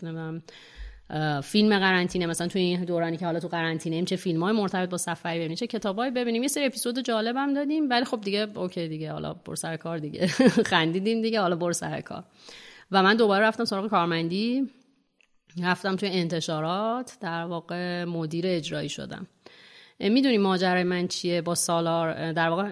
[1.43, 2.25] فیلم قرنطینه.
[2.25, 5.39] مثلا تو این دورانی که حالا تو قرنطینه ایم چه فیلم های مرتبط با سفری
[5.39, 6.41] ببینیم چه کتابایی ببینیم.
[6.41, 7.89] یه سری اپیزود جالبم دادیم.
[7.89, 9.11] ولی خب دیگه اوکی دیگه.
[9.11, 10.27] حالا بر سر کار دیگه.
[10.71, 11.41] خندیدیم دیگه.
[11.41, 12.23] حالا بر سر کار.
[12.91, 14.69] و من دوباره رفتم سراغ کارمندی.
[15.61, 19.27] رفتم توی انتشارات در واقع مدیر اجرایی شدم.
[19.99, 22.69] می‌دونی ماجرای من چیه؟ با سالار در واقع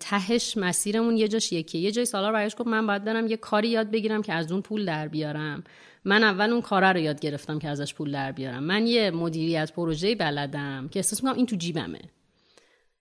[0.00, 3.68] تهش مسیرمون یه جاش یکی یه جای سالار برایش گفت من باید برم یه کاری
[3.68, 5.64] یاد بگیرم که از اون پول در بیارم.
[6.04, 8.64] من اول اون کاره رو یاد گرفتم که ازش پول در بیارم.
[8.64, 12.00] من یه مدیریت پروژه بلدم که احساس می‌کنم این تو جیبمه.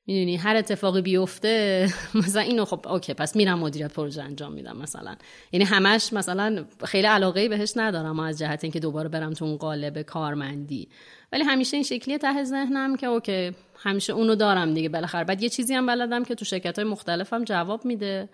[0.07, 1.87] می‌دونی هر اتفاقی بیفته
[2.25, 5.15] مثلا اینو خب اوکی پس میرم مدیریت پروژه انجام میدم مثلا.
[5.51, 10.01] یعنی همش مثلا خیلی علاقه بهش ندارم از جهت اینکه دوباره برم تو اون قالب
[10.01, 10.89] کارمندی.
[11.31, 15.23] ولی همیشه این شکلی ته ذهنم که اوکی همیشه اونو دارم دیگه بالاخره.
[15.23, 18.29] بعد یه چیزی هم بلدم که تو شرکت های مختلفم جواب میده.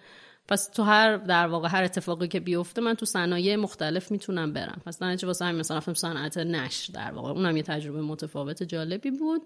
[0.47, 4.81] پس تو هر در واقع هر اتفاقی که بیفته من تو صنایع مختلف می‌تونم برم.
[4.85, 9.41] پس نه واسه همین مثلا صنعت نشر در واقع اونم یه تجربه متفاوت جالبی بود.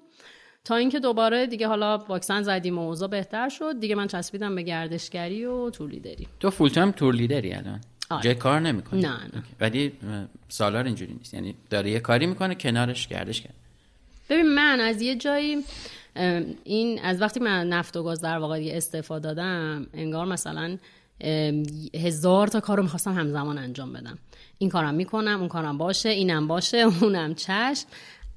[0.67, 3.79] تا اینکه دوباره دیگه حالا واکسن زدیم و اوضاع بهتر شد.
[3.79, 8.23] دیگه من چسبیدم به گردشگری و تور لیدری تو فول تایم تور لیدری الان؟ آره.
[8.23, 9.43] جای کار نمی‌کنی؟ نه، نه.
[9.59, 9.91] ولی
[10.49, 11.33] سالار اینجوری نیست.
[11.33, 13.53] یعنی داره یه کاری می‌کنه کنارش گردش کرد
[14.29, 15.63] ببین من از یه جایی
[16.63, 20.77] این از وقتی من نفت و گاز در واقع دیگه استعفا دادم انگار مثلا
[21.95, 24.17] هزار تا کار رو می‌خواستم همزمان انجام بدم.
[24.57, 27.87] این کارم می‌کنم اون کارم باشه اینم باشه اونم چشم.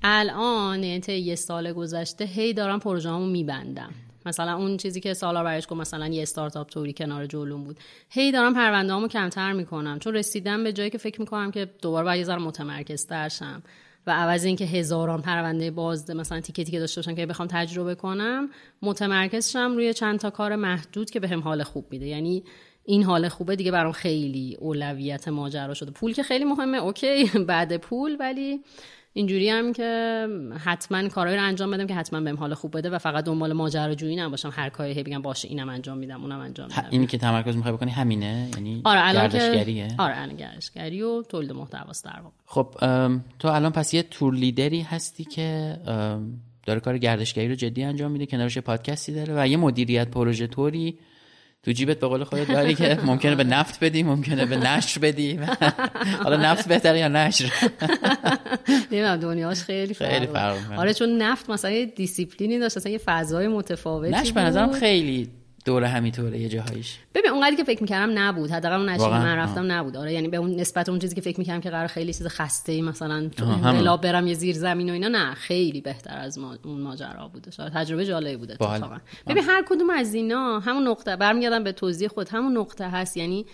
[0.03, 3.91] الان یعنی یه سال گذشته هی دارم پروژه‌مو میبندم.
[4.27, 7.79] مثلا اون چیزی که سالار برش گفت مثلا یه استارتاپ توری کنار جلوم بود.
[8.09, 9.99] هی دارم پرونده‌هامو کمتر می‌کنم.
[9.99, 13.63] چون رسیدم به جایی که فکر می‌کنم که دوباره باید یه ذره متمرکزتر شم.
[14.07, 18.49] و عوض اینکه هزاران پرونده بازده مثلا تیکه تیکه داشته باشم که بخوام تجربه کنم
[18.83, 22.07] متمرکز شم روی چند تا کار محدود که بهم حال خوب میده.
[22.07, 22.45] یعنی
[22.85, 25.91] این حال خوبه دیگه برام خیلی اولویت ماجرا شده.
[25.91, 28.61] پول که خیلی مهمه اوکی بعد پول ولی
[29.13, 30.27] اینجوری هم که
[30.65, 34.17] حتما کارهایی رو انجام بدم که حتما بهم حال خوب بده و فقط دنبال ماجراجویی
[34.17, 34.51] نباشم.
[34.53, 36.89] هر کاری هی بگم باشه اینم انجام میدم اونم انجام میدم.
[36.91, 41.53] اینی که تمرکز می‌خوای بکنی همینه؟ یعنی آره الان گردشگریه آره الان گردشگری و تولید
[41.53, 42.35] محتواست در واقع.
[42.47, 42.75] خب
[43.39, 45.77] تو الان پس یه تور لیدری هستی که
[46.67, 50.99] داره کار گردشگری رو جدی انجام میده کنارش پادکستی داره و یه مدیریت پروژه توری
[51.63, 55.41] تو جیبت به قول خودت داری که ممکنه به نفت بدی ممکنه به نشر بدی
[56.23, 57.53] حالا نفت بهتره یا نشر
[58.91, 60.57] نمی‌دونم دنیاش خیلی خیلی فرق.
[60.79, 64.73] آره چون نفت مثلا یه دیسیپلینی داشت مثلا یه فضای متفاوتی نشر به نظرم.
[64.73, 65.31] خیلی
[65.65, 68.51] دوره همینطوره یه جاهایش ببین اونقدری که فکر می‌کردم نبود.
[68.51, 69.97] حداقل اون که؟ من رفتم نبود.
[69.97, 72.73] آره یعنی به اون نسبت اون چیزی که فکر می‌کردم که قرار خیلی چیز خسته
[72.73, 73.31] ای مثلا.
[73.43, 77.51] انقلاب برم یه زیر زمین و اینا نه خیلی بهتر از ما اون ماجرا بوده
[77.63, 78.77] آره تجربه جالبی باحال.
[78.77, 78.99] اتفاقا.
[79.27, 83.17] ببین هر کدوم از اینا همون نقطه برمیگردم به توضیح خود همون نقطه هست.
[83.17, 83.47] یعنی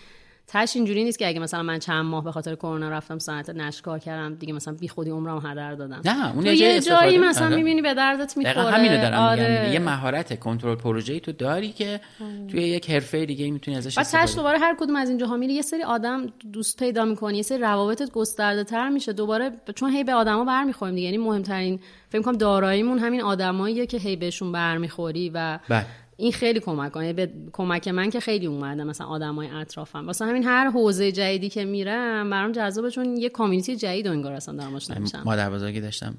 [0.47, 3.81] تاش اینجوری نیست که اگه مثلا من چند ماه به خاطر کرونا رفتم صنعت نشر
[3.81, 6.81] کار کردم دیگه مثلا بی خودی عمرم هدر دادم نه، اون یه.
[6.81, 7.55] جایی مثلا آره.
[7.55, 9.69] می‌بینی به دردت می‌خوره همینو دارم آره.
[9.73, 11.99] یه مهارت کنترل پروژه‌ای تو داری که
[12.47, 15.83] توی یک حرفه دیگه می‌تونی ازش استفاده دوباره هر کدوم از اینجاها میری یه سری
[15.83, 20.45] آدم دوست پیدا می‌کنی یه سری روابطت گسترده تر میشه دوباره چون هی به آدما
[20.45, 21.79] برمیخوریم دیگه یعنی مهمترین
[22.09, 25.85] فکر کنم داراییمون همین آدماییه که هی بهشون برمیخوری و بله.
[26.17, 30.43] این خیلی کمک کنه به کمک من که خیلی اومده مثلا آدمای اطرافم واسه همین
[30.43, 34.75] هر حوزه جدیدی که میرم برام جذابه چون یه کامیونیتی جدید و انگار اصلا دارم
[34.75, 36.17] آشنا میشم مادر بزرگی داشتم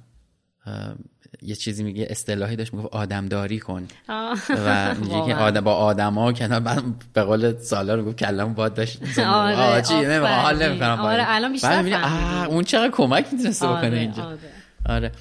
[1.42, 4.38] یه چیزی میگه اصطلاحی داشت می‌گفت آدمداری کن آه.
[4.50, 5.34] و اینجوری که.
[5.34, 10.62] آدم با آدما کنار من به قول سالار می‌گفت کلم باد داشت آره، آجی حال.
[10.62, 12.46] نمی‌کنم آره، الان بیشتر.
[12.48, 14.38] اون چقدر کمک می‌تونسته بکنه آره، اینجا آره.
[14.86, 15.12] آره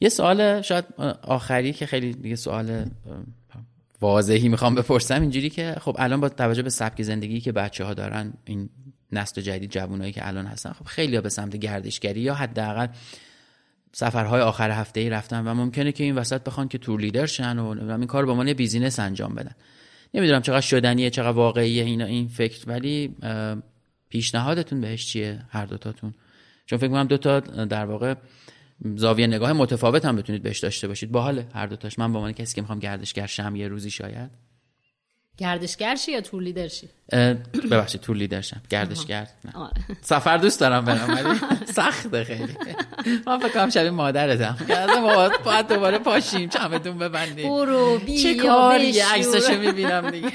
[0.00, 0.84] یه سوال شاید
[1.22, 2.84] آخری که خیلی دیگه سوال
[4.00, 7.94] واضحی می‌خوام بپرسم اینجوری که خب الان با توجه به سبک زندگی که بچه ها
[7.94, 8.70] دارن این
[9.12, 12.86] نسل جدید جوانایی که الان هستن خب خیلی به سمت گردشگری یا حداقل
[13.92, 17.58] سفرهای آخر هفته ای رفتن و ممکنه که این وسط بخوان که تور لیدر شن
[17.58, 19.54] و این کار به عنوان بیزینس انجام بدن.
[20.14, 23.16] نمی‌دونم چقدر شدنیه چقدر واقعیه اینا این فکر ولی
[24.08, 26.14] پیشنهادتون بهش چیه؟ هر دوتاتون.
[26.66, 28.14] چون فکر کنم دوتا در واقع
[28.96, 31.12] زاویه نگاه متفاوت هم بتونید بهش داشته باشید.
[31.12, 31.98] باحاله هر دوتاش.
[31.98, 34.30] من به عنوان کسی که می‌خوام گردشگر شم یه روزی شاید.
[35.36, 36.88] گردشگر شی یا tour leader شی؟
[37.70, 38.62] ببخشید tour leader شم.
[38.70, 39.28] گردشگر.
[39.44, 39.70] نه.
[40.00, 41.40] سفر دوست دارم برم ولی
[41.76, 42.56] سخته خیلی.
[43.26, 44.66] من فکر کنم شبیه مادرتم.
[44.68, 45.02] گردم
[45.44, 47.48] باید, دوباره پاشیم چمدون ببندیم.
[47.48, 48.80] برو بیا چه بشور.
[49.14, 50.32] عکسشو می‌بینم دیگه.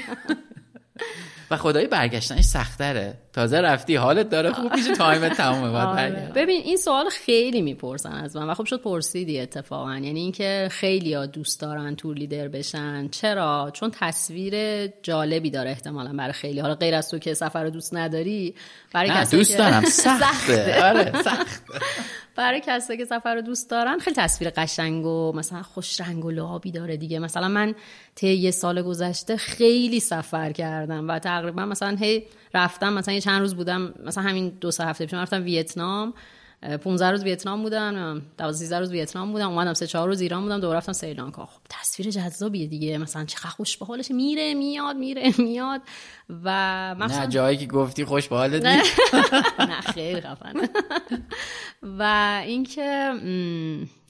[1.50, 3.18] و خدای برگشتنش سختره.
[3.34, 6.32] تازه رفتی حالت داره خوب میشه time تمومه باید آره.
[6.34, 9.92] ببین این سوال خیلی می‌پرسن از من و خب شد پرسیدی اتفاقا.
[9.92, 13.08] یعنی اینکه خیلی ها دوست دارن tour leader بشن.
[13.08, 17.70] چرا؟ چون تصویر جالبی داره احتمالا برای خیلی حالا غیر از تو که سفر رو
[17.70, 18.54] دوست نداری
[18.92, 19.84] برای نه کسایی دوست دارم.
[20.04, 20.84] سخته.
[20.84, 21.62] آره سخت
[22.36, 26.30] برای کسایی که سفر رو دوست دارن خیلی تصویر قشنگ و مثلا خوش رنگ و
[26.30, 27.18] لعابی داره دیگه.
[27.18, 27.74] مثلا من
[28.14, 33.40] طی یه سال گذشته خیلی سفر کردم و تقریبا مثلا هی رفتم مثلا یه چند
[33.40, 36.14] روز بودم مثلا همین دو سه هفته پیش رفتم ویتنام.
[36.64, 40.76] 15 روز ویتنام بودم 12 روز ویتنام بودم اومدم سه چهار روز ایران بودم دوباره
[40.76, 41.46] رفتم سریلانکا.
[41.46, 44.10] خب تصویر جذابیه دیگه مثلا چقدر خوش به حالش.
[44.10, 45.80] میره میاد میره میاد
[46.44, 46.48] و
[46.98, 48.64] نه جایی که گفتی خوش به حالت
[49.70, 50.52] نه خیلی خفن.
[51.98, 52.02] و
[52.46, 53.12] اینکه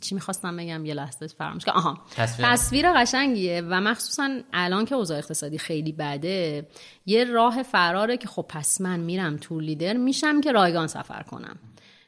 [0.01, 1.99] چی می‌خواستم بگم؟ یه لحظه فراموش کنم آها.
[2.17, 2.49] تصویر.
[2.53, 6.69] تصویر قشنگیه و مخصوصا الان که اوضاع اقتصادی خیلی بده
[7.07, 11.57] یه راه فراره که خب پس من میرم تور لیدر میشم که رایگان سفر کنم.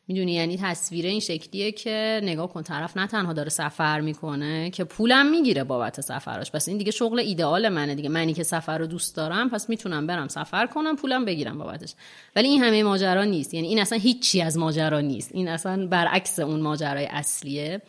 [0.09, 4.85] می‌دونی یعنی تصویر این شکلیه که نگاه کن طرف نه تنها داره سفر می‌کنه که
[4.85, 8.09] پولم می‌گیره بابت سفراش پس این دیگه شغل ایدئال منه دیگه.
[8.09, 11.95] منی که سفر رو دوست دارم پس می‌تونم برم سفر کنم پولم بگیرم بابتش.
[12.37, 13.55] ولی این همه ماجرا نیست.
[13.55, 15.31] یعنی این اصلا هیچی از ماجرا نیست.
[15.35, 17.83] این اصلا برعکس اون ماجرای اصلیه.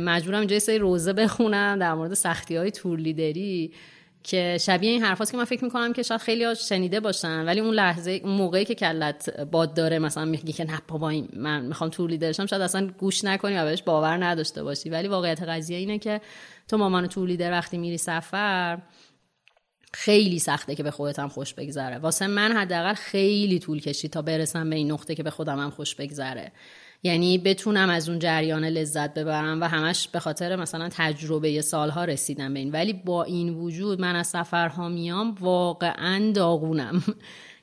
[0.00, 3.72] مجبورم جای سری روزه بخونم در مورد سختی های تور لیدری.
[4.24, 7.74] که شبیه این حرفاست که من فکر می‌کنم که شاید خیلی شنیده باشن ولی اون
[7.74, 12.10] لحظه اون موقعی که کلت باد داره مثلا میگی که نه بابا من می‌خوام تور
[12.10, 14.90] لیدرشم شاید اصلا گوش نکنی و بهش باور نداشته باشی.
[14.90, 16.20] ولی واقعیت قضیه اینه که
[16.68, 18.78] تو مامان تور لیدر وقتی میری سفر
[19.94, 21.98] خیلی سخته که به خودت هم خوش بگذره.
[21.98, 25.70] واسه من حداقل خیلی طول کشید تا برسم به این نقطه که به خودم هم
[25.70, 26.52] خوش بگذره.
[27.02, 32.54] یعنی بتونم از اون جریان لذت ببرم و همش به خاطر مثلا تجربه سالها رسیدم
[32.54, 32.70] به این.
[32.70, 37.02] ولی با این وجود من از سفرها میام واقعا داغونم.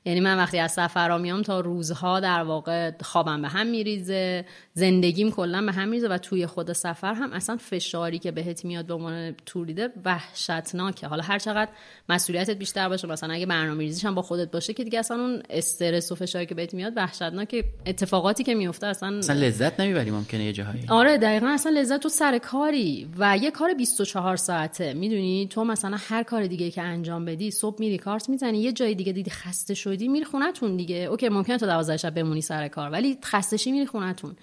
[0.05, 5.31] یعنی من وقتی از سفر میام تا روزها در واقع خوابم به هم میریزه زندگیم
[5.31, 8.93] کلا به هم میریزه و توی خود سفر هم اصلا فشاری که بهت میاد به
[8.93, 11.07] عنوان تور لیدر وحشتناکه.
[11.07, 11.71] حالا هر چقدر
[12.09, 16.11] مسئولیتت بیشتر باشه مثلا اگه برنامه‌ریزیش هم با خودت باشه که دیگه اصلا اون استرس
[16.11, 17.63] و فشاری که بهت میاد وحشتناکه.
[17.85, 20.85] اتفاقاتی که میفته اصلا اصلا لذت نمی‌بری ممکنه یه جاهایی.
[20.89, 24.93] آره دقیقا اصلا لذت تو سر کاری و یه کار 24 ساعته.
[24.93, 28.95] می‌دونی تو مثلا هر کار دیگه که انجام بدی صبح میری کارت می‌زنی یه جای
[28.95, 30.95] دیگه دیدی خسته شدی میری خونتون دیگه.
[30.95, 34.35] اوکی ممکنه تا 12 شب بمونی سر کار ولی خستشی میری خونتون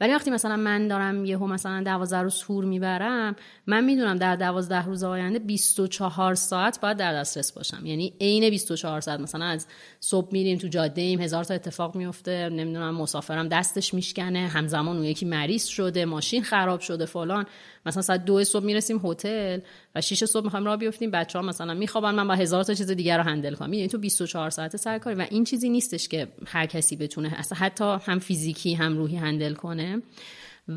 [0.00, 3.36] ولی وقتی مثلا من دارم یهو مثلا 12 روز تور می‌برم
[3.66, 7.86] من می‌دونم در 12 روز آینده 24 ساعت باید در دسترس باشم.
[7.86, 9.66] یعنی عین 24 ساعت مثلا از
[10.00, 15.04] صبح میریم تو جاده ایم هزار تا اتفاق میفته نمی‌دونم مسافرم دستش میشکنه همزمان اون
[15.04, 17.46] یکی مریض شده ماشین خراب شده فلان.
[17.86, 19.58] مثلا ساعت دو صبح می‌رسیم هتل
[19.94, 22.90] و 6 صبح می‌خوایم راه بیفتیم بچه ها مثلا میخوابن من با هزار تا چیز
[22.90, 23.72] دیگر رو هندل کنم.
[23.72, 27.58] یعنی تو 24 ساعت سر کاری و این چیزی نیستش که هر کسی بتونه اصلا
[27.58, 30.02] حتی هم فیزیکی هم روحی هندل کنه.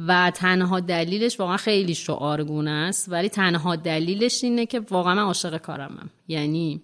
[0.07, 5.57] و تنها دلیلش واقعا خیلی شعارگونه است ولی تنها دلیلش اینه که واقعا من عاشق
[5.57, 6.09] کارمم.
[6.27, 6.81] یعنی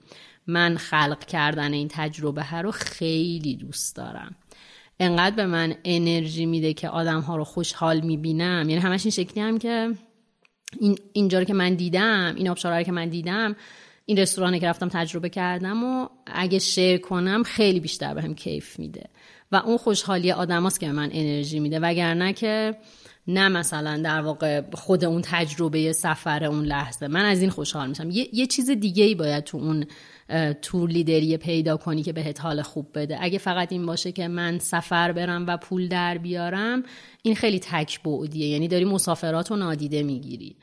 [0.47, 4.35] من خلق کردن این تجربه ها رو خیلی دوست دارم.
[4.99, 8.69] انقدر به من انرژی میده که آدم ها رو خوشحال می‌بینم.
[8.69, 9.91] یعنی همش این شکلی هم که
[10.79, 13.55] این اینجا رو که من دیدم این آبشارا که من دیدم
[14.05, 19.09] این رستورانی که رفتم تجربه کردم و اگه شیر کنم خیلی بیشتر بهم کیف میده.
[19.51, 21.79] و اون خوشحالی آدماست که به من انرژی میده.
[21.79, 22.77] وگرنه که
[23.27, 27.07] نه مثلا در واقع خود اون تجربه سفر اون لحظه.
[27.07, 28.11] من از این خوشحال میشم.
[28.11, 29.85] یه, یه چیز دیگه ای باید تو اون
[30.61, 33.17] تور لیدری پیدا کنی که بهت حال خوب بده.
[33.21, 36.83] اگه فقط این باشه که من سفر برم و پول در بیارم
[37.21, 38.47] این خیلی تک بعدیه.
[38.47, 40.55] یعنی داری مسافرات رو نادیده می‌گیری.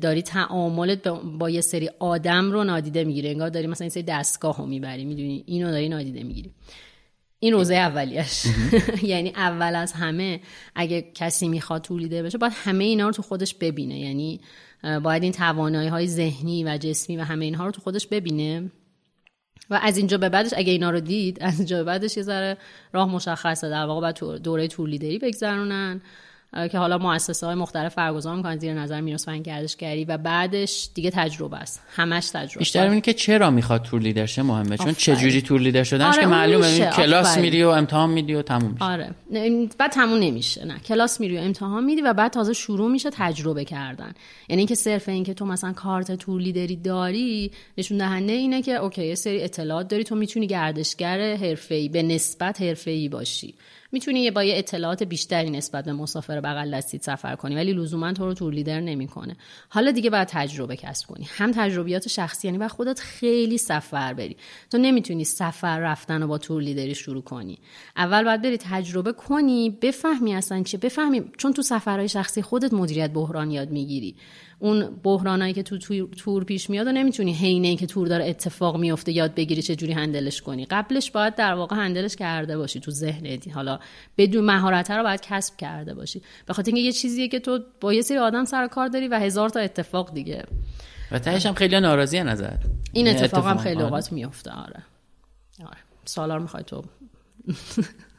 [0.00, 3.28] داری تعاملت با یه سری آدم رو نادیده می‌گیری.
[3.28, 5.04] انگار داری مثلا این سری دستگاه رو می‌بری.
[5.04, 6.50] می‌دونی؟ اینو داری نادیده می‌گیری.
[7.38, 8.42] این روزه اولیش.
[9.02, 10.40] یعنی اول از همه
[10.74, 13.98] اگه کسی می‌خواد تور لیدر بشه باید همه اینا رو تو خودش ببینه.
[13.98, 14.40] یعنی
[15.02, 18.70] باید این توانایی های ذهنی و جسمی و همه اینها رو تو خودش ببینه.
[19.70, 22.56] و از اینجا به بعدش اگه اینا رو دید از اینجا به بعدش یه ذره
[22.92, 26.00] راه مشخصه در واقع باید دوره تور لیدری بگذرونن.
[26.54, 31.56] که حالا مؤسسه های مختلف برگزار می‌کنن زیر نظر فرهنگی گردشگری و بعدش دیگه تجربه
[31.56, 31.82] است.
[31.94, 32.58] همش تجربه.
[32.58, 36.14] بیشتر اینه که چرا می‌خواد tour leader شه مهمه؟ چون چه جوری tour leader شدنش
[36.14, 38.84] آره که معلومه کلاس میری و امتحان میدی و تموم میشه.
[38.84, 39.14] آره.
[39.78, 40.64] بعد تموم نمیشه.
[40.64, 44.14] نه کلاس میری و امتحان میدی و بعد تازه شروع میشه تجربه کردن.
[44.48, 48.74] یعنی اینکه صرف اینکه تو مثلا کارت tour leader ی داری نشون دهنده اینه که
[48.74, 53.54] اوکی یه سری اطلاعات داری تو می‌تونی گردشگر حرفه‌ای به نسبت حرفه‌ای باشی.
[53.94, 58.24] می‌تونی با یه اطلاعات بیشتری نسبت به مسافر بغل دستید سفر کنی ولی لزوما تو
[58.24, 59.36] رو tour leader نمی‌کنه.
[59.68, 61.26] حالا دیگه باید تجربه کسب کنی.
[61.28, 64.36] هم تجربیات شخصی یعنی باید خودت خیلی سفر بری.
[64.70, 67.58] تو نمی‌تونی سفر رفتن و با تور لیدری شروع کنی.
[67.96, 73.10] اول باید بری تجربه کنی بفهمی اصلا چه بفهمی چون تو سفرهای شخصی خودت مدیریت
[73.10, 74.16] بحران یاد می‌گیری.
[74.58, 79.12] اون بحرانایی که تو تور پیش میاد و نمی‌تونی حین که تور داره اتفاق میفته
[79.12, 80.64] یاد بگیری چه جوری هندلش کنی.
[80.64, 83.48] قبلش باید در واقع هندلش کرده باشی تو ذهنت.
[83.48, 83.78] حالا
[84.18, 86.22] بدون مهارت رو باید کسب کرده باشی.
[86.46, 89.18] به خاطر اینکه یه چیزیه که تو با یه سری آدم سر کار داری و
[89.18, 90.44] هزار تا اتفاق دیگه.
[91.10, 92.56] و تهش هم خیلی ناراضی نظر.
[92.92, 93.84] این اتفاق, هم خیلی آره.
[93.84, 94.82] اوقات میفته آره.
[95.60, 95.78] آره.
[96.04, 96.82] سالار می‌خوای تو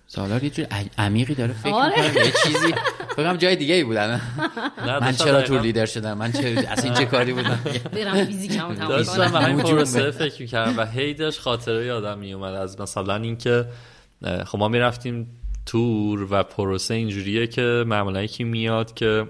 [0.07, 0.67] سالار یه جور
[0.97, 2.07] عمیقی داره فکر آره.
[2.07, 2.73] می‌کنه یه چیزی
[3.15, 4.21] فکرم جای دیگه ای بودم
[4.85, 7.59] نه، من چرا تور لیدر شدم؟ من چرا اصلا این چه کاری بودم؟
[7.93, 9.61] برم فیزیکمو تموم داشتم به همین.
[9.61, 13.65] پروسه فکر می‌کردم و هی داشت خاطره یادم میومد از مثلا اینکه
[14.45, 19.29] خب ما می‌رفتیم تور و پروسه اینجوریه که معمولا یکی میاد که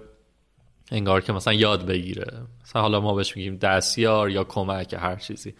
[0.91, 2.34] انگار که مثلا یاد بگیره.
[2.64, 5.53] مثلا حالا ما بهش میگیم دستیار یا کمک هر چیزی.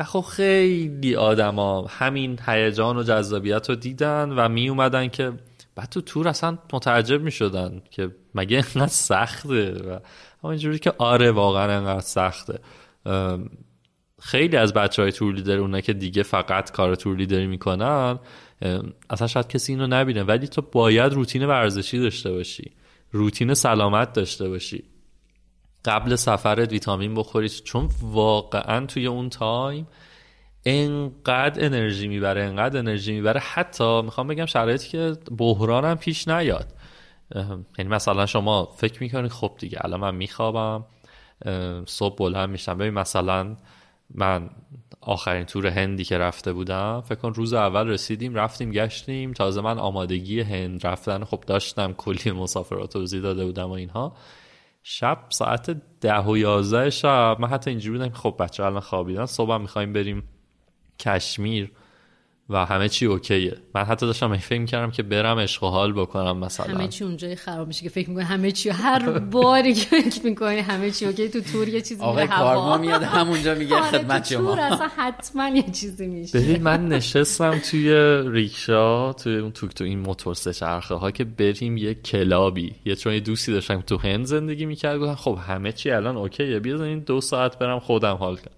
[0.00, 5.32] و خب خیلی آدما همین هیجان و جذابیت رو دیدن و می اومدن که
[5.74, 9.98] بعد تو تور اصلا متعجب می شدن که مگه اینقدر سخته و
[10.44, 12.58] همینجوری که آره واقعا اینقدر سخته.
[14.20, 18.18] خیلی از بچه های تور لیدر اونا که دیگه فقط کار تور لیدری می‌کنن
[19.10, 20.22] اصلا شاید کسی اینو نبینه.
[20.22, 22.72] ولی تو باید روتین ورزشی داشته باشی
[23.12, 24.84] روتین سلامت داشته باشی.
[25.84, 29.86] قبل سفرت ویتامین بخورید چون واقعا توی اون تایم
[30.64, 33.40] انقدر انرژی می‌بره انقدر انرژی می‌بره.
[33.40, 36.66] حتی می‌خوام بگم شرایطی که بحران هم پیش نیاد.
[37.78, 40.84] یعنی مثلا شما فکر می‌کنید خب دیگه الان من میخوابم
[41.86, 42.78] صبح بلند میشم.
[42.78, 43.56] ببین مثلا
[44.14, 44.50] من
[45.00, 49.32] آخرین تور هندی که رفته بودم فکر کن روز اول رسیدیم رفتیم گشتیم.
[49.32, 54.16] تازه من آمادگی هند رفتن خب داشتم کلی مسافرات توضیح داده بودم و اینها.
[54.82, 55.70] شب ساعت
[56.00, 57.36] ده و یازده شب.
[57.40, 59.26] من حتی اینجوری بودم خب بچه الان خوابیدن.
[59.26, 60.28] صبح می‌خوایم بریم
[60.98, 61.72] کشمیر.
[62.50, 63.56] و همه چی OK ه.
[63.74, 66.74] من حتی داشتم فکر کردم که برم عشق و حال بکنم مثلا.
[66.74, 70.58] همه چی اونجایی خراب میشه که فکر می‌کنی همه چی هر باری که فکر می‌کنی
[70.58, 72.26] همه چی OK تو تور یه چیزی آقای.
[72.26, 76.40] کارما میاد همونجا میگه آره، خدمت تو تور شما اصلا حتما یه چیزی میشه.
[76.40, 77.92] ببین من نشستم توی
[78.32, 82.74] ریکشا توی اون توک تو این موتور سه چرخه ها که بریم یه club ی.
[82.84, 86.44] یه چون یه دوستی داشتم تو هند زندگی می‌کرد گفتم خب همه چی الان OK
[86.44, 88.54] ه بیا این دو ساعت برم خودم حال کنم.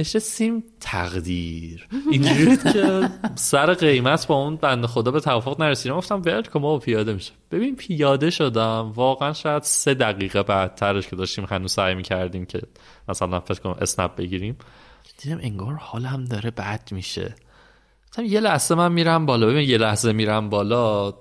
[0.00, 1.88] نشستیم تقدیر.
[2.12, 5.96] اینجوری که سر قیمت با اون بنده خدا به توافق نرسیدم.
[5.96, 7.32] گفتم ول کن بابا پیاده میشه.
[7.50, 8.92] ببین پیاده شدم.
[8.94, 12.62] واقعا شاید سه دقیقه بعدترش که داشتیم هنوز سعی می‌کردیم که
[13.08, 14.56] مثلا فکر کنم اسنپ بگیریم.
[15.22, 17.34] دیدم انگار حالم داره بد میشه.
[18.08, 19.46] گفتم یه لحظه من میرم بالا.
[19.46, 21.14] ببین یه لحظه میرم بالا.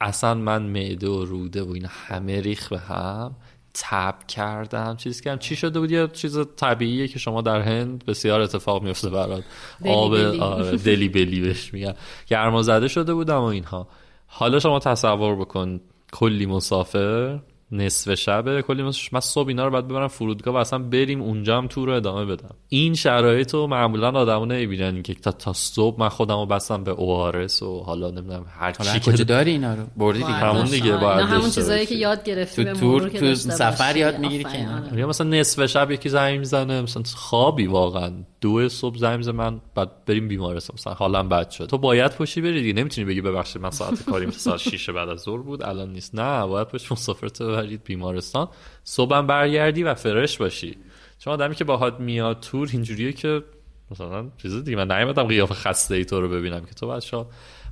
[0.00, 3.36] اصلا من معده و روده و اینا همه ریخ به هم.
[3.74, 8.40] تب کردم چیز کردم چی شده بود؟ یه چیز طبیعیه که شما در هند بسیار
[8.40, 9.44] اتفاق میفته برات.
[9.86, 10.14] آب.
[10.14, 11.94] آره، دلی بلی بهش میگن.
[12.26, 13.88] گرما زده شده بودم و اینها.
[14.26, 15.80] حالا شما تصور بکن
[16.12, 17.38] کلی مسافر.
[17.72, 18.82] نصف شبه کلی
[19.12, 22.24] من صبح اینا رو باید ببرم فرودگاه و اصلا بریم اونجا هم تور رو ادامه
[22.24, 26.84] بدم این شرایط رو معمولا آدمو نمی‌بینن که تا, تا صبح من خودم رو بستم
[26.84, 30.64] به اوارس و حالا نمی‌دونم هر چی کجا که داری اینا رو بردی دیگه همون.
[30.64, 31.86] دیگه باید همون چیزایی.
[31.86, 33.96] که یاد گرفتی تو به تور- تو سفر.
[33.96, 34.68] یاد می‌گیری که.
[34.96, 38.12] یا مثلا نصف شب یکی زنگ می‌زنه مثلا خوابی واقعا
[38.44, 40.74] دو صبح زنگ می‌زنه من بعد بریم بیمارستان.
[40.74, 41.66] مثلا حالم بد شد.
[41.66, 42.80] تو باید پشی بری دیگه.
[42.80, 45.62] نمی‌تونی بگی ببخشید من ساعت کاری مثلا ساعت 6 بعد از ظهر بود.
[45.62, 46.14] الان نیست.
[46.14, 48.48] نه باید پشت مسافرت ببرید بیمارستان.
[48.84, 50.76] صبحم برگردی و فرش باشی.
[51.18, 53.42] چون آدمی که باهات میاد تور اینجوریه که
[53.90, 54.76] مثلا چیز دیگه.
[54.76, 57.26] من نیومدم قیافه خسته ای تو رو ببینم که تو بچا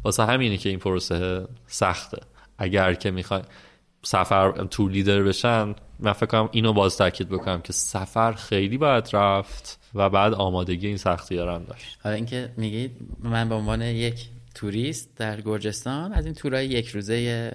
[0.05, 2.19] واسه همینه که این پروسه سخته.
[2.59, 3.43] اگر که می‌خوای
[4.03, 9.09] سفر تور لیدر بشن من فکر کنم اینو باز تاکید بکنم که سفر خیلی باید
[9.13, 11.99] رفت و بعد آمادگی این سختی هم داشت.
[12.05, 17.53] حالا اینکه میگید من به عنوان یک توریست در گرجستان از این تورای یک روزه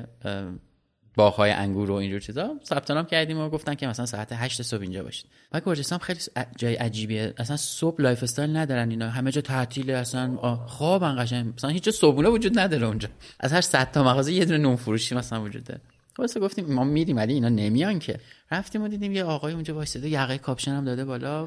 [1.15, 4.81] باغ‌های انگور و اینجور چیزا ثبت نام کردیم و گفتن که مثلا ساعت 8 صبح
[4.81, 5.25] اینجا باشید.
[5.53, 6.19] و گرجستان خیلی
[6.57, 7.33] جای عجیبیه.
[7.37, 9.09] اصلا صبح lifestyle ندارن اینا.
[9.09, 11.53] همه جا تعطیله اصلا خوابن قشنگ.
[11.57, 13.09] مثلا هیچ صبحونه وجود نداره اونجا.
[13.39, 15.81] از هر 100 تا مغازه یه دونه نون فروشی مثلا وجود داره.
[16.19, 18.19] واسه گفتیم ما میریم ولی اینا نمیان که.
[18.51, 21.45] رفتیم و دیدیم یه آقای اونجا وایساده یقه کاپشن هم داده بالا.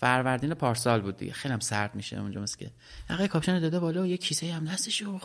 [0.00, 1.32] فروردین پارسال بود دیگه.
[1.32, 2.70] خیلی هم سرد میشه اونجا مسکه
[3.10, 5.02] یقه کاپشن داده بالا و یه کیسه هم دستش.
[5.02, 5.18] و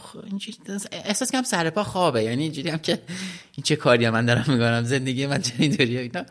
[0.91, 2.23] احساس کنم سر پا خوابه.
[2.23, 2.91] یعنی اینجوری هم که
[3.56, 6.26] این چه کاری من دارم می‌کنم؟ زندگی من چه اینطوریه؟ اینا.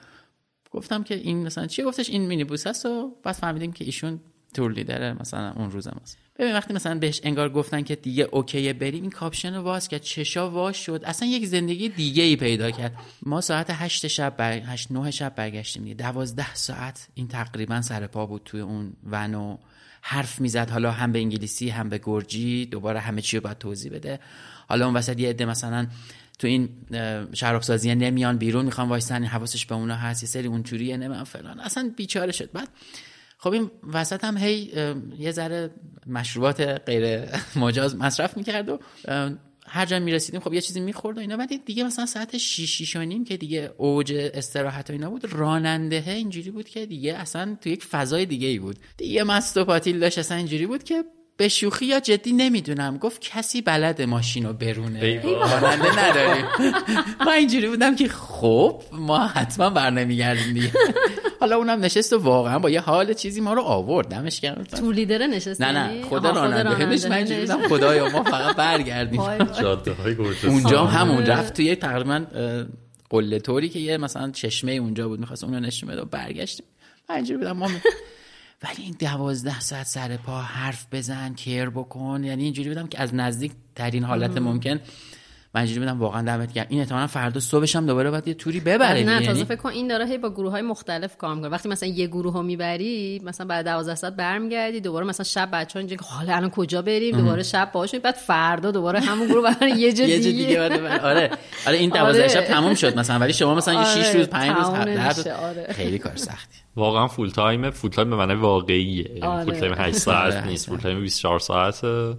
[0.71, 4.21] گفتم که این مثلا چی گفتش این مینی بوس هست و بعد فهمیدیم که ایشون
[4.55, 6.19] تور لیدره مثلا اون روز هست.
[6.39, 9.89] ببین وقتی مثلا بهش انگار گفتن که دیگه OK ه بریم این کاپشن رو باز
[9.89, 12.97] کرد چشا واش شد؟ اصلا یک زندگی دیگه ای پیدا کرد.
[13.23, 14.53] ما ساعت هشت شب بر...
[14.53, 15.95] هشت نه شب برگشتیم دیگه.
[15.95, 19.57] دوازده ساعت این تقریبا سر پا بود توی اون ون و
[20.03, 20.71] حرف می‌زد.
[20.71, 24.21] حالا هم به انگلیسی هم به گرجی دوباره همه چی رو باید توضیح بده.
[24.69, 25.87] حالا اون وسط یه عده مثلا
[26.39, 26.69] تو این
[27.33, 31.61] شراب سازی نمیان بیرون می‌خوان وایسن حواسش به اونا هست یه سری اونجوریه نمیان فلان.
[31.61, 32.53] اصلا بیچاره شد.
[32.53, 32.69] بعد
[33.39, 34.73] خب این وسط هم هی
[35.19, 35.71] یه ذره
[36.07, 38.79] مشروبات غیر مجاز مصرف می‌کرد و
[39.67, 41.37] هر جا می‌رسیدیم خب یه چیزی می‌خورد و اینا.
[41.37, 45.33] ولی دیگه مثلا ساعت 6 6 و نیم که دیگه اوج استراحت و اینا بود
[45.33, 48.79] راننده اینجوری بود که دیگه اصلا تو یک فضای دیگه ای بود.
[48.97, 51.05] دیگه مست و پاتیل داشت اصلا اینجوری بود که
[51.39, 52.99] به شوخی یا جدی نمی‌دونم.
[52.99, 55.23] گفت کسی بلد ماشین رو برونه.
[55.61, 56.45] راننده نداریم
[57.21, 60.73] من اینجوری بودم که خب ما حتما بر نمیگردیم دیگه.
[61.41, 64.09] حالا اونم نشست و واقعا با یه حال چیزی ما رو آورد.
[64.09, 64.65] دمش گرم.
[64.65, 66.03] تو لیدره نشست نه نه.
[66.03, 66.71] خدا راننده.
[66.71, 69.21] همش من اینجوری بودم خدایا ما فقط برگردیم.
[70.45, 71.27] اونجا همون.
[71.27, 72.25] رفت توی تقریبا
[73.11, 75.21] قله طوری که یه مثلا چشمه اونجا بود.
[75.21, 76.67] می‌خواست اونو نشون بده و برگشتیم.
[77.09, 77.71] من اینجوری بودم ما
[78.63, 82.25] ولی این دوازده ساعت سر پا حرف بزن کیر بکن.
[82.25, 84.81] یعنی اینجوری بودم که از نزدیک ترین حالت ممکن.
[85.55, 86.67] من اینجوری بودم واقعا دمت گرم.
[86.69, 89.27] این احتمالاً فردا صبحش هم دوباره باید یه توری ببره آره، نه دیگه.
[89.27, 91.51] تازه یعنی فکر کن این داره هی با گروه های مختلف کار می‌کنه.
[91.51, 95.97] وقتی مثلا یه گروه رو می‌بری مثلا بعد 12 ساعت برمیگردی دوباره مثلا شب اینجا
[95.97, 99.93] که حالا الان کجا بریم؟ دوباره شب باهاشون بعد فردا دوباره همون گروه برن یه
[99.93, 100.63] جا یه دیگه, دیگه.
[101.01, 101.31] آره.
[101.67, 102.29] آره این 12 آره.
[102.29, 103.19] شب تموم شد مثلا.
[103.19, 105.27] ولی شما مثلا یه 6 آره، روز 5 روز تموم ده روز.
[105.27, 105.73] نمیشه،.
[105.73, 106.59] خیلی کار سختی.
[106.77, 109.11] واقعا full time full time به معنی واقعیه.
[109.17, 109.45] یعنی.
[109.45, 110.67] full time 8 آره، ساعت نیست.
[110.67, 112.15] full time 24 ساعته.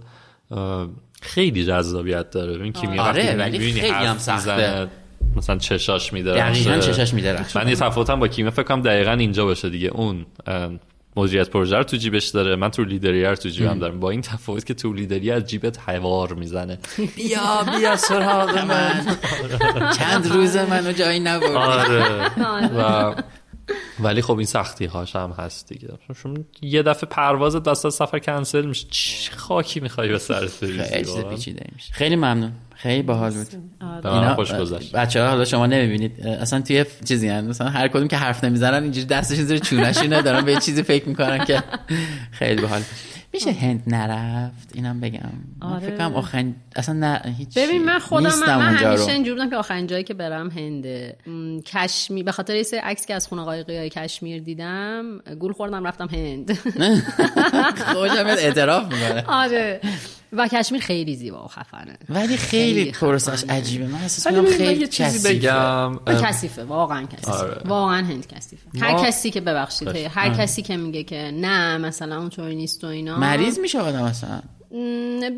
[1.20, 2.58] خیلی جذابیت داره.
[2.58, 4.88] ببین کیمیا آره، ولی خیلی هم سخته.
[5.36, 7.60] مثلا چشاش میدرخشه دقیقاً چشاش می‌درخشه.
[7.60, 9.88] من یه تفاوتم با کیمیا فکر کنم دقیقا اینجا باشه دیگه.
[9.88, 10.26] اون
[11.16, 12.56] مدیریت پروژه رو تو جیبش داره.
[12.56, 14.00] من تو لیدری رو تو جیبم دارم.
[14.00, 16.78] با این تفاوت که تو لیدری از جیبت هوار می‌زنه.
[17.16, 19.16] بیا بیا سراغ من.
[19.98, 21.54] چند روز منو جایی نبردی.
[21.54, 22.30] آره.
[22.78, 23.14] و
[24.00, 25.88] ولی خب این سختی هاش هم هست دیگه.
[26.22, 28.86] چون یه دفعه پرواز دست از سفر کنسل میشه.
[28.90, 31.54] چه خاکی می‌خوای به سرت خیلی بریزی
[31.92, 32.52] خیلی ممنون.
[32.74, 33.48] خیلی باحال بود.
[34.02, 34.92] به من خوش گذشت.
[34.92, 36.26] بچه ها حالا شما نمی‌بینید.
[36.26, 37.44] اصلا توی چیزی هن.
[37.44, 41.08] مثلا هر کدوم که حرف نمی‌زنن اینجوری دستشون زیر چونشونه دارن به یه چیزی فکر
[41.08, 41.62] می‌کنن که
[42.30, 42.82] خیلی باحال.
[43.32, 45.20] میشه هند نرفت؟ اینم بگم.
[45.60, 45.80] آره.
[45.80, 49.10] فکر کنم آخرین اصلا نه هیچ ببین من خودم من, من همیشه رو.
[49.10, 51.16] اینجوری بودم که آخرین جایی که برم هنده.
[51.26, 55.86] م، کشمیر به خاطر یه سری عکس که از خونه قایقی کشمیر دیدم گول خوردم
[55.86, 56.52] رفتم هند.
[57.94, 59.24] خوشم اعتراف می‌کنه.
[59.26, 59.80] آره.
[60.32, 61.98] و کشمیر خیلی زیبا و خفنه.
[62.08, 63.44] ولی خیلی خیلی پروسش.
[63.48, 63.86] عجیبه.
[63.86, 65.34] من احساس می‌کنم خیلی یه چیزی کثیفه.
[65.34, 67.32] بگم اه، کثیفه واقعا کثیفه.
[67.32, 67.62] آره.
[67.64, 68.62] واقعا هند کثیفه.
[68.80, 72.86] هر ما- کسی که ببخشید هر کسی که میگه که نه مثلا اونطوری نیست و
[72.86, 73.18] اینا.
[73.18, 74.30] مریض میشه آدم اصلا.
[74.30, 74.42] م،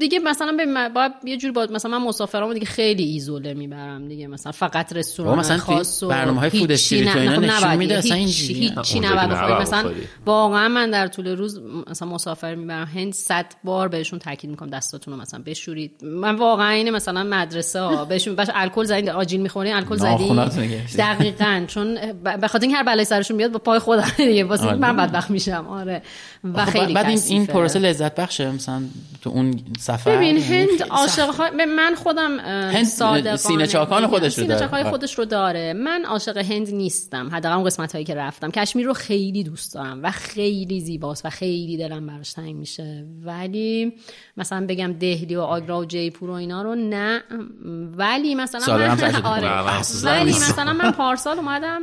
[0.01, 4.27] دیگه مثلا به باید یه جور باید مثلا من مسافرامو دیگه خیلی ایزوله می‌برم دیگه.
[4.27, 6.73] مثلا فقط رستوران مثلا خاص و برنامه‌های فود هیچی
[7.05, 7.99] استریت و نه- اینا خب نشون میده.
[7.99, 9.91] اصلا هیچی نباید نباید بخوری مثلا.
[10.27, 11.61] واقعا من در طول روز
[11.91, 12.87] مثلا مسافر می‌برم.
[12.95, 16.05] هند صد بار بهشون تاکید می‌کنم دستاتون رو مثلا بشورید.
[16.05, 18.05] من واقعا اینه مثلا مدرسه ها.
[18.13, 20.29] بهشون باش الکل زدین آجیل می‌خورین الکل زدین.
[20.99, 21.65] دقیقاً.
[21.67, 24.45] چون ب- به خاطر اینکه هر بلای سرشون بیاد با پای خودم دیگه.
[24.45, 24.77] واسه آره.
[24.77, 25.67] من بدبخت میشم.
[25.71, 26.03] آره.
[26.55, 27.47] و خیلی بعد این.
[27.47, 28.83] پروسه لذت بخشه مثلا
[29.23, 34.11] تو اون سفر ببین یعنی هند عاشق من خودم اه، هند صادقانه سینه چاکان بگم.
[34.11, 34.74] خودش رو سینه داره.
[34.74, 34.90] آره.
[34.90, 39.44] خودش رو داره من عاشق هند نیستم حداقل قسمت هایی که رفتم کشمیر رو خیلی
[39.44, 43.93] دوست دارم و خیلی زیباست و خیلی دلم براش تنگ میشه ولی
[44.36, 47.23] مثلا بگم دهلی و آگرا و جیپور و اینا رو نه
[47.97, 48.90] ولی مثلا من
[49.24, 49.78] آره.
[49.78, 50.31] اصلا ولی.
[50.31, 51.82] مثلا من پارسال اومدم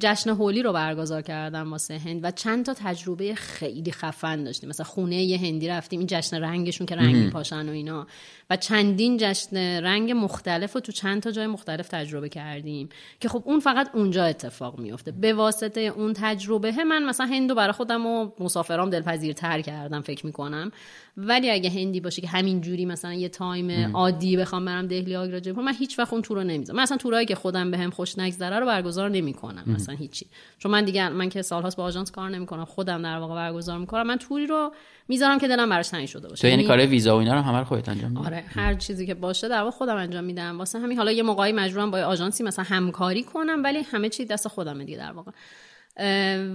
[0.00, 4.86] جشن هولی رو برگزار کردم واسه هند و چند تا تجربه خیلی خفن داشتیم مثلا
[4.86, 8.06] خونه یه هندی رفتیم این جشن رنگشون که رنگ میپاشن و اینا.
[8.50, 12.88] و چندین جشن رنگ مختلف رو تو چند تا جای مختلف تجربه کردیم
[13.20, 17.72] که خب اون فقط اونجا اتفاق میفته به واسطه اون تجربه من مثلا هندو برای
[17.72, 20.72] خودم و مسافرام دلپذیرتر کردم فکر می‌کنم.
[21.20, 25.40] ولی اگه هندی باشه که همین جوری مثلا یه time عادی بخوام برم دهلی آگرا
[25.40, 26.76] جیپور من هیچ وقت اون تور رو نمی‌ذارم.
[26.76, 30.26] من اصلا تورایی که خودم بهم خوش نگذره رو برگزار نمی‌کنم مثلا هیچی.
[30.58, 34.06] چون من دیگه من که سالهاست با آژانس کار نمی‌کنم خودم در واقع برگزار می‌کنم.
[34.06, 34.72] من توری رو
[35.08, 36.40] می‌ذارم که دلم براش تنگ شده باشه.
[36.40, 39.06] تو یعنی یعنی- کار ویزا و اینا رو همه خودت انجام میدی؟ آره هر چیزی
[39.06, 40.58] که باشه در واقع خودم انجام میدم.
[40.58, 44.48] واسه همین حالا یه موقعی مجبورم با آژانسی مثلا همکاری کنم ولی همه چی دست
[44.48, 45.32] خودمه دیگه در واقع.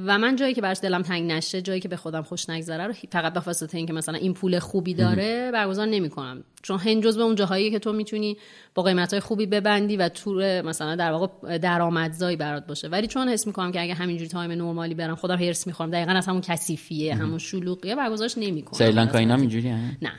[0.05, 2.93] و من جایی که براش دلم تنگ نشه جایی که به خودم خوش نگذره رو
[3.11, 6.43] فقط به واسطه اینکه مثلا این پول خوبی داره برگزار نمی‌کنم.
[6.61, 8.37] چون هند جزو اون جاهایی که تو می‌تونی
[8.75, 12.87] با قیمت های خوبی ببندی و تور مثلا در واقع درآمدزایی برات باشه.
[12.87, 16.27] ولی چون حس می‌کنم که اگه همینجوری تایم نرمالی برم خودم هرس می‌خورم دقیقا از
[16.27, 18.79] همون کثیفیه همون شلوغیه برگزارش نمی‌کنم.
[18.79, 19.71] سریلانکا اینا اینجوری؟
[20.01, 20.11] نه.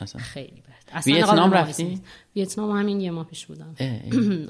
[0.00, 0.22] اصلا.
[0.22, 0.63] خیلی.
[1.06, 2.00] ویتنام رفتی؟
[2.36, 3.74] ویتنام همین یه ماه پیش بودم.
[3.78, 4.00] اه، اه.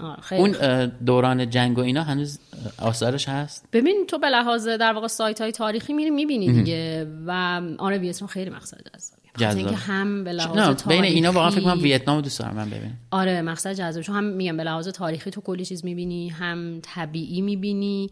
[0.31, 2.39] آره، اون دوران جنگ و اینا هنوز
[2.79, 7.07] آثارش هست؟ ببین تو به لحاظ در واقع سایت های تاریخی میری می‌بینی دیگه.
[7.27, 8.79] و آره ویتنام خیلی مقصد
[9.37, 9.57] جذاب.
[9.57, 12.99] اینکه هم به لحاظ تاریخی بین اینا واقعا فکر کنم ویتنام دوست دارم من ببینم.
[13.11, 17.41] آره مقصد جذاب چون هم میگم به لحاظ تاریخی تو کلی چیز می‌بینی هم طبیعی
[17.41, 18.11] می‌بینی.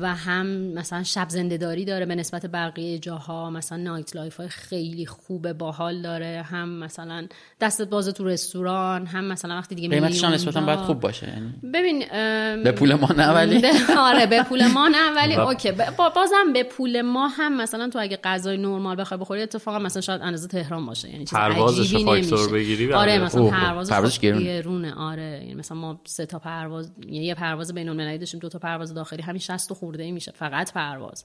[0.00, 5.52] و هم مثلا شب زندهداری داره به نسبت بقیه جاها مثلا nightlife های خیلی خوب
[5.52, 7.26] باحال داره هم مثلا
[7.60, 10.60] دست باز تو رستوران هم مثلا وقتی دیگه قیمتش هم نسبتا.
[10.60, 13.62] باید خوب باشه یعنی ببین ام، به پول ما نه ولی
[13.98, 15.72] آره به پول ما نه ولی و- اوکی
[16.14, 20.22] بازم به پول ما هم مثلا تو اگه غذای نرمال بخوای بخوری اتفاقا مثلا شاید
[20.22, 22.52] اندازه تهران باشه یعنی چیز پروازش عجیبی فاکتور نمیشه.
[22.54, 23.24] بگیری آره بله.
[23.24, 24.94] مثلا اوه، پروازش, پروازش خب گرونه.
[24.94, 28.58] آره یعنی مثلا ما سه تا پرواز یعنی یه پرواز بین المللی داشتیم دو تا
[28.58, 31.24] پرواز داخلی همین 60 خورده ای میشه فقط پرواز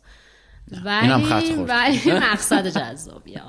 [0.86, 1.08] ولی.
[1.68, 3.42] ولی مقصد جذابیه.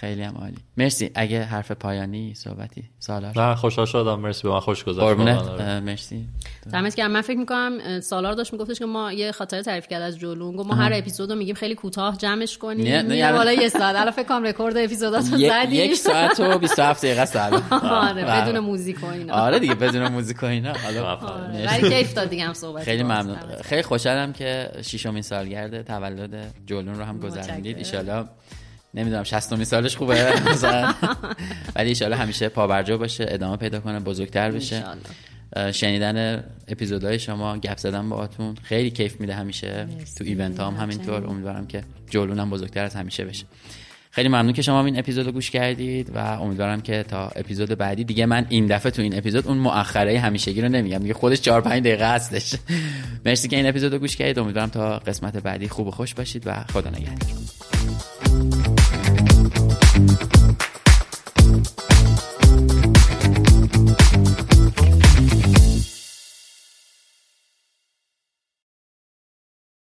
[0.00, 0.56] خیلی هم عالی.
[0.76, 1.10] مرسی.
[1.14, 3.38] اگه حرف پایانی صحبتی سالار.
[3.38, 4.20] نه خوشحال شدم.
[4.20, 5.80] مرسی به من خوش واقعا، آره.
[5.80, 6.26] مرسی.
[6.72, 10.18] دمت که من فکر می‌کنم سالار داشت میگفتش که ما یه خاطره تعریف کرد از
[10.18, 13.06] جلون گفت ما هر اپیزودو میگیم خیلی کوتاه جمعش کنیم.
[13.06, 13.96] نه، یعنی- بالا یه ساعت.
[13.96, 15.76] الان فکر کنم رکورد اپیزوداتو زدی.
[15.76, 17.36] یک ساعت و 27 دقیقه است
[17.82, 18.24] آره.
[18.24, 19.34] بدون موزیک و اینا.
[19.34, 20.72] آره دیگه بدون موزیک و اینا.
[20.72, 21.86] حالا آره، مرسی.
[21.86, 23.36] ولی کیف داد دیگه هم صحبت خیلی ممنون.
[23.64, 27.78] خیلی خوشحالم که ششمین سالگرد تولد جولون رو هم گذروندید.
[27.78, 28.28] متشکرم.
[28.94, 30.32] نمی‌دونم 60 سالش خوبه.
[31.76, 34.84] ولی ایشالا همیشه پابرجا باشه ادامه پیدا کنه بزرگتر بشه.
[35.72, 39.86] شنیدن اپیزودهای شما گپ زدن با آتون خیلی کیف میده همیشه.
[40.18, 41.26] تو ایونت هم همینطور.
[41.26, 43.44] امیدوارم که جولون هم بزرگتر از همیشه بشه.
[44.12, 48.04] خیلی ممنون که شما این اپیزود رو گوش کردید و امیدوارم که تا اپیزود بعدی
[48.04, 50.98] دیگه من این دفعه تو این اپیزود اون مؤخره همیشگی رو نمیگم.
[50.98, 52.54] دیگه خودش 4 5 دقیقه هستش.
[53.26, 54.38] مرسی که این اپیزود رو گوش کردید.
[54.38, 57.79] امیدوارم تا قسمت بعدی خوب و خوش باشید و خدا نگهدار.
[60.08, 60.39] you